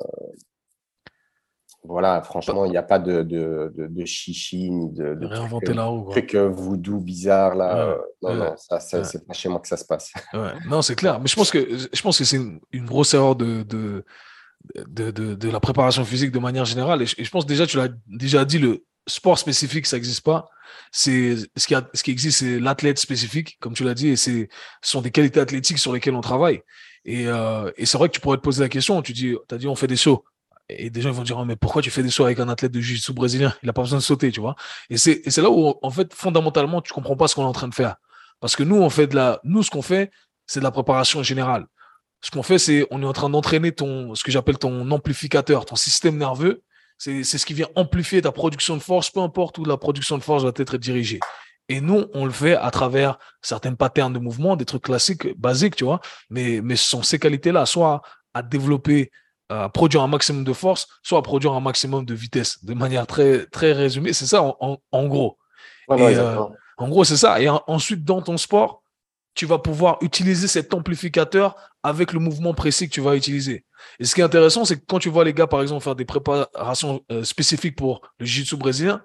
[1.88, 5.84] voilà, franchement, il n'y a pas de, de, de, chichi ni de, de réinventer la
[5.84, 6.10] roue.
[6.10, 7.78] Truc euh, voodoo bizarre là.
[7.78, 10.12] Euh, non, non, ça, c'est pas chez moi que ça se passe.
[10.68, 11.18] Non, c'est clair.
[11.18, 14.04] Mais je pense que je pense que c'est une, grosse erreur de, de,
[14.86, 17.00] de, de, la préparation physique de manière générale.
[17.00, 20.46] Et je, pense déjà, tu l'as déjà dit, le sport spécifique, ça n'existe pas.
[20.92, 24.16] C'est ce qui, a, ce qui existe, c'est l'athlète spécifique, comme tu l'as dit, et
[24.16, 24.50] c'est
[24.82, 26.60] ce sont des qualités athlétiques sur lesquelles on travaille.
[27.06, 29.00] Et, euh, et c'est vrai que tu pourrais te poser la question.
[29.00, 30.22] Tu dis, as dit, on fait des sauts
[30.68, 32.72] et des gens vont dire, oh, mais pourquoi tu fais des sauts avec un athlète
[32.72, 33.54] de jiu-jitsu brésilien?
[33.62, 34.54] Il n'a pas besoin de sauter, tu vois.
[34.90, 37.68] Et c'est, là où, en fait, fondamentalement, tu comprends pas ce qu'on est en train
[37.68, 37.96] de faire.
[38.40, 40.10] Parce que nous, on fait de la, nous, ce qu'on fait,
[40.46, 41.66] c'est de la préparation générale.
[42.20, 45.64] Ce qu'on fait, c'est, on est en train d'entraîner ton, ce que j'appelle ton amplificateur,
[45.64, 46.62] ton système nerveux.
[46.98, 50.22] C'est, ce qui vient amplifier ta production de force, peu importe où la production de
[50.22, 51.20] force va être dirigée.
[51.68, 55.76] Et nous, on le fait à travers certaines patterns de mouvement, des trucs classiques, basiques,
[55.76, 56.00] tu vois.
[56.28, 58.02] Mais, mais ce sont ces qualités-là, soit
[58.34, 59.10] à développer
[59.48, 63.06] à produire un maximum de force, soit à produire un maximum de vitesse, de manière
[63.06, 64.12] très, très résumée.
[64.12, 65.38] C'est ça, en, gros.
[65.90, 66.44] Euh,
[66.76, 67.40] en gros, c'est ça.
[67.40, 68.82] Et ensuite, dans ton sport,
[69.34, 73.64] tu vas pouvoir utiliser cet amplificateur avec le mouvement précis que tu vas utiliser.
[74.00, 75.94] Et ce qui est intéressant, c'est que quand tu vois les gars, par exemple, faire
[75.94, 79.02] des préparations euh, spécifiques pour le jiu-jitsu brésilien,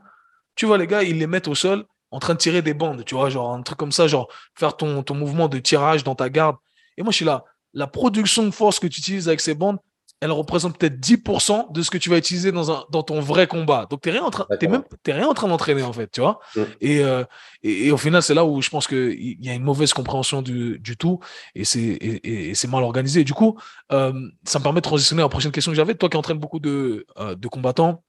[0.56, 3.06] tu vois les gars, ils les mettent au sol en train de tirer des bandes,
[3.06, 6.16] tu vois, genre un truc comme ça, genre faire ton, ton mouvement de tirage dans
[6.16, 6.58] ta garde.
[6.98, 9.80] Et moi, je suis là, la production de force que tu utilises avec ces bandes,
[10.24, 13.46] elle représente peut-être 10% de ce que tu vas utiliser dans, un, dans ton vrai
[13.46, 13.88] combat.
[13.90, 16.40] Donc, tu n'es rien en train, même, rien en train d'entraîner, en fait, tu vois.
[16.56, 16.62] Mm.
[16.84, 17.26] Euh,
[17.62, 20.42] et, et, au final, c'est là où je pense qu'il y a une mauvaise compréhension
[20.42, 21.20] du, du tout
[21.56, 23.26] et c'est mal organisé.
[23.26, 23.60] du coup,
[23.92, 24.14] euh,
[24.46, 25.94] ça me permet de transitionner à la prochaine question que j'avais.
[25.94, 28.02] Toi qui entraînes beaucoup de, euh, de combattants,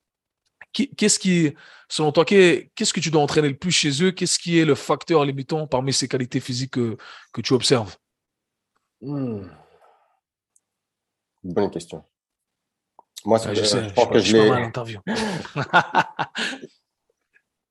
[0.73, 1.53] qu'est-ce qui,
[1.89, 4.13] selon toi, qu'est-ce que tu dois entraîner le plus chez eux?
[4.13, 6.97] Qu'est-ce qui est le facteur limitant parmi ces qualités physiques que,
[7.33, 7.97] que tu observes?
[9.01, 9.49] Hmm.
[11.45, 12.03] Bonne question.
[13.25, 14.51] Moi, je, je, pense que je l'ai.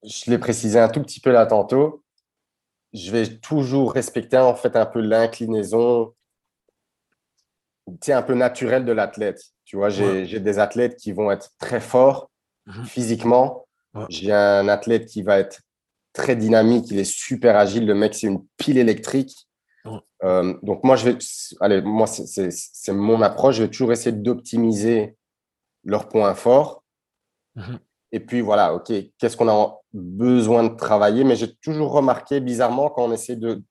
[0.04, 2.04] je l'ai précisé un tout petit peu là tantôt.
[2.94, 6.14] Je vais toujours respecter en fait un peu l'inclinaison,
[8.08, 9.42] un peu naturelle de l'athlète.
[9.66, 12.30] Tu vois, j'ai des athlètes qui vont être très forts
[12.66, 12.86] Mhm.
[12.86, 13.68] physiquement.
[14.10, 15.62] J'ai un athlète qui va être
[16.14, 17.86] très dynamique, il est super agile.
[17.86, 19.48] Le mec, c'est une pile électrique.
[20.24, 21.18] Euh, donc, moi, je vais,
[21.60, 23.56] allez, moi, c'est mon approche.
[23.56, 25.18] Je vais toujours essayer d'optimiser
[25.84, 26.84] leurs points forts.
[27.56, 27.80] Mhm.
[28.12, 31.24] Et puis, voilà, OK, qu'est-ce qu'on a besoin de travailler?
[31.24, 33.62] Mais j'ai toujours remarqué, bizarrement, quand on essaie de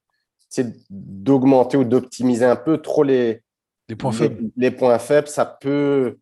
[0.91, 3.41] d'augmenter ou d'optimiser un peu trop les,
[3.89, 4.51] les points faibles.
[4.55, 6.19] Les points faibles, ça peut,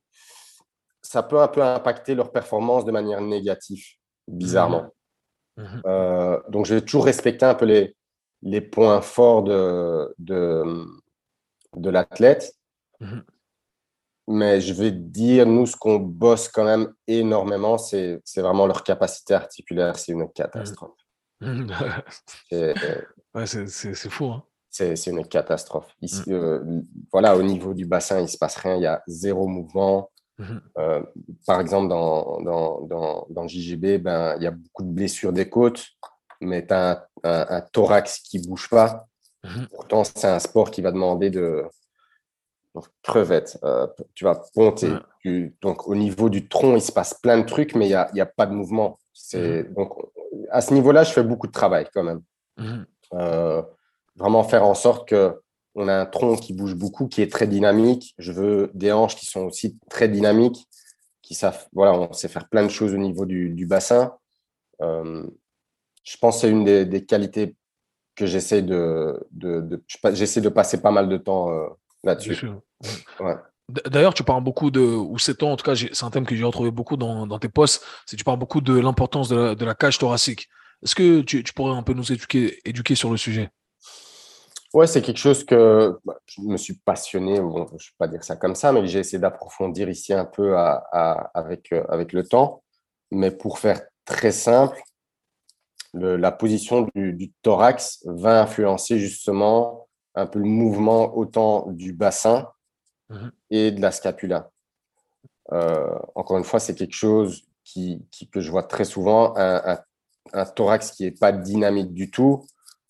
[1.01, 3.83] ça peut un peu impacter leur performance de manière négative,
[4.29, 4.85] bizarrement.
[5.57, 5.63] Mmh.
[5.63, 5.81] Mmh.
[5.85, 7.93] Euh, donc, je vais toujours respecter un peu les,
[8.41, 10.85] les points forts de, de,
[11.75, 12.53] de l'athlète.
[12.99, 13.19] Mmh.
[14.27, 19.33] Mais je vais dire, nous, ce qu'on bosse quand même énormément, c'est vraiment leur capacité
[19.33, 19.97] articulaire.
[19.97, 20.95] C'est une catastrophe.
[22.49, 24.25] c'est fou.
[24.25, 24.43] Hein.
[24.69, 25.93] C'est une catastrophe.
[26.01, 26.81] Ici, euh,
[27.11, 28.75] voilà, au niveau du bassin, il ne se passe rien.
[28.77, 30.09] Il y a zéro mouvement.
[30.37, 30.61] Mhm.
[30.77, 31.03] Euh,
[31.45, 35.33] par exemple, dans, dans, dans, dans, le JGB, ben, il y a beaucoup de blessures
[35.33, 35.85] des côtes,
[36.39, 37.03] mais tu as un,
[37.71, 39.07] thorax qui ne bouge pas.
[39.43, 39.67] Mhm.
[39.73, 41.65] Pourtant, c'est un sport qui va demander de
[43.03, 44.93] crevettes, euh, tu vas ponter.
[45.61, 48.09] donc, au niveau du tronc, il se passe plein de trucs, mais il n'y a,
[48.13, 48.97] y a, pas de mouvement.
[49.13, 49.73] C'est, mhm.
[49.73, 49.93] Donc,
[50.49, 52.21] à ce niveau-là, je fais beaucoup de travail quand même.
[53.13, 53.61] Euh,
[54.15, 55.41] vraiment faire en sorte que
[55.73, 58.13] on a un tronc qui bouge beaucoup, qui est très dynamique.
[58.17, 60.67] Je veux des hanches qui sont aussi très dynamiques,
[61.21, 64.13] qui savent, voilà, on sait faire plein de choses au niveau du, bassin.
[64.81, 65.25] Euh,
[66.03, 67.55] je pense que c'est une des, qualités
[68.15, 69.19] que j'essaie de,
[70.13, 71.67] j'essaie de passer pas mal de temps euh,
[72.03, 72.47] là-dessus.
[73.69, 76.35] D'ailleurs, tu parles beaucoup de, ou c'est toi, en tout cas, c'est un thème que
[76.35, 79.97] j'ai retrouvé beaucoup dans, tes posts, c'est tu parles beaucoup de l'importance de, la, cage
[79.97, 80.49] thoracique.
[80.83, 83.49] Est-ce que tu, tu, pourrais un peu nous éduquer, éduquer sur le sujet?
[84.73, 88.07] Ouais, c'est quelque chose que bah, je me suis passionné, bon, je ne vais pas
[88.07, 92.25] dire ça comme ça, mais j'ai essayé d'approfondir ici un peu avec, euh, avec le
[92.25, 92.63] temps.
[93.11, 94.81] Mais pour faire très simple,
[95.93, 102.49] la position du, thorax va influencer justement un peu le mouvement autant du bassin
[103.09, 104.49] mmh et de la scapula.
[105.51, 109.77] Euh, encore une fois, c'est quelque chose qui, que je vois très souvent, un,
[110.31, 112.45] un thorax qui n'est pas dynamique du tout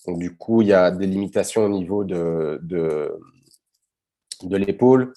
[0.07, 3.19] donc, du coup, il y a des limitations au niveau de, de,
[4.43, 5.13] de l'épaule,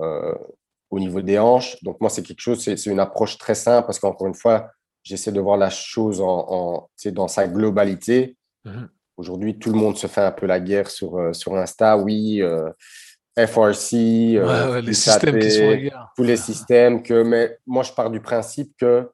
[0.00, 0.34] euh,
[0.90, 1.82] au niveau des hanches.
[1.82, 4.70] Donc, moi, c'est quelque chose, c'est une approche très simple parce qu'encore une fois,
[5.02, 8.36] j'essaie de voir la chose en, dans sa globalité.
[8.64, 8.88] Mhm.
[9.16, 11.96] Aujourd'hui, tout le monde se fait un peu la guerre sur, euh, sur Insta.
[11.98, 12.70] Oui, euh,
[13.38, 14.38] FRC,
[14.82, 17.02] les systèmes qui sont tous les systèmes.
[17.02, 19.10] Que, mais moi, je pars du principe que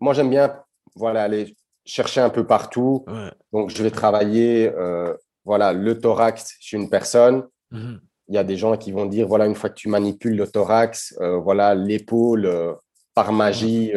[0.00, 0.62] moi, j'aime bien
[0.94, 3.04] voilà, aller chercher un peu partout.
[3.52, 7.44] Donc, je vais travailler euh, voilà, le thorax chez une personne.
[7.70, 8.00] Mhm.
[8.28, 10.46] Il y a des gens qui vont dire, voilà, une fois que tu manipules le
[10.46, 12.74] thorax, euh, voilà, l'épaule, euh,
[13.14, 13.92] par magie,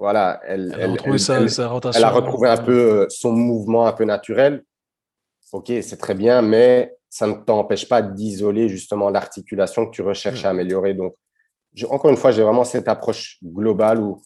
[0.00, 4.64] voilà, elle, elle, elle, a retrouvé un peu son mouvement un peu naturel.
[5.52, 10.46] Ok, c'est très bien, mais ça ne t'empêche pas d'isoler justement l'articulation que tu recherches
[10.46, 10.94] à améliorer.
[10.94, 11.16] Donc,
[11.90, 14.22] encore une fois, j'ai vraiment cette approche globale où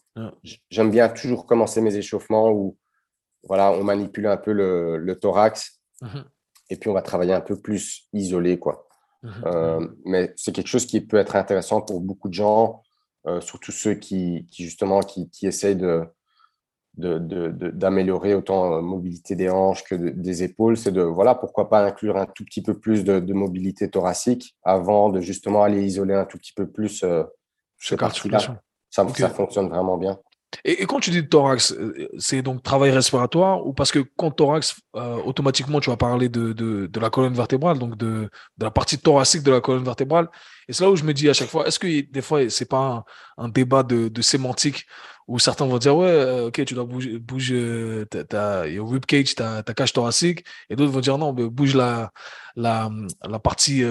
[0.69, 2.77] j'aime bien toujours commencer mes échauffements où
[3.43, 6.23] voilà, on manipule un peu le, thorax mhm.
[6.69, 8.57] et puis on va travailler un peu plus isolé.
[8.59, 8.87] Quoi.
[9.23, 9.33] Mhm.
[9.45, 12.84] Euh, mais c'est quelque chose qui peut être intéressant pour beaucoup de gens, euh,
[13.41, 16.07] surtout ceux qui, justement qui, qui essayent de,
[16.97, 21.85] d'améliorer autant la euh, mobilité des hanches que des épaules, c'est de, voilà, pourquoi pas
[21.85, 26.25] inclure un tout petit peu plus de, mobilité thoracique avant de justement aller isoler un
[26.25, 27.23] tout petit peu plus euh,
[27.77, 28.57] cette articulation.
[28.89, 30.17] Ça, ça fonctionne vraiment bien.
[30.63, 34.75] Et, quand tu dis thorax, euh, c'est donc travail respiratoire ou parce que quand thorax,
[34.95, 38.71] euh, automatiquement, tu vas parler de, de, de, la colonne vertébrale, donc de, de, la
[38.71, 40.29] partie thoracique de la colonne vertébrale?
[40.67, 42.69] Et c'est là où je me dis à chaque fois, est-ce que des fois, c'est
[42.69, 43.03] pas
[43.37, 44.85] un, débat de, sémantique
[45.27, 47.53] où certains vont dire, ouais, euh, ok, tu dois bouger, bouge,
[48.29, 52.11] ta, rib cage, ta, cage thoracique, et d'autres vont dire, non, bouge la,
[52.55, 52.89] la,
[53.27, 53.83] la partie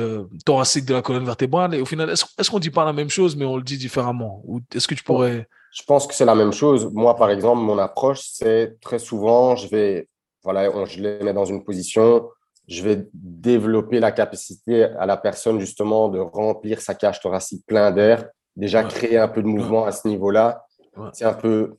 [0.44, 1.74] thoracique de la colonne vertébrale.
[1.74, 3.78] Et au final, est-ce est qu'on dit pas la même chose, mais on le dit
[3.78, 4.42] différemment?
[4.44, 6.88] Ou est-ce que tu pourrais je pense que c'est la même chose.
[6.92, 10.08] Moi, par exemple, mon approche, c'est très souvent, je vais,
[10.44, 12.30] voilà, je les mets dans une position,
[12.68, 17.90] je vais développer la capacité à la personne justement de remplir sa cage thoracique plein
[17.90, 20.64] d'air, déjà créer un peu de mouvement à ce niveau-là.
[21.12, 21.76] C'est un peu,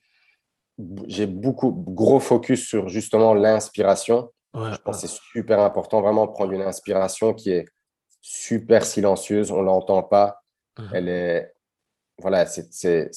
[1.08, 4.30] j'ai beaucoup gros focus sur justement l'inspiration.
[4.54, 7.66] je pense que c'est super important vraiment de prendre une inspiration qui est
[8.20, 10.42] super silencieuse, on l'entend pas.
[10.92, 11.54] Elle est,
[12.20, 13.10] voilà, c'est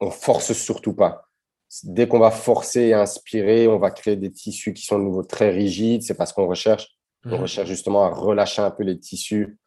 [0.00, 1.28] on force surtout pas.
[1.84, 5.22] Dès qu'on va forcer et inspirer, on va créer des tissus qui sont de nouveau
[5.22, 6.02] très rigides.
[6.02, 6.88] C'est parce qu'on recherche.
[7.24, 7.42] On mhm.
[7.42, 9.58] recherche justement à relâcher un peu les tissus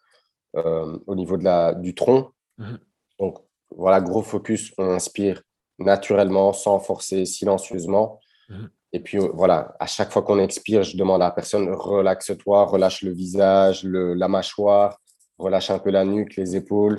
[0.55, 2.31] euh, au niveau de la, du tronc.
[2.57, 2.79] Mhm.
[3.19, 3.37] Donc
[3.69, 4.73] voilà, gros focus.
[4.77, 5.43] On inspire
[5.77, 8.19] naturellement, sans forcer, silencieusement.
[8.49, 8.69] Mhm.
[8.93, 12.65] Et puis euh, voilà, à chaque fois qu'on expire, je demande à la personne relaxe-toi,
[12.65, 14.99] relâche le visage, la mâchoire,
[15.37, 16.97] relâche un peu la nuque, les épaules.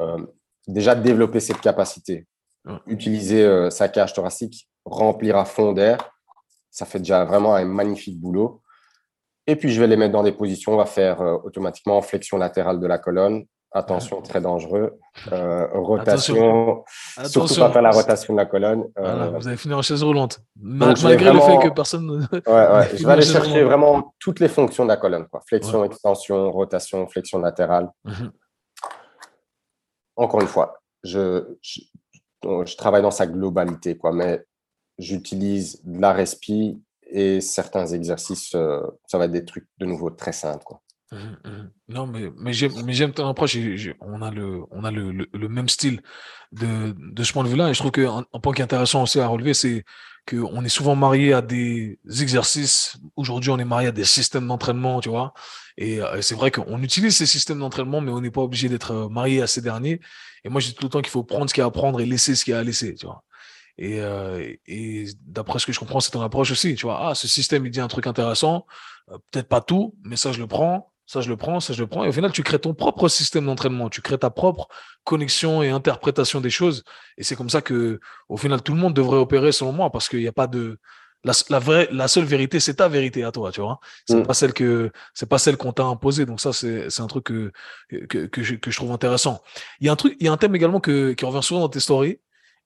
[0.00, 0.26] Euh,
[0.66, 2.26] déjà développer cette capacité
[2.86, 5.98] utiliser euh, sa cage thoracique, remplir à fond d'air.
[6.70, 8.62] Ça fait déjà vraiment un magnifique boulot.
[9.46, 10.72] Et puis, je vais les mettre dans des positions.
[10.74, 13.44] On va faire euh, automatiquement flexion latérale de la colonne.
[13.74, 14.98] Attention, très dangereux.
[15.32, 16.84] Euh, rotation.
[17.24, 18.84] Surtout pas faire la rotation de la colonne.
[18.96, 20.40] vous allez finir en chaise roulante.
[20.56, 22.28] malgré le fait que personne.
[22.32, 25.26] ouais, je vais aller chercher vraiment toutes les fonctions de la colonne.
[25.26, 25.40] Quoi.
[25.46, 27.88] Flexion, extension, rotation, flexion latérale.
[28.04, 28.30] Mhm.
[30.16, 31.80] Encore une fois, je, je
[32.76, 34.44] travaille dans sa globalité, quoi, mais
[34.98, 40.10] j'utilise de la respi et certains exercices, euh, ça va être des trucs de nouveau
[40.10, 40.64] très simples.
[40.64, 40.82] Quoi.
[41.12, 41.70] Mmh, mmh.
[41.88, 43.56] Non, mais, mais j'aime ton approche.
[44.00, 46.00] on a, le, on a le, le, même style
[46.52, 47.68] de, de ce point de vue-là.
[47.68, 49.84] Et je trouve qu'un un point qui est intéressant aussi à relever, c'est
[50.26, 52.96] qu'on est souvent marié à des exercices.
[53.16, 55.34] Aujourd'hui, on est marié à des systèmes d'entraînement, tu vois.
[55.76, 58.70] Et, et euh, c'est vrai qu'on utilise ces systèmes d'entraînement, mais on n'est pas obligé
[58.70, 60.00] d'être euh, marié à ces derniers.
[60.44, 61.70] Et moi, je dis tout le temps qu'il faut prendre ce qu'il y a à
[61.70, 63.22] prendre et laisser ce qu'il y a à laisser, tu vois.
[63.78, 67.08] Et, euh, et d'après ce que je comprends, c'est ton approche aussi, tu vois.
[67.08, 68.66] Ah, ce système, il dit un truc intéressant.
[69.10, 70.91] Euh, peut-être pas tout, mais ça, je le prends.
[71.06, 72.04] Ça, je le prends, ça, je le prends.
[72.04, 73.90] Et au final, tu crées ton propre système d'entraînement.
[73.90, 74.68] Tu crées ta propre
[75.04, 76.84] connexion et interprétation des choses.
[77.18, 80.08] Et c'est comme ça que, au final, tout le monde devrait opérer, selon moi, parce
[80.08, 80.78] qu'il n'y a pas de,
[81.24, 83.78] la, vraie, la seule vérité, c'est ta vérité à toi, tu vois.
[84.06, 84.26] C'est mm.
[84.26, 86.26] pas celle que, c'est pas celle qu'on t'a imposée.
[86.26, 87.52] Donc ça, c'est, c'est un truc que,
[87.88, 89.42] que, que, je, que, je, trouve intéressant.
[89.80, 91.60] Il y a un truc, il y a un thème également que, qui revient souvent
[91.60, 92.18] dans tes stories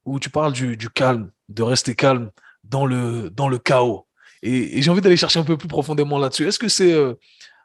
[0.04, 2.30] où tu parles du, du calme, de rester calme
[2.64, 4.06] dans le, dans le chaos.
[4.42, 6.46] Et, j'ai envie d'aller chercher un peu plus profondément là-dessus.
[6.46, 7.14] Est-ce que c'est, euh,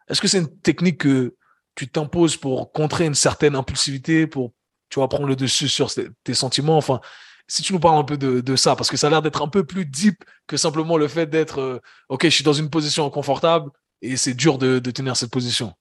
[0.08, 1.36] est-ce que c'est une technique que
[1.76, 4.54] tu t'imposes pour contrer une certaine impulsivité, pour,
[4.90, 5.92] tu vois, prendre le dessus sur
[6.24, 6.78] tes sentiments?
[6.78, 7.00] Enfin,
[7.48, 9.48] si tu nous parles un peu de, ça, parce que ça a l'air d'être un
[9.48, 11.80] peu plus deep que simplement le fait d'être, euh,
[12.10, 13.70] OK, je suis dans une position inconfortable
[14.02, 15.74] et c'est dur de, tenir cette position.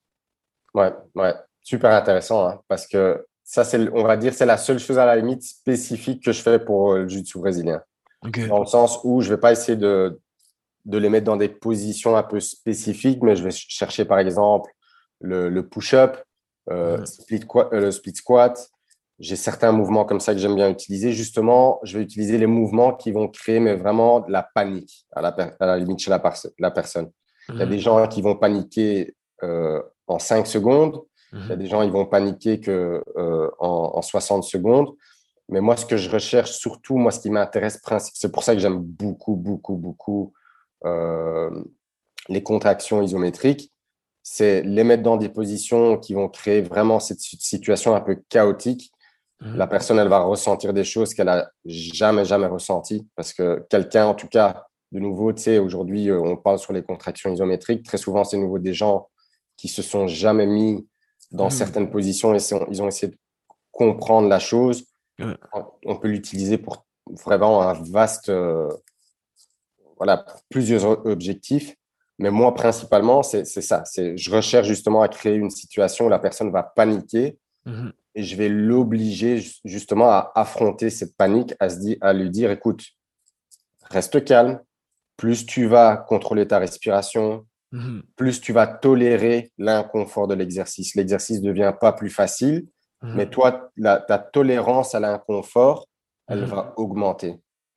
[0.74, 4.78] Ouais, ouais, super intéressant, hein, parce que ça, c'est, on va dire, c'est la seule
[4.78, 7.82] chose à la limite spécifique que je fais pour euh, le jiu-jitsu brésilien.
[8.48, 10.20] Dans le sens où je ne vais pas essayer de,
[10.84, 14.70] de les mettre dans des positions un peu spécifiques, mais je vais chercher par exemple
[15.20, 16.16] le, push-up,
[16.70, 18.70] euh, split, le split squat,
[19.20, 21.12] j'ai certains mouvements comme ça que j'aime bien utiliser.
[21.12, 25.20] Justement, je vais utiliser les mouvements qui vont créer mais vraiment de la panique à
[25.20, 25.28] la,
[25.60, 26.22] à la limite chez la,
[26.58, 27.10] la personne.
[27.50, 27.70] Il y a mhm.
[27.70, 31.02] des gens qui vont paniquer euh, en 5 secondes.
[31.32, 31.62] Il y a mhm.
[31.62, 34.88] des gens qui vont paniquer que, euh, en, en, 60 secondes.
[35.50, 37.78] Mais moi, ce que je recherche surtout, moi, ce qui m'intéresse,
[38.14, 40.39] c'est pour ça que j'aime beaucoup, beaucoup, beaucoup euh,
[40.84, 43.72] les contractions isométriques,
[44.22, 48.92] c'est les mettre dans des positions qui vont créer vraiment cette situation un peu chaotique
[49.40, 49.56] Mhm.
[49.56, 53.06] La personne, elle va ressentir des choses qu'elle a jamais, jamais ressenties.
[53.16, 56.72] Parce que quelqu'un, en tout cas, de nouveau, tu sais, aujourd'hui, euh, on parle sur
[56.72, 57.84] les contractions isométriques.
[57.84, 59.08] Très souvent, c'est nouveau des gens
[59.56, 60.86] qui se sont jamais mis
[61.30, 61.50] dans mhm.
[61.50, 62.38] certaines positions et
[62.70, 63.18] ils ont essayé de
[63.70, 64.84] comprendre la chose.
[65.84, 66.86] On peut l'utiliser pour
[67.24, 68.32] vraiment un vaste,
[70.00, 71.76] voilà, plusieurs objectifs.
[72.18, 73.84] Mais moi, principalement, c'est ça.
[73.96, 77.38] Je recherche justement à créer une situation où la personne va paniquer.
[77.64, 82.30] Mhm et je vais l'obliger justement à affronter cette panique, à, se dire, à lui
[82.30, 82.84] dire, écoute,
[83.90, 84.60] reste calme,
[85.16, 88.02] plus tu vas contrôler ta respiration, mhm.
[88.16, 90.94] plus tu vas tolérer l'inconfort de l'exercice.
[90.94, 92.66] L'exercice ne devient pas plus facile,
[93.02, 93.14] mhm.
[93.14, 95.86] mais toi, ta tolérance à l'inconfort,
[96.26, 97.36] elle va augmenter.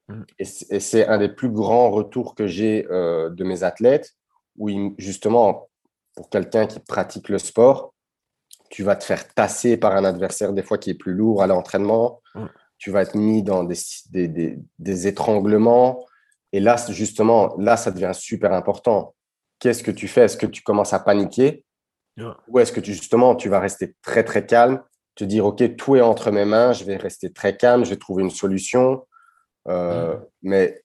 [0.09, 0.25] Mhm.
[0.39, 0.45] Et
[0.79, 4.11] c'est un des plus grands retours que j'ai euh, de mes athlètes,
[4.57, 5.69] où justement,
[6.15, 7.93] pour quelqu'un qui pratique le sport,
[8.69, 11.47] tu vas te faire tasser par un adversaire des fois qui est plus lourd à
[11.47, 12.21] l'entraînement,
[12.77, 13.77] tu vas être mis dans des,
[14.09, 16.05] des, des, étranglements,
[16.51, 19.15] et là, justement, là, ça devient super important.
[19.59, 20.21] Qu'est-ce que tu fais?
[20.25, 21.65] Est-ce que tu commences à paniquer?
[22.47, 24.81] Ou est-ce que tu, justement, tu vas rester très, très calme
[25.15, 27.97] te dire, OK, tout est entre mes mains, je vais rester très calme, je vais
[27.97, 29.05] trouver une solution.
[29.67, 30.83] Euh, mais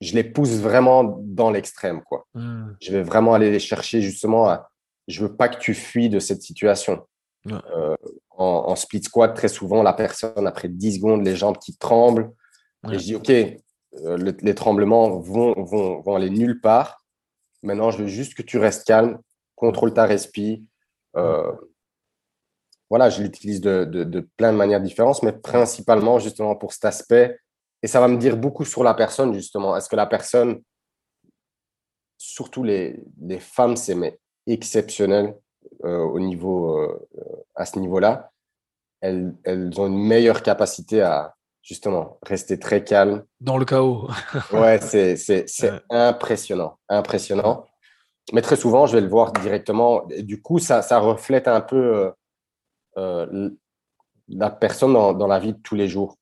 [0.00, 2.02] je les pousse vraiment dans l'extrême.
[2.02, 2.26] quoi.
[2.34, 2.72] Hmm.
[2.80, 4.70] Je vais vraiment aller les chercher justement à,
[5.06, 7.06] je veux pas que tu fuis de cette situation.
[7.50, 7.96] Euh,
[8.30, 12.30] en, split squat, très souvent, la personne, après 10 secondes, les jambes qui tremblent.
[12.90, 17.04] Et je dis, OK, euh, les tremblements vont, vont, vont, aller nulle part.
[17.62, 19.18] Maintenant, je veux juste que tu restes calme,
[19.56, 20.64] contrôle ta respi
[22.90, 27.38] voilà, je l'utilise de, de, plein de manières différentes, mais principalement justement pour cet aspect.
[27.82, 29.76] Et ça va me dire beaucoup sur la personne, justement.
[29.76, 30.62] Est-ce que la personne,
[32.16, 35.36] surtout les, les femmes, c'est mais exceptionnel
[35.84, 37.08] euh, au niveau, euh,
[37.54, 38.30] à ce niveau-là.
[39.00, 43.24] Elles, elles, ont une meilleure capacité à justement rester très calme.
[43.40, 44.08] Dans le chaos.
[44.52, 45.46] ouais, c'est
[45.90, 46.78] impressionnant.
[46.88, 47.66] Impressionnant.
[48.32, 50.08] Mais très souvent, je vais le voir directement.
[50.10, 52.10] Et du coup, ça, ça reflète un peu euh,
[52.96, 53.50] euh,
[54.28, 56.16] la personne dans, la vie de tous les jours.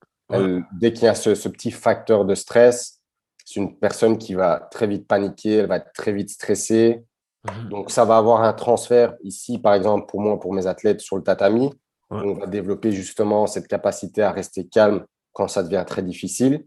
[0.72, 3.00] Dès qu'il y a ce, petit facteur de stress,
[3.44, 7.04] c'est une personne qui va très vite paniquer, elle va être très vite stressée.
[7.44, 7.68] Mhm.
[7.68, 11.16] Donc, ça va avoir un transfert ici, par exemple, pour moi, pour mes athlètes sur
[11.16, 11.70] le tatami.
[12.10, 16.64] On va développer justement cette capacité à rester calme quand ça devient très difficile.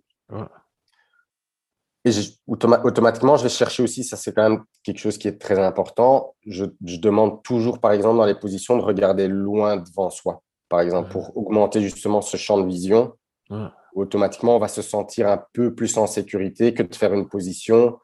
[2.06, 2.12] Et
[2.48, 6.36] automatiquement, je vais chercher aussi, ça c'est quand même quelque chose qui est très important.
[6.46, 11.10] Je, demande toujours, par exemple, dans les positions, de regarder loin devant soi, par exemple,
[11.12, 13.14] pour augmenter justement ce champ de vision.
[13.96, 18.00] Automatiquement, on va se sentir un peu plus en sécurité que de faire une position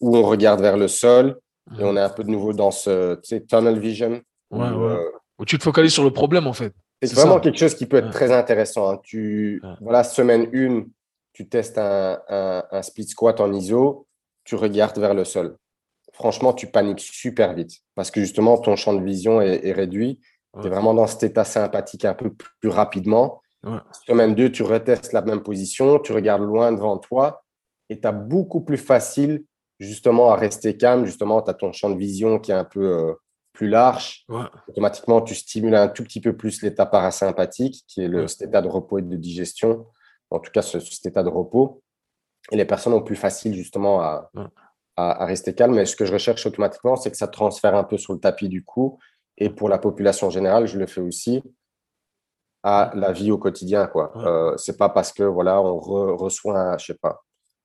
[0.00, 1.38] où on regarde vers le sol
[1.78, 3.14] et on est un peu de nouveau dans ce
[3.48, 4.20] tunnel vision.
[4.52, 4.98] Euh,
[5.38, 6.72] où, tu te focalises sur le problème, en fait.
[7.02, 8.90] C'est vraiment quelque chose qui peut être très intéressant.
[8.90, 9.00] Hein.
[9.02, 10.84] Tu, voilà, semaine 1,
[11.32, 14.06] tu testes un, un, split squat en ISO,
[14.44, 15.56] tu regardes vers le sol.
[16.14, 20.20] Franchement, tu paniques super vite parce que justement, ton champ de vision est, réduit.
[20.58, 23.42] Tu es vraiment dans cet état sympathique un peu plus rapidement.
[24.06, 27.44] Semaine 2, tu retestes la même position, tu regardes loin devant toi
[27.88, 29.44] et tu as beaucoup plus facile
[29.78, 31.04] justement à rester calme.
[31.04, 33.14] Justement, tu as ton champ de vision qui est un peu euh,
[33.52, 34.24] plus large.
[34.68, 38.62] Automatiquement, tu stimules un tout petit peu plus l'état parasympathique qui est le, cet état
[38.62, 39.86] de repos et de digestion
[40.30, 41.82] en tout cas cet état de repos.
[42.52, 44.30] Et les personnes ont plus facile justement à,
[44.96, 45.74] à, rester calmes.
[45.74, 48.48] Mais ce que je recherche automatiquement, c'est que ça transfère un peu sur le tapis
[48.48, 48.98] du coup.
[49.38, 51.42] Et pour la population générale, je le fais aussi
[52.66, 53.86] à la vie au quotidien.
[53.86, 54.12] quoi.
[54.16, 57.22] Euh, c'est pas parce que voilà, on reçoit, je sais pas,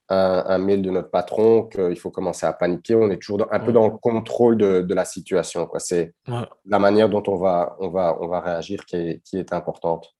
[0.10, 2.94] un, mail de notre patron qu'il faut commencer à paniquer.
[2.94, 5.68] On est toujours un peu dans le contrôle de, de la situation.
[5.80, 9.54] C'est la manière dont on va, on va, on va réagir qui est, qui est
[9.54, 10.14] importante.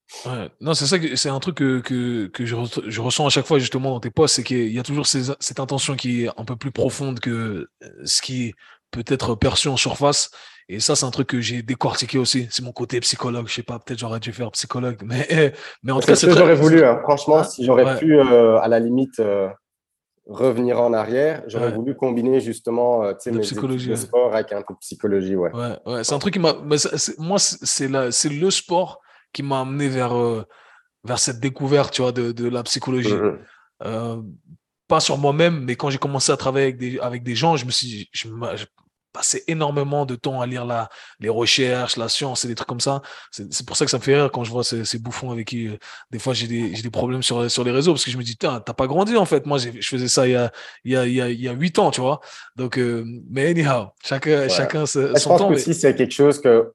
[0.60, 2.56] Non, c'est ça, c'est un truc que, que, que je,
[2.88, 5.60] je, ressens à chaque fois justement dans tes posts, c'est qu'il y a toujours cette
[5.60, 7.68] intention qui est un peu plus profonde que
[8.04, 8.52] ce qui
[8.92, 10.30] peut être perçu en surface.
[10.68, 12.46] Et ça, c'est un truc que j'ai décortiqué aussi.
[12.50, 13.48] C'est mon côté psychologue.
[13.48, 16.32] Je sais pas, peut-être j'aurais dû faire psychologue, mais, mais en tout cas, c'est ce
[16.32, 16.84] que j'aurais voulu.
[16.84, 17.00] Hein.
[17.02, 19.48] Franchement, si j'aurais pu, euh, à la limite, euh,
[20.26, 21.42] revenir en arrière.
[21.46, 25.36] J'aurais voulu combiner justement euh, mes psychologie, de sport avec un peu de psychologie.
[25.36, 25.50] Ouais.
[25.86, 26.54] ouais, C'est un truc qui m'a.
[27.18, 29.00] Moi, c'est le sport
[29.32, 30.44] qui m'a amené vers, euh,
[31.04, 33.14] vers cette découverte tu vois, de, de la psychologie.
[33.82, 34.22] Euh,
[34.86, 37.64] pas sur moi-même, mais quand j'ai commencé à travailler avec des, avec des gens, je
[37.64, 38.28] me suis, je,
[39.12, 40.88] passé énormément de temps à lire la,
[41.20, 43.02] les recherches, la science et des trucs comme ça.
[43.30, 45.48] C'est pour ça que ça me fait rire quand je vois ces, ces bouffons avec
[45.48, 45.76] qui, euh,
[46.10, 48.36] des fois, j'ai des, des, problèmes sur, sur les réseaux parce que je me dis,
[48.36, 49.46] t'as pas grandi en fait.
[49.46, 50.50] Moi, je faisais ça il y a,
[50.84, 52.20] il y a, il y a, 8 ans, tu vois.
[52.56, 56.72] Donc, euh, mais anyhow, chacun, chacun son je pense Que aussi, c'est quelque chose que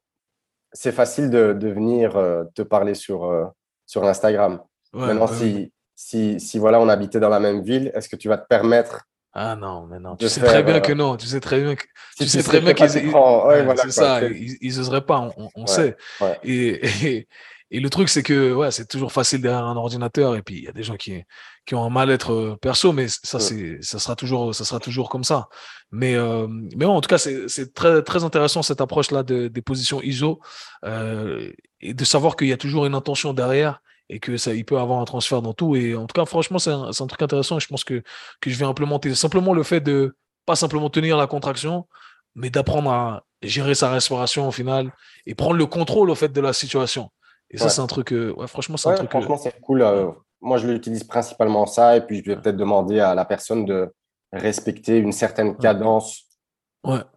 [0.72, 3.52] c'est facile de, de venir euh, te parler sur,
[3.86, 4.62] sur Instagram.
[4.94, 8.38] Maintenant, si, si, si voilà, on habitait dans la même ville, est-ce que tu vas
[8.38, 10.16] te permettre ah non, mais non.
[10.16, 11.16] Tu sais très bien que non.
[11.16, 11.84] Tu sais très bien que.
[12.18, 12.90] tu sais très bien qu'ils.
[12.90, 14.22] c'est ça.
[14.24, 15.30] Ils n'oseraient pas.
[15.56, 15.96] On, sait.
[16.44, 17.28] Et,
[17.72, 20.36] et, le truc, c'est que ouais, c'est toujours facile derrière un ordinateur.
[20.36, 21.24] Et puis il y a des gens qui,
[21.68, 25.10] qui ont un mal-être euh, perso, mais ça, c'est, ça sera toujours, ça sera toujours
[25.10, 25.50] comme ça.
[25.92, 30.02] Mais, euh, mais en tout cas, c'est très, très intéressant cette approche-là de, des positions
[30.02, 30.40] ISO
[30.86, 31.52] euh,
[31.82, 34.80] et de savoir qu'il y a toujours une intention derrière et que ça, il peut
[34.80, 35.76] avoir un transfert dans tout.
[35.76, 37.58] Et en tout cas, franchement, c'est un, un, truc intéressant.
[37.58, 38.01] Et je pense que,
[38.41, 41.88] que je vais implémenter simplement le fait de pas simplement tenir la contraction,
[42.36, 44.91] mais d'apprendre à gérer sa respiration au final
[45.26, 47.12] et prendre le contrôle au fait de la situation.
[47.49, 49.10] Et ça, c'est un truc, euh, ouais, franchement, c'est un truc.
[49.10, 49.82] Franchement, c'est cool.
[49.82, 50.08] Euh,
[50.41, 51.95] moi, je l'utilise principalement ça.
[51.95, 53.93] Et puis, je vais peut-être demander à la personne de
[54.34, 56.24] respecter une certaine cadence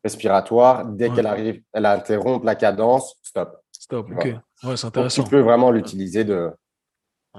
[0.04, 0.86] respiratoire.
[0.86, 3.56] Dès qu'elle arrive, elle interrompt la cadence, stop.
[3.72, 4.24] Stop, ok.
[4.62, 5.22] Ouais, c'est intéressant.
[5.22, 6.50] tu peux vraiment l'utiliser de.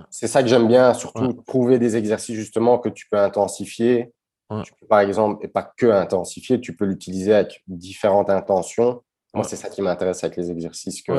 [0.10, 4.14] C'est ça que j'aime bien, surtout trouver des exercices justement que tu peux intensifier.
[4.64, 9.02] Tu peux, par exemple, et pas que intensifier, tu peux l'utiliser avec différentes intentions.
[9.34, 11.14] Moi, c'est ça qui m'intéresse avec les exercices que,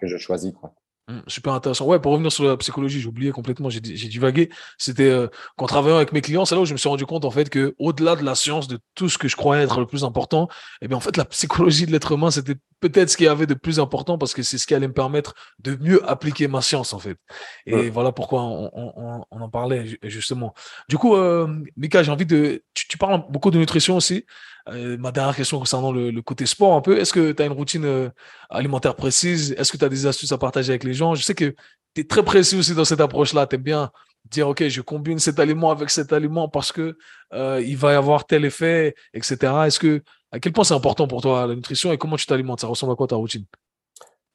[0.00, 0.52] que, je choisis.
[0.52, 0.74] Quoi.
[1.08, 1.86] Mmh, super intéressant.
[1.86, 4.50] Ouais, pour revenir sur la psychologie, j'ai oublié complètement, j'ai divagué.
[4.76, 7.24] C'était euh, qu'en travaillant avec mes clients, c'est là où je me suis rendu compte
[7.24, 9.86] en fait que au-delà de la science, de tout ce que je croyais être le
[9.86, 10.48] plus important,
[10.82, 13.46] eh bien en fait la psychologie de l'être humain, c'était peut-être ce qu'il y avait
[13.46, 16.60] de plus important parce que c'est ce qui allait me permettre de mieux appliquer ma
[16.60, 17.16] science en fait.
[17.64, 20.52] Et voilà pourquoi on, on, on, en parlait justement.
[20.90, 21.46] Du coup, euh,
[21.78, 22.62] Mika, j'ai envie de.
[22.74, 24.26] Tu, tu, parles beaucoup de nutrition aussi.
[24.70, 27.52] Euh, ma dernière question concernant le, côté sport un peu, est-ce que tu as une
[27.52, 28.10] routine euh,
[28.50, 29.52] alimentaire précise?
[29.52, 31.14] Est-ce que tu as des astuces à partager avec les gens?
[31.14, 31.54] Je sais que
[31.94, 33.46] tu es très précis aussi dans cette approche-là.
[33.46, 33.90] Tu aimes bien
[34.30, 36.98] dire, OK, je combine cet aliment avec cet aliment parce que
[37.32, 39.36] euh, il va y avoir tel effet, etc.
[39.66, 40.02] Est-ce que,
[40.32, 42.60] à quel point c'est important pour toi la nutrition et comment tu t'alimentes?
[42.60, 43.44] Ça ressemble à quoi ta routine?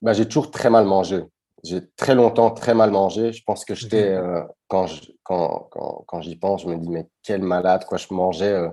[0.01, 1.21] Bah, J'ai toujours très mal mangé.
[1.63, 3.31] J'ai très longtemps très mal mangé.
[3.31, 4.17] Je pense que j'étais,
[4.67, 4.87] quand,
[5.21, 7.97] quand, quand, quand j'y pense, je me dis, mais quel malade, quoi.
[7.97, 8.69] Je mangeais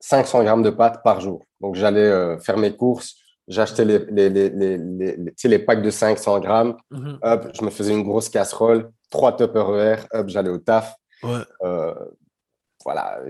[0.00, 1.42] 500 grammes de pâtes par jour.
[1.60, 6.40] Donc, j'allais euh, faire mes courses, j'achetais les, les, les, les, les packs de 500
[6.40, 7.18] grammes, mhm.
[7.22, 10.94] hop, je me faisais une grosse casserole, trois Tupperware, hop, j'allais au taf.
[11.24, 11.94] Euh,
[12.84, 13.20] voilà,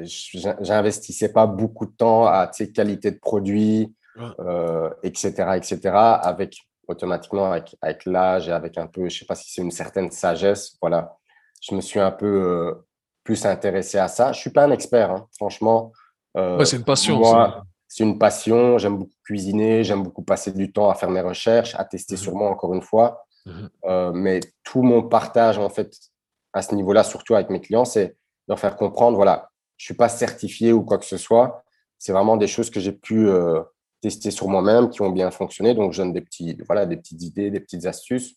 [0.61, 3.95] j'investissais pas beaucoup de temps à qualité de produit,
[4.41, 9.35] euh, etc., etc., avec automatiquement avec, avec l'âge et avec un peu, je sais pas
[9.35, 11.17] si c'est une certaine sagesse, voilà,
[11.61, 12.75] je me suis un peu
[13.29, 14.33] plus intéressé à ça.
[14.33, 15.93] Je suis pas un expert, hein, franchement.
[16.39, 17.23] Euh, c'est une passion.
[17.87, 18.79] c'est une passion.
[18.79, 22.35] J'aime beaucoup cuisiner, j'aime beaucoup passer du temps à faire mes recherches, à tester sur
[22.35, 23.27] moi encore une fois.
[23.45, 23.71] Mhm.
[23.85, 25.95] Euh, mais tout mon partage, en fait,
[26.55, 28.15] à ce niveau-là, surtout avec mes clients, c'est de
[28.49, 31.63] leur faire comprendre, voilà, je suis pas certifié ou quoi que ce soit.
[31.99, 33.61] C'est vraiment des choses que j'ai pu euh,
[34.01, 35.75] tester sur moi-même, qui ont bien fonctionné.
[35.75, 38.37] Donc, je donne des, petits, voilà, des petites idées, des petites astuces.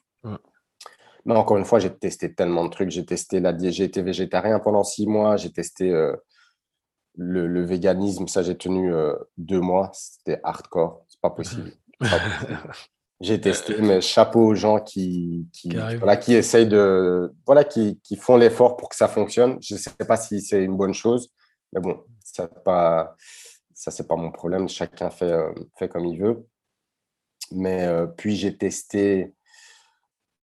[1.26, 2.90] Mais encore une fois, j'ai testé tellement de trucs.
[2.90, 5.38] J'ai testé la j'ai été végétarien pendant six mois.
[5.38, 6.16] J'ai testé euh,
[7.16, 8.28] le, véganisme.
[8.28, 9.92] Ça, j'ai tenu euh, deux mois.
[9.94, 11.06] C'était hardcore.
[11.08, 11.72] C'est pas possible.
[13.22, 18.16] j'ai testé, mais chapeau aux gens qui, qui, voilà, qui essayent de, voilà, qui, qui
[18.16, 19.58] font l'effort pour que ça fonctionne.
[19.62, 21.30] Je ne sais pas si c'est une bonne chose,
[21.72, 23.16] mais bon, ça pas,
[23.76, 24.68] ça c'est pas mon problème.
[24.68, 26.48] Chacun fait, euh, fait comme il veut.
[27.54, 29.36] Mais puis j'ai testé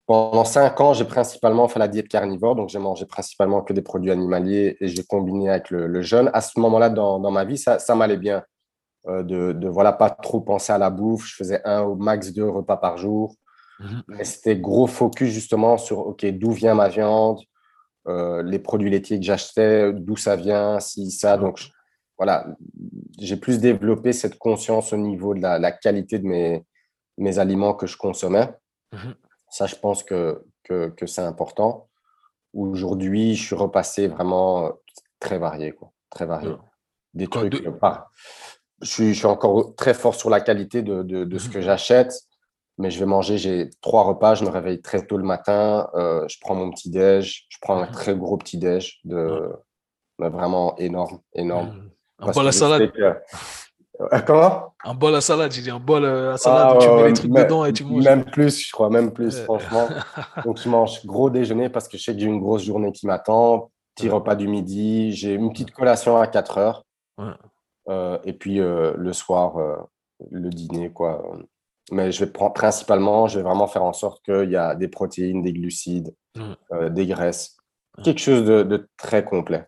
[0.08, 3.82] pendant cinq ans, j'ai principalement fait la diète carnivore, donc j'ai mangé principalement que des
[3.82, 6.30] produits animaliers et j'ai combiné avec le, jeûne.
[6.32, 8.42] À ce moment-là, dans, ma vie, ça, m'allait bien
[9.06, 11.26] euh, de, de, voilà pas trop penser à la bouffe.
[11.28, 13.34] Je faisais un au max deux repas par jour,
[13.80, 14.02] mhm.
[14.08, 17.40] mais c'était gros focus justement sur ok d'où vient ma viande,
[18.06, 21.36] euh, les produits laitiers que j'achetais, d'où ça vient, si ça.
[21.36, 21.68] Donc
[22.16, 22.46] voilà,
[23.18, 26.64] j'ai plus développé cette conscience au niveau de la, qualité de mes,
[27.18, 28.48] mes aliments que je consommais.
[28.94, 29.14] Mhm.
[29.50, 31.88] Ça, je pense que, que, que c'est important.
[32.54, 34.70] Aujourd'hui, je suis repassé vraiment euh,
[35.20, 35.92] très varié, quoi.
[36.10, 36.54] Très varié.
[37.14, 37.54] Des trucs.
[37.66, 38.10] Euh, pas.
[38.82, 41.52] Je, suis, je suis encore très fort sur la qualité de, de, de ce mmh
[41.52, 42.12] que j'achète,
[42.78, 46.26] mais je vais manger, j'ai trois repas, je me réveille très tôt le matin, euh,
[46.28, 49.52] je prends mon petit déj, je prends un mmh très gros petit déj de
[50.18, 51.90] vraiment énorme, énorme.
[52.20, 52.32] Mmh.
[52.32, 52.92] Peu la salade.
[54.26, 54.74] Comment?
[54.84, 57.32] Un bol à salade, j'ai dit un bol à salade où tu mets les trucs
[57.32, 58.04] dedans et tu manges.
[58.04, 59.88] Même plus, je crois, même plus, franchement.
[60.44, 63.06] Donc, je mange gros déjeuner parce que je sais que j'ai une grosse journée qui
[63.06, 63.70] m'attend.
[63.94, 66.84] Petit repas du midi, j'ai une petite collation à 4 heures.
[67.88, 69.56] Euh, et puis euh, le soir,
[70.30, 71.22] le dîner, quoi.
[71.90, 74.88] Mais je vais prendre principalement, je vais vraiment faire en sorte qu'il y a des
[74.88, 76.14] protéines, des glucides,
[76.90, 77.56] des graisses.
[78.04, 79.66] Quelque chose de, de très complet.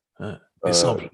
[0.67, 1.09] Et simple.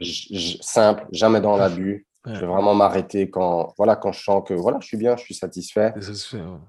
[0.60, 2.06] simple, jamais dans l'abus.
[2.26, 5.22] Je vais vraiment m'arrêter quand, voilà, quand je sens que voilà, je suis bien, je
[5.22, 5.94] suis satisfait.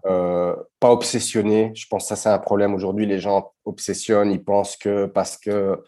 [0.05, 1.71] Euh, pas obsessionné.
[1.75, 3.05] Je pense que ça, c'est un problème aujourd'hui.
[3.07, 4.31] Les gens obsessionnent.
[4.31, 5.81] Ils pensent que parce que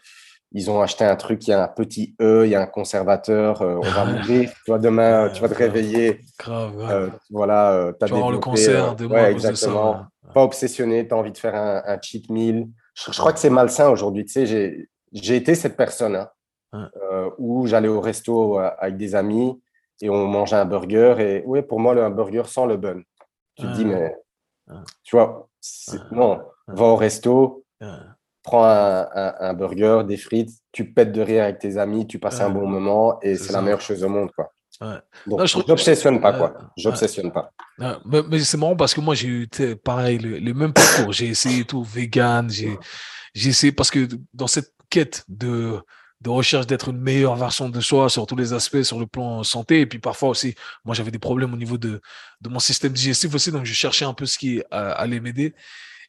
[0.52, 2.66] ils ont acheté un truc, il y a un petit E, il y a un
[2.66, 4.50] conservateur, euh, on va mourir.
[4.64, 6.20] Tu vois, demain, tu vas te réveiller.
[6.36, 9.28] Grave, euh, voilà, tu vas avoir le concert demain.
[9.28, 10.06] exactement.
[10.34, 12.66] Pas obsessionné, tu as envie de faire un, cheat meal.
[12.94, 14.24] Je, crois que c'est malsain aujourd'hui.
[14.24, 16.16] Tu sais, j'ai été cette personne.
[16.16, 16.28] Hein.
[16.72, 19.60] Euh, où j'allais au resto euh, avec des amis
[20.00, 21.16] et on mangeait un burger.
[21.18, 23.02] Et oui, pour moi, le un burger sans le bun.
[23.56, 24.16] Tu te dis, mais
[25.02, 25.48] tu vois,
[26.12, 27.64] non, va au resto,
[28.42, 32.40] prends un, un, burger, des frites, tu pètes de rire avec tes amis, tu passes
[32.40, 34.30] un bon moment et c'est la meilleure chose au monde.
[34.32, 34.52] Quoi.
[35.26, 36.54] Donc, je n'obsessionne pas, quoi.
[36.76, 37.50] J'obsessionne pas.
[38.06, 39.48] mais, c'est marrant parce que moi, j'ai eu
[39.82, 41.12] pareil, les mêmes parcours.
[41.12, 42.78] J'ai essayé tout vegan, j'ai
[43.34, 45.80] essayé parce que dans cette quête de,
[46.20, 49.42] de recherche d'être une meilleure version de soi sur tous les aspects, sur le plan
[49.42, 50.54] santé, et puis parfois aussi,
[50.84, 52.00] moi, j'avais des problèmes au niveau de,
[52.48, 55.54] mon système digestif aussi, donc je cherchais un peu ce qui allait m'aider.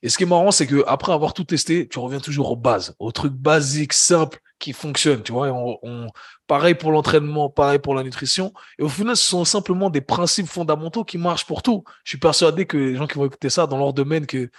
[0.04, 2.56] Et ce qui est marrant, c'est que après avoir tout testé, tu reviens toujours aux
[2.56, 5.24] bases, aux trucs basiques, simples, qui fonctionnent.
[5.24, 6.08] Tu vois, on,
[6.48, 8.54] pareil pour l'entraînement, pareil pour la nutrition.
[8.80, 11.84] Et au final, ce sont simplement des principes fondamentaux qui marchent pour tout.
[12.04, 14.50] Je suis persuadé que les gens qui vont écouter ça dans leur domaine, que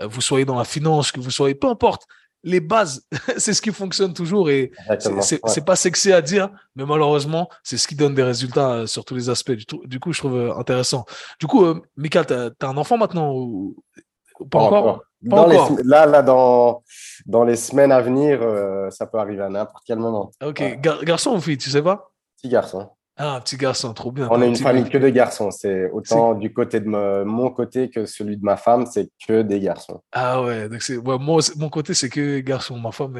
[0.00, 2.06] euh, vous soyez dans la finance, que vous soyez, peu importe,
[2.44, 7.48] les bases, c'est ce qui fonctionne toujours et c'est pas sexy à dire, mais malheureusement,
[7.62, 9.52] c'est ce qui donne des résultats euh, sur tous les aspects.
[9.84, 11.04] Du, coup, je trouve euh, intéressant.
[11.38, 13.76] Du coup, euh, Mika, tu as, un enfant maintenant ou,
[14.50, 16.82] pas, encore, là, là dans,
[17.26, 20.30] dans les semaines à venir, euh, ça peut arriver à n'importe quel moment.
[20.44, 22.10] Ok, garçon ou fille, tu sais pas?
[22.36, 22.88] Petit garçon.
[23.18, 24.26] Ah, un petit garçon, trop bien.
[24.30, 25.50] On est une famille que de garçons.
[25.50, 26.88] C'est autant du côté de
[27.24, 30.00] mon côté que celui de ma femme, c'est que des garçons.
[30.12, 31.18] Ah ouais, donc c'est moi
[31.56, 32.78] mon côté c'est que garçon.
[32.78, 33.18] Ma femme,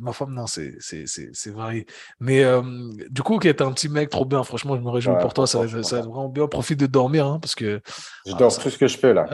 [0.00, 1.86] ma femme non, c'est c'est c'est varié.
[2.20, 2.62] Mais euh,
[3.10, 4.44] du coup, qui est un petit mec, trop bien.
[4.44, 5.46] Franchement, je me réjouis pour toi.
[5.46, 6.46] Ça, va, ça vraiment bien.
[6.46, 7.80] Profite de dormir, hein, parce que
[8.26, 9.24] je dors tout ce que je peux là.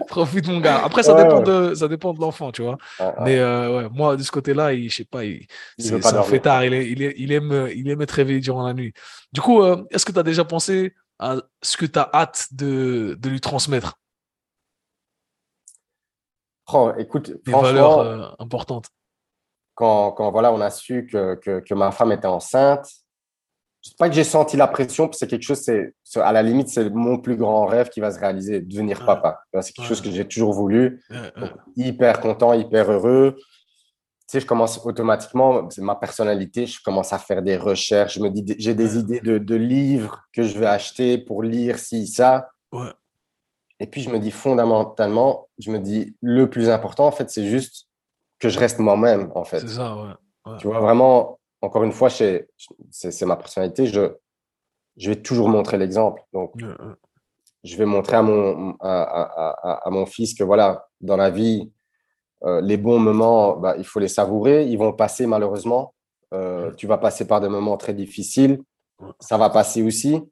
[0.08, 0.82] Profite mon gars.
[0.82, 2.78] Après, ça dépend de ça dépend de l'enfant, tu vois.
[3.22, 5.46] Mais euh, ouais, moi de ce côté-là, il, je sais pas, il,
[5.76, 6.64] il c'est un tard.
[6.64, 8.92] Il, il, il aime il aime être réveillé durant la nuit.
[9.32, 12.48] Du coup, euh, est-ce que tu as déjà pensé à ce que tu as hâte
[12.52, 13.98] de, lui transmettre?
[16.72, 18.88] Oh, écoute, Des valeurs euh, importantes.
[19.74, 22.86] Quand, quand, voilà, on a su que, que, ma femme était enceinte,
[23.82, 26.68] je sais pas que j'ai senti la pression, c'est quelque chose, c'est à la limite,
[26.68, 29.40] c'est mon plus grand rêve qui va se réaliser, devenir papa.
[29.60, 31.02] C'est quelque chose que j'ai toujours voulu.
[31.76, 33.36] hyper content, hyper heureux
[34.40, 38.54] je commence automatiquement, c'est ma personnalité, je commence à faire des recherches, je me dis,
[38.58, 42.50] j'ai des idées de, livres que je vais acheter pour lire ci, ça.
[43.78, 47.46] Et puis, je me dis fondamentalement, je me dis, le plus important, en fait, c'est
[47.46, 47.88] juste
[48.38, 49.60] que je reste moi-même, en fait.
[49.60, 50.56] C'est ça, ouais.
[50.58, 52.48] Tu vois, vraiment, encore une fois, c'est
[53.22, 54.12] ma personnalité, je,
[54.96, 56.22] je vais toujours montrer l'exemple.
[56.32, 56.52] Donc,
[57.64, 61.70] je vais montrer à mon, à, à, mon fils que, voilà, dans la vie,
[62.44, 64.66] les bons moments, bah, il faut les savourer.
[64.66, 65.94] Ils vont passer malheureusement.
[66.32, 68.62] Euh, tu vas passer par des moments très difficiles.
[69.20, 70.22] Ça va passer aussi.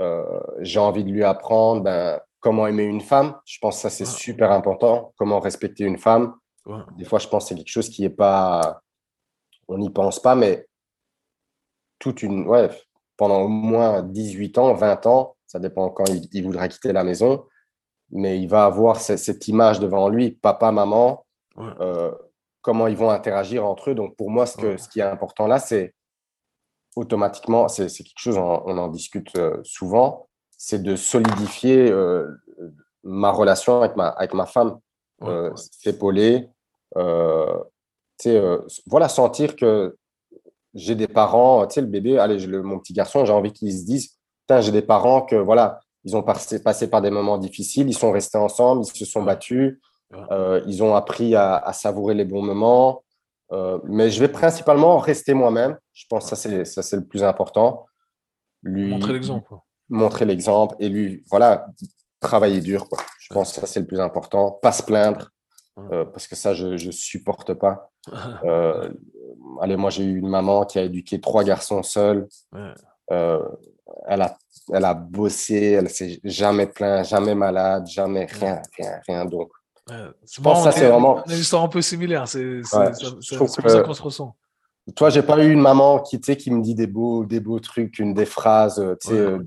[0.00, 3.36] Euh, j'ai envie de lui apprendre ben, comment aimer une femme.
[3.44, 5.12] Je pense que ça, c'est super important.
[5.16, 6.34] Comment respecter une femme.
[6.96, 8.80] Des fois, je pense que c'est quelque chose qui n'est pas.
[9.68, 10.66] On n'y pense pas, mais
[11.98, 12.46] toute une.
[12.46, 12.70] Ouais,
[13.16, 17.46] pendant au moins 18 ans, 20 ans, ça dépend quand il, voudra quitter la maison,
[18.10, 21.25] mais il va avoir cette image devant lui, papa, maman,
[21.58, 22.12] euh,
[22.62, 23.94] comment ils vont interagir entre eux.
[23.94, 25.94] Donc, pour moi, ce, que, ce qui est important là, c'est
[26.94, 32.26] automatiquement, c'est quelque chose, on, en discute euh, souvent, c'est de solidifier euh,
[33.02, 34.78] ma relation avec ma, avec ma femme,
[35.54, 36.48] s'épauler,
[36.94, 37.64] voilà,
[39.08, 39.96] sentir que
[40.74, 43.78] j'ai des parents, tu sais, le bébé, allez, le, mon petit garçon, j'ai envie qu'ils
[43.78, 44.16] se disent,
[44.60, 48.12] j'ai des parents que, voilà, ils ont passé, passé, par des moments difficiles, ils sont
[48.12, 49.78] restés ensemble, ils se sont battus,
[50.30, 53.02] euh, ils ont appris à, savourer les bons moments.
[53.52, 55.78] Euh, mais je vais principalement rester moi-même.
[55.92, 57.86] Je pense que ça, c'est le plus important.
[58.62, 59.54] Lui, montrer l'exemple.
[59.88, 61.66] Montrer l'exemple et lui, voilà,
[62.20, 62.88] travailler dur.
[62.88, 62.98] Quoi.
[63.20, 64.58] Je pense que ça, c'est le plus important.
[64.62, 65.30] Pas se plaindre,
[65.78, 67.92] euh, parce que ça, je ne supporte pas.
[69.60, 72.26] allez, moi, j'ai eu une maman qui a éduqué trois garçons seuls.
[73.08, 74.36] elle, a,
[74.72, 79.24] elle a bossé, elle s'est jamais plaint, jamais malade, jamais rien, rien, rien.
[79.24, 79.50] Donc,
[79.88, 81.24] je pense que ça, c'est vraiment.
[81.26, 82.26] une histoire un peu similaire.
[82.26, 82.92] C'est ça
[83.38, 84.36] qu'on se ressent.
[84.94, 87.98] Toi, j'ai pas eu une maman qui, qui me dit des beaux, des beaux trucs,
[87.98, 89.38] une des phrases, tu sais, euh,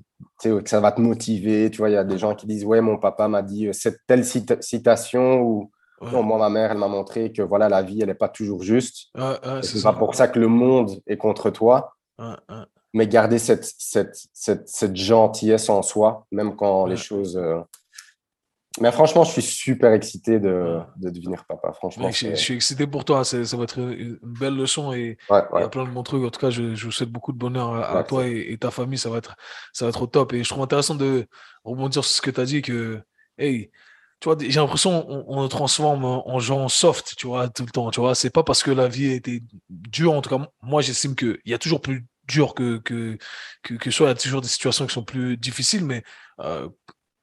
[0.61, 1.71] que ça va te motiver.
[1.71, 3.73] Tu vois, il y a des gens qui disent, ouais, mon papa m'a dit euh,
[3.73, 5.71] cette telle citation ou
[6.01, 8.63] non, moi, ma mère, elle m'a montré que voilà, la vie, elle n'est pas toujours
[8.63, 9.07] juste.
[9.61, 11.95] c'est pas pour ça que le monde est contre toi.
[12.93, 17.59] Mais garder cette, cette, cette, cette, gentillesse en soi, même quand les choses euh,
[18.81, 21.71] mais franchement, je suis super excité de, de devenir papa.
[21.73, 23.23] Franchement, je, suis excité pour toi.
[23.23, 26.23] Ça va être une belle leçon et il y a plein de bons trucs.
[26.23, 28.97] En tout cas, je, je vous souhaite beaucoup de bonheur à, toi et, ta famille.
[28.97, 29.35] Ça va, être,
[29.73, 30.33] ça va être au top.
[30.33, 31.27] Et je trouve intéressant de
[31.63, 33.01] rebondir sur ce que tu as dit que,
[33.37, 33.71] hey,
[34.19, 37.71] tu vois, j'ai l'impression qu'on on le transforme en gens soft, tu vois, tout le
[37.71, 37.89] temps.
[37.91, 40.13] Tu vois, c'est pas parce que la vie a été dure.
[40.13, 43.17] En tout cas, moi, j'estime qu'il y a toujours plus dur que, que,
[43.63, 46.03] que, que soit il y a toujours des situations qui sont plus difficiles, mais
[46.39, 46.69] euh,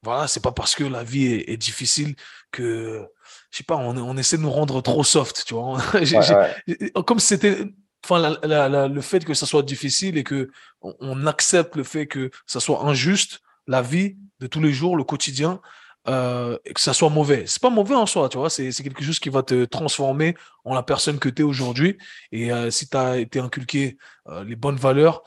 [0.07, 2.15] voilà, c'est pas parce que la vie est, difficile
[2.53, 3.05] que,
[3.51, 5.79] je sais pas, on, essaie de nous rendre trop soft, tu vois.
[7.07, 7.65] Comme si c'était
[8.05, 10.51] enfin, le fait que ça soit difficile et que
[10.81, 15.03] on, accepte le fait que ça soit injuste, la vie de tous les jours, le
[15.03, 15.61] quotidien,
[16.07, 17.43] euh, et que ça soit mauvais.
[17.49, 20.73] C'est pas mauvais en soi, tu vois, c'est quelque chose qui va te transformer en
[20.73, 21.99] la personne que tu es aujourd'hui.
[22.31, 25.25] Et euh, si tu as été inculqué euh, les bonnes valeurs,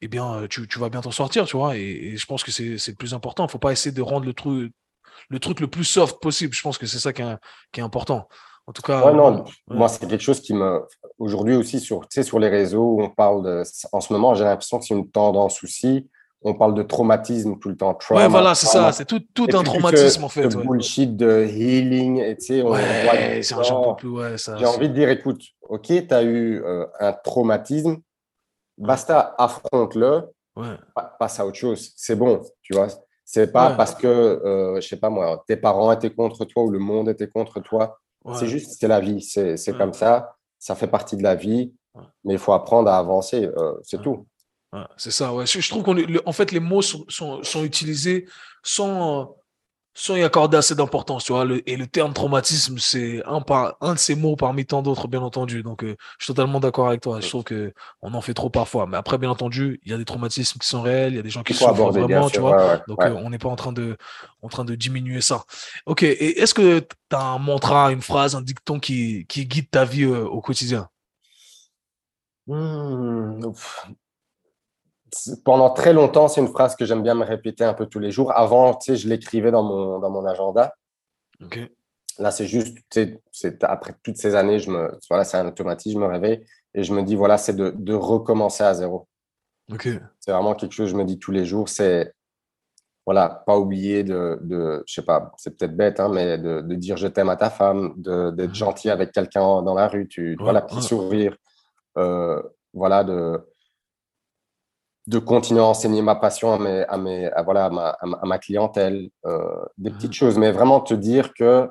[0.00, 1.76] eh bien, tu, tu vas bien t'en sortir, tu vois.
[1.76, 3.46] Et, je pense que c'est le plus important.
[3.46, 4.72] Il faut pas essayer de rendre le truc,
[5.28, 6.54] le truc le plus soft possible.
[6.54, 7.36] Je pense que c'est ça qui est,
[7.72, 8.28] qui est important.
[8.68, 10.84] En tout cas, non, moi, c'est quelque chose qui me.
[11.18, 13.62] Aujourd'hui aussi, sur, sur les réseaux, on parle de.
[13.92, 16.08] En ce moment, j'ai l'impression que c'est une tendance aussi.
[16.42, 17.96] On parle de traumatisme tout le temps.
[18.10, 18.92] ouais, voilà, c'est ça.
[18.92, 20.42] C'est tout, tout un traumatisme, en fait.
[20.42, 22.18] Le bullshit de healing.
[22.18, 26.86] Et, tu sais, on ouais, J'ai envie de dire écoute, OK, tu as eu euh,
[26.98, 27.98] un traumatisme.
[28.78, 30.22] Basta, affronte-le.
[30.56, 30.76] Ouais.
[31.18, 31.92] Passe à autre chose.
[31.96, 32.88] C'est bon, tu vois.
[33.24, 36.70] C'est pas parce que, euh, je sais pas moi, tes parents étaient contre toi ou
[36.70, 37.98] le monde était contre toi
[38.34, 41.72] c'est juste, c'est la vie, c'est comme ça, ça fait partie de la vie,
[42.24, 44.26] mais il faut apprendre à avancer, euh, c'est tout.
[44.96, 45.46] c'est ça, ouais.
[45.46, 48.26] Je, trouve qu'en fait, les mots sont, sont, sont utilisés
[48.62, 49.36] sans,
[49.98, 51.46] sans y accorder assez d'importance, tu vois.
[51.64, 53.42] et le terme traumatisme, c'est un,
[53.80, 55.62] un de ces mots parmi tant d'autres, bien entendu.
[55.62, 57.18] Donc, euh, je suis totalement d'accord avec toi.
[57.20, 58.86] Je trouve qu'on en fait trop parfois.
[58.86, 61.22] Mais après, bien entendu, il y a des traumatismes qui sont réels, il y a
[61.22, 62.82] des gens qui souffrent vraiment, tu vois.
[62.88, 63.96] Donc, euh, on n'est pas en train, de,
[64.42, 65.44] en train de diminuer ça.
[65.86, 69.70] Ok, et est-ce que tu as un mantra, une phrase, un dicton qui, qui guide
[69.70, 70.88] ta vie euh, au quotidien?
[72.46, 73.40] Mmh,
[75.44, 78.10] pendant très longtemps, c'est une phrase que j'aime bien me répéter un peu tous les
[78.10, 78.32] jours.
[78.36, 80.74] Avant, tu sais, je l'écrivais dans mon, dans mon agenda.
[82.18, 82.78] Là, c'est juste,
[83.30, 86.82] c'est après toutes ces années, je me, voilà, c'est un automatisme, je me réveille et
[86.82, 89.06] je me dis, voilà, c'est de, de, recommencer à zéro.
[90.20, 91.68] C'est vraiment quelque chose que je me dis tous les jours.
[91.68, 92.14] C'est,
[93.04, 96.74] voilà, pas oublier de, de je sais pas, c'est peut-être bête, hein, mais de, de,
[96.74, 100.62] dire je t'aime à ta femme, d'être gentil avec quelqu'un dans la rue, tu, voilà,
[100.62, 101.36] petit sourire,
[101.98, 103.40] euh, voilà, de,
[105.06, 109.64] de continuer à enseigner ma passion à, mes, à, mes, voilà, à, ma, clientèle, euh,
[109.78, 110.14] des petites mhm.
[110.14, 111.68] choses, mais vraiment te dire que,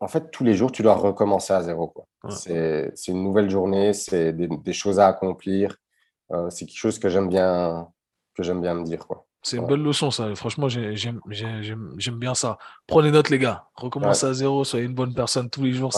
[0.00, 1.92] en fait, tous les jours, tu dois recommencer à zéro.
[2.28, 5.76] C'est une nouvelle journée, c'est des, choses à accomplir.
[6.32, 7.88] Euh, c'est quelque chose que j'aime bien,
[8.36, 9.06] que j'aime bien me dire.
[9.42, 10.34] C'est une belle leçon, ça.
[10.34, 11.20] Franchement, j'aime
[12.18, 12.58] bien ça.
[12.86, 13.66] Prenez note, les gars.
[13.74, 15.92] Recommencez à zéro, soyez une bonne personne tous les jours.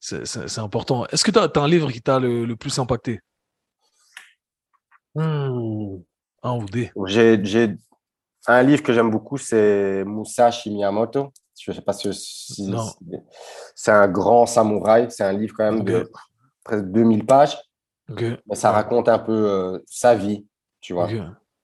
[0.00, 1.06] c'est important.
[1.06, 3.20] Est-ce que tu as, un livre qui t'a le, le plus impacté?
[5.16, 6.02] Hmm.
[6.42, 6.64] Un
[6.94, 7.38] ou J'ai
[8.46, 11.32] un livre que j'aime beaucoup, c'est Musashi Miyamoto.
[11.58, 12.08] Je ne sais pas si,
[13.74, 15.10] c'est un grand samouraï.
[15.10, 16.08] C'est un livre quand même de
[16.62, 17.58] presque 2000 pages.
[18.08, 20.46] Mais ça raconte un peu euh, sa vie,
[20.80, 21.08] tu vois.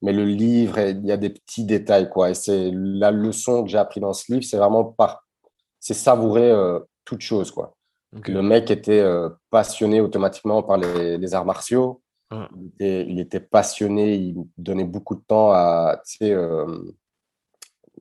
[0.00, 2.30] Mais le livre, il y a des petits détails, quoi.
[2.30, 5.24] Et c'est la leçon que j'ai appris dans ce livre, c'est vraiment par,
[5.78, 7.76] c'est savourer euh, toute chose, quoi.
[8.12, 12.01] Le mec était euh, passionné automatiquement par les, les arts martiaux.
[12.80, 16.92] Il, était, passionné, il donnait beaucoup de temps à, euh,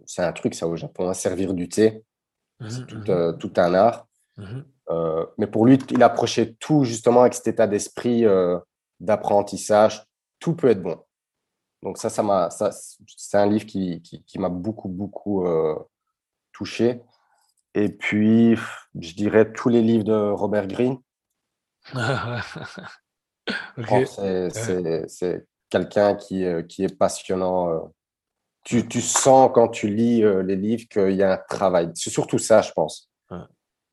[0.05, 2.03] c'est un truc ça au Japon, à servir du thé.
[2.59, 4.07] Mmh c'est tout, mmh euh, tout, un art.
[4.37, 8.25] Mmh euh, mais pour lui, il approchait tout justement avec cet état d'esprit
[8.99, 10.05] d'apprentissage.
[10.39, 10.97] Tout peut être bon.
[11.81, 12.71] Donc ça, ça m'a, ça,
[13.07, 15.45] c'est un livre qui, qui, qui m'a beaucoup, beaucoup
[16.51, 17.01] touché.
[17.73, 18.57] Et puis,
[18.99, 20.97] je dirais tous les livres de Robert Greene.
[25.07, 27.71] C'est quelqu'un qui, euh, qui, est passionnant.
[27.71, 27.79] Euh.
[28.63, 31.89] Tu, tu, sens quand tu lis euh, les livres qu'il y a un travail.
[31.95, 33.09] C'est surtout ça, je pense.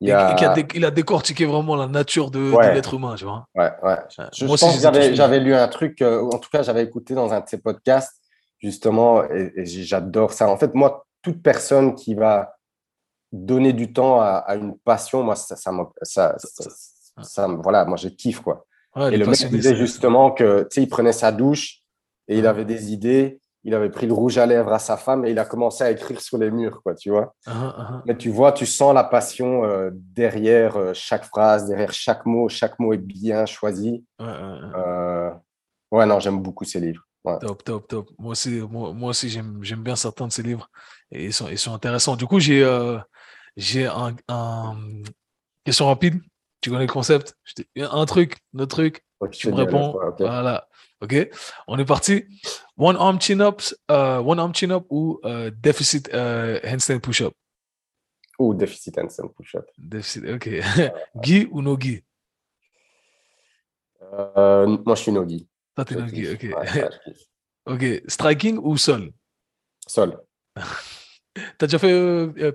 [0.00, 0.36] Il, a...
[0.74, 3.46] il, a décortiqué vraiment la nature de, l'être humain, tu vois.
[3.56, 3.96] Ouais, ouais.
[4.32, 7.48] Je, pense que j'avais lu un truc, en tout cas, j'avais écouté dans un de
[7.48, 8.20] ses podcasts,
[8.60, 10.48] justement, et, j'adore ça.
[10.48, 12.54] En fait, moi, toute personne qui va
[13.32, 15.72] donner du temps à, une passion, moi, ça, ça,
[16.02, 16.36] ça,
[17.20, 18.67] ça, voilà, moi, je kiffe, quoi
[19.06, 21.80] et le mec disait justement que, tu sais, il prenait sa douche
[22.26, 23.40] et il avait des idées.
[23.64, 25.90] Il avait pris le rouge à lèvres à sa femme et il a commencé à
[25.90, 27.34] écrire sur les murs, quoi, tu vois.
[27.44, 28.02] Ah, ah, ah.
[28.06, 32.48] Mais tu vois, tu sens la passion euh, derrière euh, chaque phrase, derrière chaque mot.
[32.48, 34.04] Chaque mot est bien choisi.
[34.20, 35.30] Euh,
[35.90, 37.02] ouais, non, j'aime beaucoup ces livres.
[37.40, 38.08] Top, top, top.
[38.16, 40.70] Moi aussi, moi, aussi j'aime bien certains de ces livres
[41.10, 42.16] et ils sont, ils sont intéressants.
[42.16, 42.64] Du coup, j'ai
[43.56, 44.76] j'ai un, un,
[45.64, 46.22] question rapide.
[46.60, 47.36] Tu connais le concept?
[47.76, 49.04] Un truc, un truc.
[49.32, 49.98] tu me réponds.
[50.18, 50.68] Voilà.
[51.00, 51.14] OK?
[51.68, 52.24] On est parti.
[52.76, 57.22] One arm chin up, uh, one arm chin up ou uh, deficit uh, handstand push
[57.22, 57.34] up.
[58.38, 59.66] Ou deficit handstand push up.
[59.78, 60.24] Deficit.
[60.24, 60.48] OK.
[61.22, 62.02] Guy ou no Guy
[64.12, 65.46] euh, Moi, je suis no Guy.
[65.74, 66.32] Toi, t'es no Guy.
[66.32, 66.46] OK.
[67.66, 67.84] OK.
[68.08, 69.12] Striking ou sol?
[69.86, 70.18] Sol.
[71.58, 72.52] T'as déjà fait euh, euh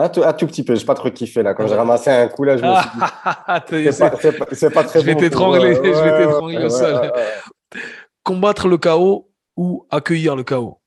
[0.00, 1.54] Un tout, un tout petit peu, je n'ai pas trop kiffé là.
[1.54, 3.92] Quand j'ai ramassé un coup là, je me suis dit.
[3.92, 7.12] c'est pas, pas, pas, très Je vais t'étrangler, je vais t'étrangler au sol.
[8.22, 10.80] Combattre le chaos ou accueillir le chaos?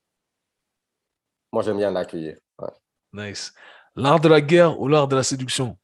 [1.52, 2.38] Moi, j'aime bien l'accueillir.
[3.12, 3.52] Nice.
[3.96, 5.76] L'art de la guerre ou l'art de la séduction?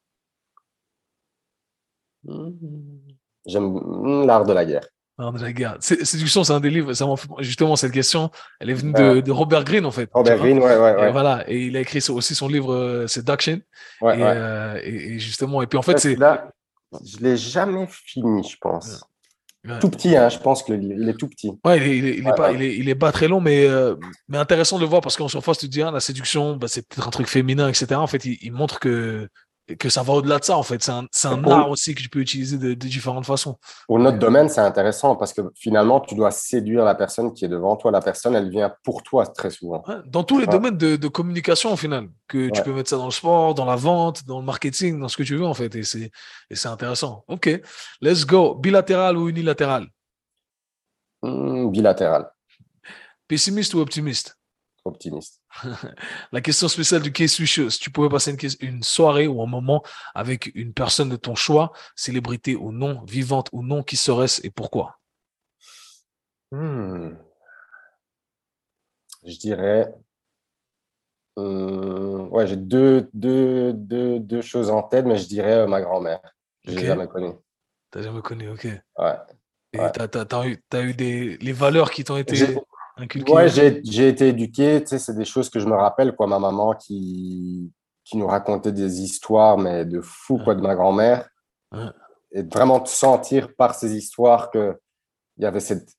[3.45, 4.87] J'aime l'art de la guerre.
[5.19, 5.75] L'art de la guerre.
[5.81, 6.93] Séduction, c'est un des livres.
[7.39, 8.31] justement, cette question,
[8.61, 10.09] elle est venue de, Robert Greene, en fait.
[10.13, 11.09] Robert Greene, ouais, ouais, ouais.
[11.09, 11.43] Et voilà.
[11.47, 13.59] Et il a écrit aussi son livre, euh, Seduction.
[14.01, 16.15] Ouais, et, euh, et, justement, et puis en fait, c'est.
[16.15, 16.49] Là,
[17.05, 19.03] je l'ai jamais fini, je pense.
[19.81, 21.51] Tout petit, hein, je pense que il est tout petit.
[21.65, 23.95] Ouais, il est, il est, pas, il est, il est, pas très long, mais, euh,
[24.29, 26.67] mais intéressant de le voir parce qu'en surface, tu te dis, ah, la séduction, bah,
[26.69, 27.95] c'est peut-être un truc féminin, etc.
[27.95, 29.27] En fait, il montre que
[29.77, 30.83] que ça va au-delà de ça, en fait.
[30.83, 33.57] C'est un, un art aussi que tu peux utiliser de, différentes façons.
[33.87, 37.49] Pour notre domaine, c'est intéressant parce que finalement, tu dois séduire la personne qui est
[37.49, 37.91] devant toi.
[37.91, 39.83] La personne, elle vient pour toi très souvent.
[40.05, 43.05] dans tous les domaines de, de, communication, au final, que tu peux mettre ça dans
[43.05, 45.73] le sport, dans la vente, dans le marketing, dans ce que tu veux, en fait.
[45.75, 47.23] Et c'est intéressant.
[47.27, 47.49] OK.
[48.01, 48.55] Let's go.
[48.55, 49.87] Bilatéral ou unilatéral?
[51.21, 52.31] Hmm, Bilatéral.
[53.27, 54.37] Pessimiste ou optimiste?
[54.85, 55.38] Optimiste.
[56.31, 59.47] La question spéciale du case switch, si tu pouvais passer une, une, soirée ou un
[59.47, 64.45] moment avec une personne de ton choix, célébrité ou non, vivante ou non, qui serait-ce
[64.45, 64.99] et pourquoi?
[66.51, 67.11] Hmm.
[69.25, 69.93] Je dirais.
[71.37, 75.81] Euh, ouais, j'ai deux, deux, deux, deux, choses en tête, mais je dirais euh, ma
[75.81, 76.19] grand-mère.
[76.65, 77.33] Je l'ai jamais connue.
[77.91, 78.67] T'as jamais connu, ok.
[78.97, 79.15] Ouais.
[79.73, 82.35] Et t'as, eu, as eu des, les valeurs qui t'ont été
[83.29, 86.27] Ouais, j'ai été éduqué, tu sais, c'est des choses que je me rappelle, quoi.
[86.27, 87.71] Ma maman qui,
[88.03, 91.27] qui nous racontait des histoires, mais de fou, quoi, de ma grand-mère.
[92.31, 94.79] Et vraiment te sentir par ces histoires que
[95.37, 95.89] il y avait cette,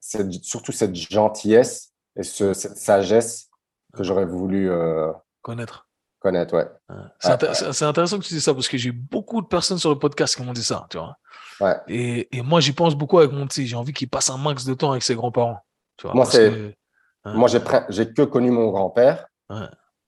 [0.43, 3.49] surtout cette gentillesse et ce, cette sagesse
[3.95, 5.11] que j'aurais voulu euh,
[5.41, 5.89] connaître.
[6.19, 6.69] Connaître, ouais.
[7.19, 10.37] C'est intéressant que tu dises ça parce que j'ai beaucoup de personnes sur le podcast
[10.37, 11.17] qui m'ont dit ça, tu vois.
[11.61, 11.77] Ouais.
[11.89, 13.67] Et, et moi, j'y pense beaucoup avec mon petit.
[13.67, 15.61] J'ai envie qu'il passe un max de temps avec ses grands-parents.
[16.13, 16.77] Moi, c'est
[17.25, 19.27] moi, j'ai que connu mon grand-père.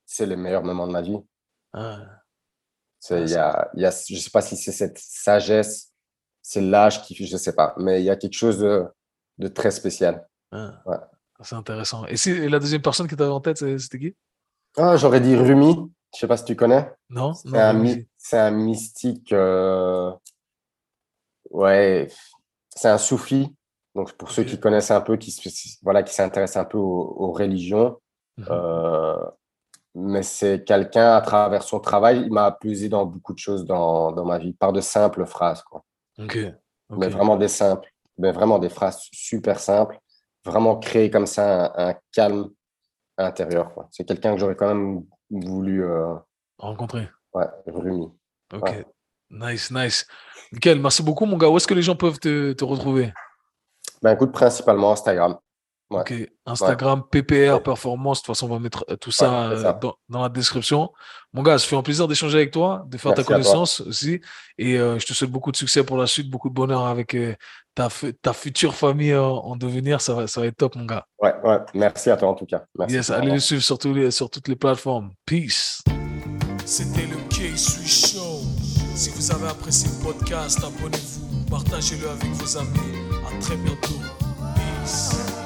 [0.06, 1.18] C'est le meilleur moment de ma vie.
[1.74, 5.92] Il y a, y a, je ne sais pas si c'est cette sagesse,
[6.40, 8.84] c'est l'âge qui, je ne sais pas, mais il y a quelque chose de,
[9.38, 10.26] de très spécial.
[11.42, 12.06] C'est intéressant.
[12.06, 14.16] Et, si, la deuxième personne qui t'avait en tête, c'était qui?
[14.76, 15.74] Ah, J'aurais dit Rumi.
[15.74, 16.92] Je ne sais pas si tu connais.
[17.08, 17.32] Non.
[17.34, 17.74] C'est un,
[18.32, 19.32] un, mystique.
[19.32, 20.12] Euh...
[21.50, 22.08] Ouais.
[22.68, 23.54] C'est un soufi
[23.94, 25.34] donc, pour ceux qui connaissent un peu, qui,
[25.82, 27.98] voilà, qui s'intéressent un peu aux, religions,
[28.38, 28.46] mhm.
[28.50, 29.16] euh,
[29.94, 34.12] mais c'est quelqu'un, à travers son travail, il m'a pesé dans beaucoup de choses dans,
[34.12, 35.62] dans, ma vie, par de simples phrases.
[35.62, 35.84] Quoi.
[36.18, 39.98] Mais vraiment des simples, mais vraiment des phrases super simples,
[40.44, 42.50] vraiment créer comme ça un, calme
[43.18, 43.72] intérieur.
[43.90, 46.14] C'est quelqu'un que j'aurais quand même voulu euh,
[46.58, 47.08] rencontrer.
[47.34, 48.08] Ouais, Rumi.
[48.54, 48.86] Ok,
[49.30, 50.06] nice, nice.
[50.52, 51.48] Nickel, merci beaucoup, mon gars.
[51.48, 53.12] Où est-ce que les gens peuvent te, te retrouver?
[54.02, 55.36] Ben, écoute, principalement Instagram.
[55.90, 56.14] Ok,
[56.46, 58.18] Instagram, PPR, Performance.
[58.18, 59.72] De toute façon, on va mettre euh, tout ça, euh,
[60.08, 60.90] Dans, la description.
[61.32, 64.20] Mon gars, ça fait un plaisir d'échanger avec toi, de faire ta connaissance aussi.
[64.58, 67.16] Et euh, je te souhaite beaucoup de succès pour la suite, beaucoup de bonheur avec
[67.74, 67.88] ta,
[68.22, 70.00] ta future famille en devenir.
[70.00, 71.06] Ça va, ça va être top, mon gars.
[71.18, 71.58] Ouais, ouais.
[71.74, 72.64] Merci à toi en tout cas.
[72.78, 73.78] Merci yes, allez le suivre sur,
[74.10, 75.10] sur toutes les plateformes.
[75.26, 75.82] Peace.
[76.64, 78.40] C'était le K-Swiss Show.
[78.94, 82.96] Si vous avez apprécié le podcast, abonnez-vous, Partagez-le avec vos amis.
[83.30, 84.00] À très bientôt.
[84.54, 85.41] Peace.